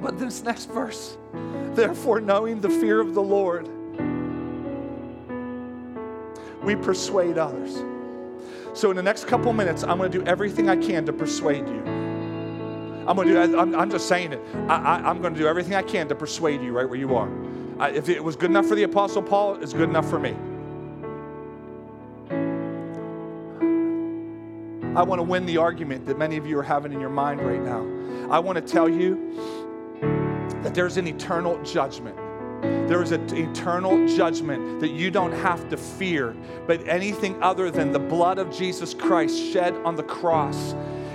But 0.00 0.18
this 0.18 0.42
next 0.42 0.70
verse, 0.70 1.18
therefore, 1.74 2.22
knowing 2.22 2.62
the 2.62 2.70
fear 2.70 3.00
of 3.00 3.12
the 3.12 3.22
Lord, 3.22 3.68
we 6.62 6.76
persuade 6.76 7.38
others. 7.38 7.82
So, 8.72 8.90
in 8.90 8.96
the 8.96 9.02
next 9.02 9.26
couple 9.26 9.52
minutes, 9.52 9.82
I'm 9.82 9.98
going 9.98 10.10
to 10.10 10.18
do 10.18 10.24
everything 10.26 10.70
I 10.70 10.76
can 10.76 11.04
to 11.06 11.12
persuade 11.12 11.66
you. 11.66 11.82
I'm 13.06 13.16
going 13.16 13.28
to 13.28 13.46
do. 13.46 13.58
I'm, 13.58 13.74
I'm 13.74 13.90
just 13.90 14.06
saying 14.06 14.32
it. 14.32 14.40
I, 14.68 15.10
am 15.10 15.20
going 15.20 15.34
to 15.34 15.40
do 15.40 15.48
everything 15.48 15.74
I 15.74 15.82
can 15.82 16.08
to 16.08 16.14
persuade 16.14 16.62
you 16.62 16.72
right 16.72 16.88
where 16.88 16.98
you 16.98 17.16
are. 17.16 17.28
I, 17.80 17.90
if 17.90 18.08
it 18.08 18.22
was 18.22 18.36
good 18.36 18.50
enough 18.50 18.66
for 18.66 18.74
the 18.74 18.84
Apostle 18.84 19.22
Paul, 19.22 19.60
it's 19.62 19.72
good 19.72 19.88
enough 19.88 20.08
for 20.08 20.18
me. 20.18 20.36
I 24.96 25.02
want 25.02 25.18
to 25.18 25.22
win 25.22 25.46
the 25.46 25.56
argument 25.56 26.06
that 26.06 26.18
many 26.18 26.36
of 26.36 26.46
you 26.46 26.58
are 26.58 26.62
having 26.62 26.92
in 26.92 27.00
your 27.00 27.10
mind 27.10 27.40
right 27.40 27.62
now. 27.62 27.86
I 28.30 28.38
want 28.38 28.56
to 28.56 28.62
tell 28.62 28.88
you 28.88 29.98
that 30.62 30.74
there's 30.74 30.96
an 30.96 31.06
eternal 31.06 31.60
judgment. 31.62 32.16
There 32.62 33.02
is 33.02 33.12
an 33.12 33.34
eternal 33.36 34.06
judgment 34.08 34.80
that 34.80 34.90
you 34.90 35.10
don't 35.10 35.32
have 35.32 35.68
to 35.70 35.76
fear, 35.76 36.34
but 36.66 36.86
anything 36.88 37.40
other 37.42 37.70
than 37.70 37.92
the 37.92 37.98
blood 37.98 38.38
of 38.38 38.50
Jesus 38.50 38.94
Christ 38.94 39.52
shed 39.52 39.74
on 39.84 39.96
the 39.96 40.02
cross 40.02 40.74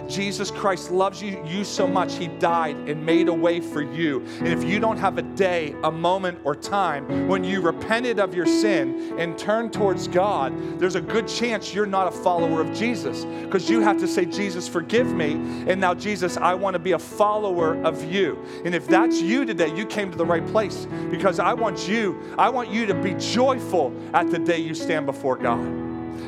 Jesus 0.10 0.52
Christ 0.52 0.92
loves 0.92 1.22
you, 1.22 1.44
you 1.46 1.64
so 1.64 1.88
much, 1.88 2.16
He 2.16 2.28
died 2.28 2.76
and 2.90 3.06
made 3.06 3.28
a 3.28 3.34
way 3.34 3.60
for 3.60 3.82
you. 3.82 4.26
And 4.40 4.48
if 4.48 4.64
you 4.64 4.80
don't 4.80 4.98
have 4.98 5.18
a 5.18 5.22
day, 5.22 5.76
a 5.84 5.92
moment, 5.92 6.40
or 6.44 6.56
time 6.56 7.28
when 7.28 7.44
you 7.44 7.62
repented 7.62 8.20
of 8.20 8.34
your 8.34 8.46
sin 8.46 9.16
and 9.20 9.38
turned 9.38 9.74
towards 9.74 10.08
God, 10.08 10.80
there's 10.80 10.96
a 10.96 11.02
good 11.02 11.28
chance 11.28 11.74
you're 11.74 11.86
not 11.86 12.08
a 12.08 12.12
follower 12.12 12.62
of 12.62 12.74
Jesus 12.74 13.26
because 13.44 13.70
you 13.70 13.82
have 13.82 13.98
to 14.00 14.08
say, 14.08 14.26
Jesus, 14.26 14.68
forgive 14.68 15.14
me. 15.14 15.34
And 15.68 15.80
now, 15.80 15.94
Jesus, 15.94 16.38
I 16.38 16.54
want 16.54 16.74
to 16.76 16.80
be 16.80 16.94
a 16.94 17.00
follower 17.00 17.82
of 17.84 18.04
you. 18.12 18.44
And 18.64 18.76
if 18.76 18.88
that's 18.88 19.22
you 19.22 19.46
today, 19.46 19.76
you 19.76 19.86
came 19.86 20.12
to 20.12 20.18
the 20.18 20.26
right 20.26 20.46
place 20.48 20.88
because 21.10 21.40
I 21.40 21.54
want 21.54 21.88
you, 21.88 22.20
I 22.38 22.50
want 22.50 22.70
you 22.70 22.86
to 22.86 22.94
be 22.94 23.14
joyful 23.16 23.94
at 24.14 24.30
the 24.32 24.40
day 24.40 24.60
you 24.60 24.74
stand 24.74 25.06
before 25.06 25.38
God. 25.38 25.85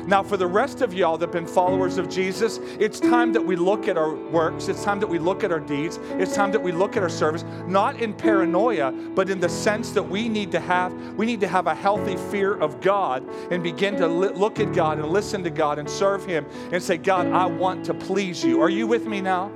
Now, 0.08 0.22
for 0.22 0.38
the 0.38 0.46
rest 0.46 0.80
of 0.80 0.94
y'all 0.94 1.18
that 1.18 1.26
have 1.26 1.34
been 1.34 1.46
followers 1.46 1.98
of 1.98 2.08
Jesus, 2.08 2.60
it's 2.80 2.98
time 2.98 3.30
that 3.34 3.42
we 3.42 3.56
look 3.56 3.88
at 3.88 3.98
our 3.98 4.14
works. 4.14 4.68
It's 4.68 4.82
time 4.82 5.00
that 5.00 5.06
we 5.06 5.18
look 5.18 5.44
at 5.44 5.52
our 5.52 5.60
deeds. 5.60 5.98
It's 6.12 6.34
time 6.34 6.50
that 6.52 6.62
we 6.62 6.72
look 6.72 6.96
at 6.96 7.02
our 7.02 7.10
service, 7.10 7.44
not 7.66 8.00
in 8.00 8.14
paranoia, 8.14 8.90
but 8.90 9.28
in 9.28 9.38
the 9.38 9.50
sense 9.50 9.90
that 9.90 10.02
we 10.02 10.26
need 10.30 10.50
to 10.52 10.60
have 10.60 10.94
we 11.18 11.26
need 11.26 11.40
to 11.40 11.46
have 11.46 11.66
a 11.66 11.74
healthy 11.74 12.16
fear 12.30 12.54
of 12.54 12.80
God 12.80 13.22
and 13.50 13.62
begin 13.62 13.96
to 13.96 14.08
li- 14.08 14.30
look 14.30 14.60
at 14.60 14.72
God 14.72 14.98
and 14.98 15.10
listen 15.10 15.44
to 15.44 15.50
God 15.50 15.78
and 15.78 15.88
serve 15.88 16.24
Him 16.24 16.46
and 16.72 16.82
say, 16.82 16.96
God, 16.96 17.26
I 17.26 17.44
want 17.44 17.84
to 17.84 17.92
please 17.92 18.42
you. 18.42 18.62
Are 18.62 18.70
you 18.70 18.86
with 18.86 19.04
me 19.04 19.20
now? 19.20 19.52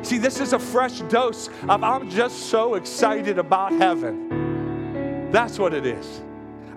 See, 0.00 0.16
this 0.16 0.40
is 0.40 0.54
a 0.54 0.58
fresh 0.58 1.00
dose 1.00 1.50
of 1.68 1.84
I'm 1.84 2.08
just 2.08 2.46
so 2.46 2.76
excited 2.76 3.38
about 3.38 3.72
heaven. 3.72 5.30
That's 5.30 5.58
what 5.58 5.74
it 5.74 5.84
is. 5.84 6.22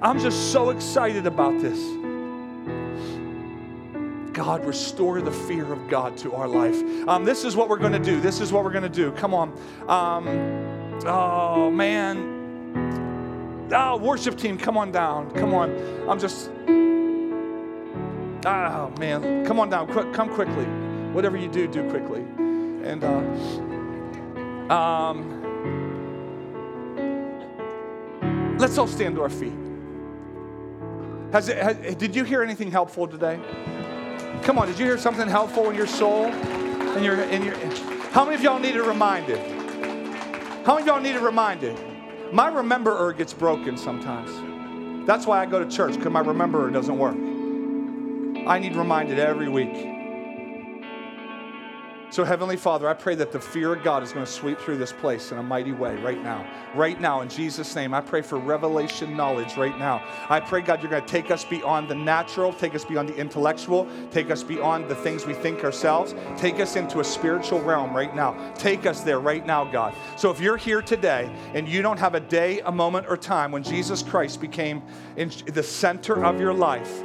I'm 0.02 0.20
just 0.20 0.52
so 0.52 0.72
excited 0.72 1.26
about 1.26 1.62
this. 1.62 2.07
God, 4.38 4.64
restore 4.66 5.20
the 5.20 5.32
fear 5.32 5.74
of 5.74 5.90
God 5.90 6.16
to 6.18 6.32
our 6.34 6.48
life. 6.48 6.80
Um, 7.08 7.26
this 7.26 7.44
is 7.44 7.56
what 7.56 7.70
we're 7.70 7.80
going 7.80 7.94
to 7.94 8.00
do. 8.00 8.22
This 8.22 8.40
is 8.40 8.52
what 8.54 8.64
we're 8.64 8.72
going 8.72 8.84
to 8.84 8.90
do. 8.90 9.12
Come 9.14 9.34
on. 9.34 9.50
Um, 9.90 10.28
oh, 11.08 11.72
man. 11.72 12.36
Oh, 13.74 13.98
worship 13.98 14.38
team, 14.38 14.60
come 14.60 14.78
on 14.78 14.92
down. 14.92 15.32
Come 15.32 15.56
on. 15.56 15.72
I'm 16.08 16.20
just. 16.20 16.52
Oh, 18.46 18.94
man. 19.00 19.44
Come 19.44 19.60
on 19.60 19.72
down. 19.72 19.88
Come 20.14 20.30
quickly. 20.30 20.66
Whatever 21.14 21.36
you 21.36 21.48
do, 21.50 21.68
do 21.68 21.90
quickly. 21.90 22.20
And, 22.20 23.04
uh, 23.04 23.24
um, 24.72 25.34
let's 28.60 28.78
all 28.78 28.86
stand 28.86 29.16
to 29.16 29.24
our 29.24 29.32
feet. 29.32 29.58
Has 31.32 31.50
it, 31.50 31.58
has, 31.58 31.96
did 31.96 32.16
you 32.16 32.24
hear 32.24 32.44
anything 32.44 32.70
helpful 32.70 33.08
today? 33.08 33.40
Come 34.44 34.58
on, 34.58 34.68
did 34.68 34.80
you 34.80 34.86
hear 34.86 34.98
something 34.98 35.28
helpful 35.28 35.70
in 35.70 35.76
your 35.76 35.88
soul? 35.88 36.26
In 36.26 37.04
your, 37.04 37.22
in 37.24 37.44
your, 37.44 37.56
how 38.12 38.24
many 38.24 38.36
of 38.36 38.42
y'all 38.42 38.60
need 38.60 38.70
needed 38.70 38.86
reminded? 38.86 39.38
How 40.66 40.76
many 40.76 40.82
of 40.82 40.88
y'all 40.88 41.00
need 41.00 41.10
needed 41.10 41.22
reminded? 41.22 41.78
My 42.34 42.50
rememberer 42.50 43.16
gets 43.18 43.34
broken 43.34 43.78
sometimes. 43.78 45.08
That's 45.08 45.26
why 45.26 45.42
I 45.42 45.46
go 45.46 45.64
to 45.64 45.70
church, 45.70 45.96
because 45.96 46.12
my 46.12 46.22
rememberer 46.22 46.72
doesn't 46.72 46.98
work. 46.98 47.16
I 48.48 48.60
need 48.60 48.76
reminded 48.76 49.20
every 49.20 49.50
week. 49.50 49.97
So, 52.10 52.24
Heavenly 52.24 52.56
Father, 52.56 52.88
I 52.88 52.94
pray 52.94 53.16
that 53.16 53.34
the 53.34 53.40
fear 53.40 53.74
of 53.74 53.84
God 53.84 54.02
is 54.02 54.14
going 54.14 54.26
to 54.26 54.32
sweep 54.32 54.60
through 54.60 54.78
this 54.78 54.94
place 54.94 55.34
in 55.34 55.40
a 55.40 55.44
mighty 55.44 55.74
way 55.74 55.98
right 55.98 56.24
now. 56.24 56.50
Right 56.74 57.00
now, 57.02 57.20
in 57.20 57.28
Jesus' 57.28 57.76
name, 57.76 57.94
I 57.94 58.00
pray 58.00 58.22
for 58.22 58.38
revelation 58.38 59.18
knowledge 59.18 59.58
right 59.58 59.78
now. 59.78 60.02
I 60.30 60.40
pray, 60.40 60.62
God, 60.62 60.82
you're 60.82 60.90
going 60.90 61.04
to 61.04 61.08
take 61.08 61.32
us 61.32 61.44
beyond 61.44 61.90
the 61.90 61.96
natural, 61.96 62.54
take 62.54 62.76
us 62.76 62.86
beyond 62.86 63.10
the 63.10 63.16
intellectual, 63.18 63.90
take 64.10 64.32
us 64.32 64.42
beyond 64.42 64.88
the 64.88 64.96
things 64.96 65.26
we 65.26 65.34
think 65.34 65.66
ourselves, 65.66 66.16
take 66.38 66.62
us 66.62 66.78
into 66.78 67.02
a 67.02 67.04
spiritual 67.04 67.62
realm 67.62 67.94
right 67.94 68.16
now. 68.16 68.54
Take 68.54 68.86
us 68.86 69.02
there 69.02 69.20
right 69.20 69.46
now, 69.46 69.66
God. 69.66 69.94
So, 70.16 70.32
if 70.32 70.40
you're 70.40 70.58
here 70.58 70.82
today 70.82 71.30
and 71.54 71.68
you 71.68 71.82
don't 71.82 72.00
have 72.00 72.16
a 72.16 72.22
day, 72.22 72.62
a 72.62 72.72
moment, 72.72 73.08
or 73.10 73.18
time 73.18 73.52
when 73.52 73.64
Jesus 73.64 74.02
Christ 74.02 74.40
became 74.40 74.82
in 75.18 75.30
the 75.48 75.64
center 75.64 76.24
of 76.24 76.40
your 76.40 76.54
life, 76.54 77.04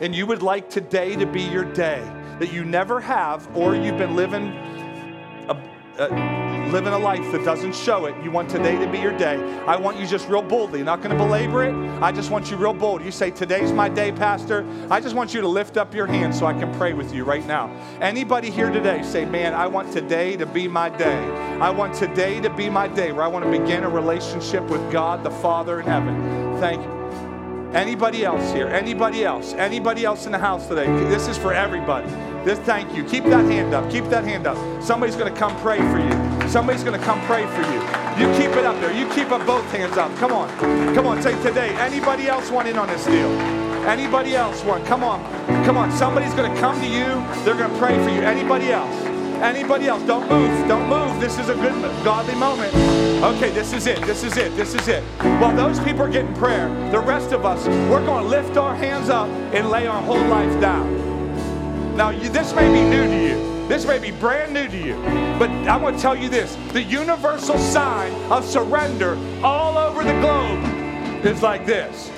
and 0.00 0.14
you 0.14 0.26
would 0.26 0.42
like 0.42 0.70
today 0.70 1.16
to 1.16 1.26
be 1.26 1.42
your 1.42 1.64
day, 1.64 2.02
that 2.38 2.52
you 2.52 2.64
never 2.64 3.00
have, 3.00 3.48
or 3.56 3.74
you've 3.74 3.98
been 3.98 4.16
living 4.16 4.48
a, 5.48 5.60
a, 5.98 6.70
living 6.70 6.92
a 6.92 6.98
life 6.98 7.30
that 7.30 7.44
doesn't 7.44 7.74
show 7.74 8.06
it. 8.06 8.14
You 8.24 8.30
want 8.30 8.50
today 8.50 8.76
to 8.84 8.90
be 8.90 8.98
your 8.98 9.16
day. 9.16 9.36
I 9.66 9.76
want 9.76 9.98
you 9.98 10.06
just 10.06 10.28
real 10.28 10.42
boldly, 10.42 10.82
not 10.82 11.02
going 11.02 11.10
to 11.10 11.16
belabor 11.16 11.64
it. 11.64 11.74
I 12.02 12.10
just 12.10 12.30
want 12.30 12.50
you 12.50 12.56
real 12.56 12.74
bold. 12.74 13.04
You 13.04 13.10
say, 13.10 13.30
Today's 13.30 13.72
my 13.72 13.88
day, 13.88 14.10
Pastor. 14.10 14.66
I 14.90 15.00
just 15.00 15.14
want 15.14 15.32
you 15.34 15.40
to 15.40 15.48
lift 15.48 15.76
up 15.76 15.94
your 15.94 16.06
hand 16.06 16.34
so 16.34 16.46
I 16.46 16.52
can 16.52 16.72
pray 16.76 16.92
with 16.92 17.14
you 17.14 17.24
right 17.24 17.46
now. 17.46 17.68
Anybody 18.00 18.50
here 18.50 18.70
today 18.70 19.02
say, 19.02 19.24
Man, 19.24 19.54
I 19.54 19.66
want 19.66 19.92
today 19.92 20.36
to 20.36 20.46
be 20.46 20.66
my 20.66 20.88
day. 20.88 21.18
I 21.60 21.70
want 21.70 21.94
today 21.94 22.40
to 22.40 22.50
be 22.50 22.68
my 22.68 22.88
day 22.88 23.12
where 23.12 23.24
I 23.24 23.28
want 23.28 23.44
to 23.44 23.50
begin 23.50 23.84
a 23.84 23.88
relationship 23.88 24.64
with 24.64 24.90
God 24.90 25.22
the 25.22 25.30
Father 25.30 25.80
in 25.80 25.86
heaven. 25.86 26.58
Thank 26.58 26.82
you. 26.82 26.93
Anybody 27.74 28.24
else 28.24 28.52
here? 28.52 28.68
Anybody 28.68 29.24
else? 29.24 29.52
Anybody 29.54 30.04
else 30.04 30.26
in 30.26 30.32
the 30.32 30.38
house 30.38 30.68
today? 30.68 30.86
This 31.08 31.26
is 31.26 31.36
for 31.36 31.52
everybody. 31.52 32.08
This 32.44 32.56
thank 32.60 32.94
you. 32.94 33.02
Keep 33.02 33.24
that 33.24 33.44
hand 33.46 33.74
up. 33.74 33.90
Keep 33.90 34.04
that 34.10 34.22
hand 34.22 34.46
up. 34.46 34.56
Somebody's 34.80 35.16
going 35.16 35.32
to 35.32 35.36
come 35.36 35.56
pray 35.60 35.78
for 35.78 35.98
you. 35.98 36.48
Somebody's 36.48 36.84
going 36.84 36.96
to 36.96 37.04
come 37.04 37.20
pray 37.22 37.44
for 37.46 37.62
you. 37.62 37.80
You 38.16 38.32
keep 38.38 38.56
it 38.56 38.64
up 38.64 38.80
there. 38.80 38.92
You 38.92 39.08
keep 39.12 39.32
up 39.32 39.44
both 39.44 39.64
hands 39.72 39.96
up. 39.96 40.14
Come 40.18 40.30
on. 40.30 40.48
Come 40.94 41.08
on. 41.08 41.20
Say 41.20 41.34
today. 41.42 41.70
Anybody 41.70 42.28
else 42.28 42.48
want 42.48 42.68
in 42.68 42.78
on 42.78 42.86
this 42.86 43.04
deal? 43.06 43.28
Anybody 43.88 44.36
else 44.36 44.62
want? 44.62 44.86
Come 44.86 45.02
on. 45.02 45.20
Come 45.64 45.76
on. 45.76 45.90
Somebody's 45.90 46.32
going 46.34 46.54
to 46.54 46.60
come 46.60 46.80
to 46.80 46.86
you. 46.86 47.06
They're 47.44 47.56
going 47.56 47.72
to 47.72 47.78
pray 47.80 48.00
for 48.04 48.10
you. 48.10 48.20
Anybody 48.20 48.70
else? 48.70 49.13
Anybody 49.42 49.86
else? 49.86 50.02
Don't 50.04 50.28
move. 50.28 50.68
Don't 50.68 50.88
move. 50.88 51.20
This 51.20 51.38
is 51.38 51.48
a 51.48 51.54
good, 51.54 51.72
godly 52.04 52.34
moment. 52.34 52.74
Okay, 53.22 53.50
this 53.50 53.72
is 53.72 53.86
it. 53.86 54.00
This 54.02 54.22
is 54.22 54.36
it. 54.36 54.54
This 54.56 54.74
is 54.74 54.88
it. 54.88 55.02
While 55.40 55.54
those 55.54 55.78
people 55.80 56.02
are 56.02 56.10
getting 56.10 56.34
prayer, 56.34 56.68
the 56.90 57.00
rest 57.00 57.32
of 57.32 57.44
us, 57.44 57.66
we're 57.66 58.04
going 58.04 58.24
to 58.24 58.28
lift 58.28 58.56
our 58.56 58.74
hands 58.74 59.08
up 59.08 59.28
and 59.54 59.70
lay 59.70 59.86
our 59.86 60.02
whole 60.02 60.24
life 60.26 60.60
down. 60.60 61.96
Now, 61.96 62.10
you, 62.10 62.28
this 62.28 62.54
may 62.54 62.66
be 62.72 62.82
new 62.88 63.04
to 63.04 63.22
you. 63.22 63.68
This 63.68 63.86
may 63.86 63.98
be 63.98 64.10
brand 64.10 64.52
new 64.52 64.68
to 64.68 64.76
you. 64.76 64.94
But 65.38 65.50
I 65.68 65.76
want 65.76 65.96
to 65.96 66.02
tell 66.02 66.14
you 66.14 66.28
this 66.28 66.56
the 66.72 66.82
universal 66.82 67.56
sign 67.58 68.12
of 68.30 68.44
surrender 68.44 69.18
all 69.42 69.78
over 69.78 70.04
the 70.04 70.12
globe 70.20 71.24
is 71.24 71.42
like 71.42 71.64
this. 71.64 72.10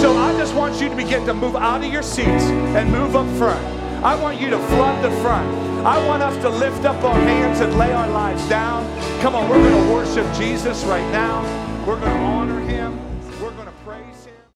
So 0.00 0.16
I 0.16 0.32
just 0.32 0.54
want 0.54 0.80
you 0.80 0.88
to 0.88 0.96
begin 0.96 1.24
to 1.26 1.32
move 1.32 1.56
out 1.56 1.82
of 1.82 1.90
your 1.92 2.02
seats 2.02 2.44
and 2.44 2.90
move 2.90 3.16
up 3.16 3.26
front. 3.38 3.79
I 4.02 4.14
want 4.14 4.40
you 4.40 4.48
to 4.48 4.58
flood 4.58 5.04
the 5.04 5.10
front. 5.20 5.46
I 5.84 6.02
want 6.06 6.22
us 6.22 6.34
to 6.42 6.48
lift 6.48 6.86
up 6.86 7.04
our 7.04 7.20
hands 7.20 7.60
and 7.60 7.76
lay 7.76 7.92
our 7.92 8.08
lives 8.08 8.48
down. 8.48 8.86
Come 9.20 9.34
on, 9.34 9.46
we're 9.50 9.62
going 9.62 9.86
to 9.86 9.92
worship 9.92 10.26
Jesus 10.34 10.84
right 10.84 11.06
now. 11.12 11.42
We're 11.86 12.00
going 12.00 12.16
to 12.16 12.22
honor. 12.22 12.59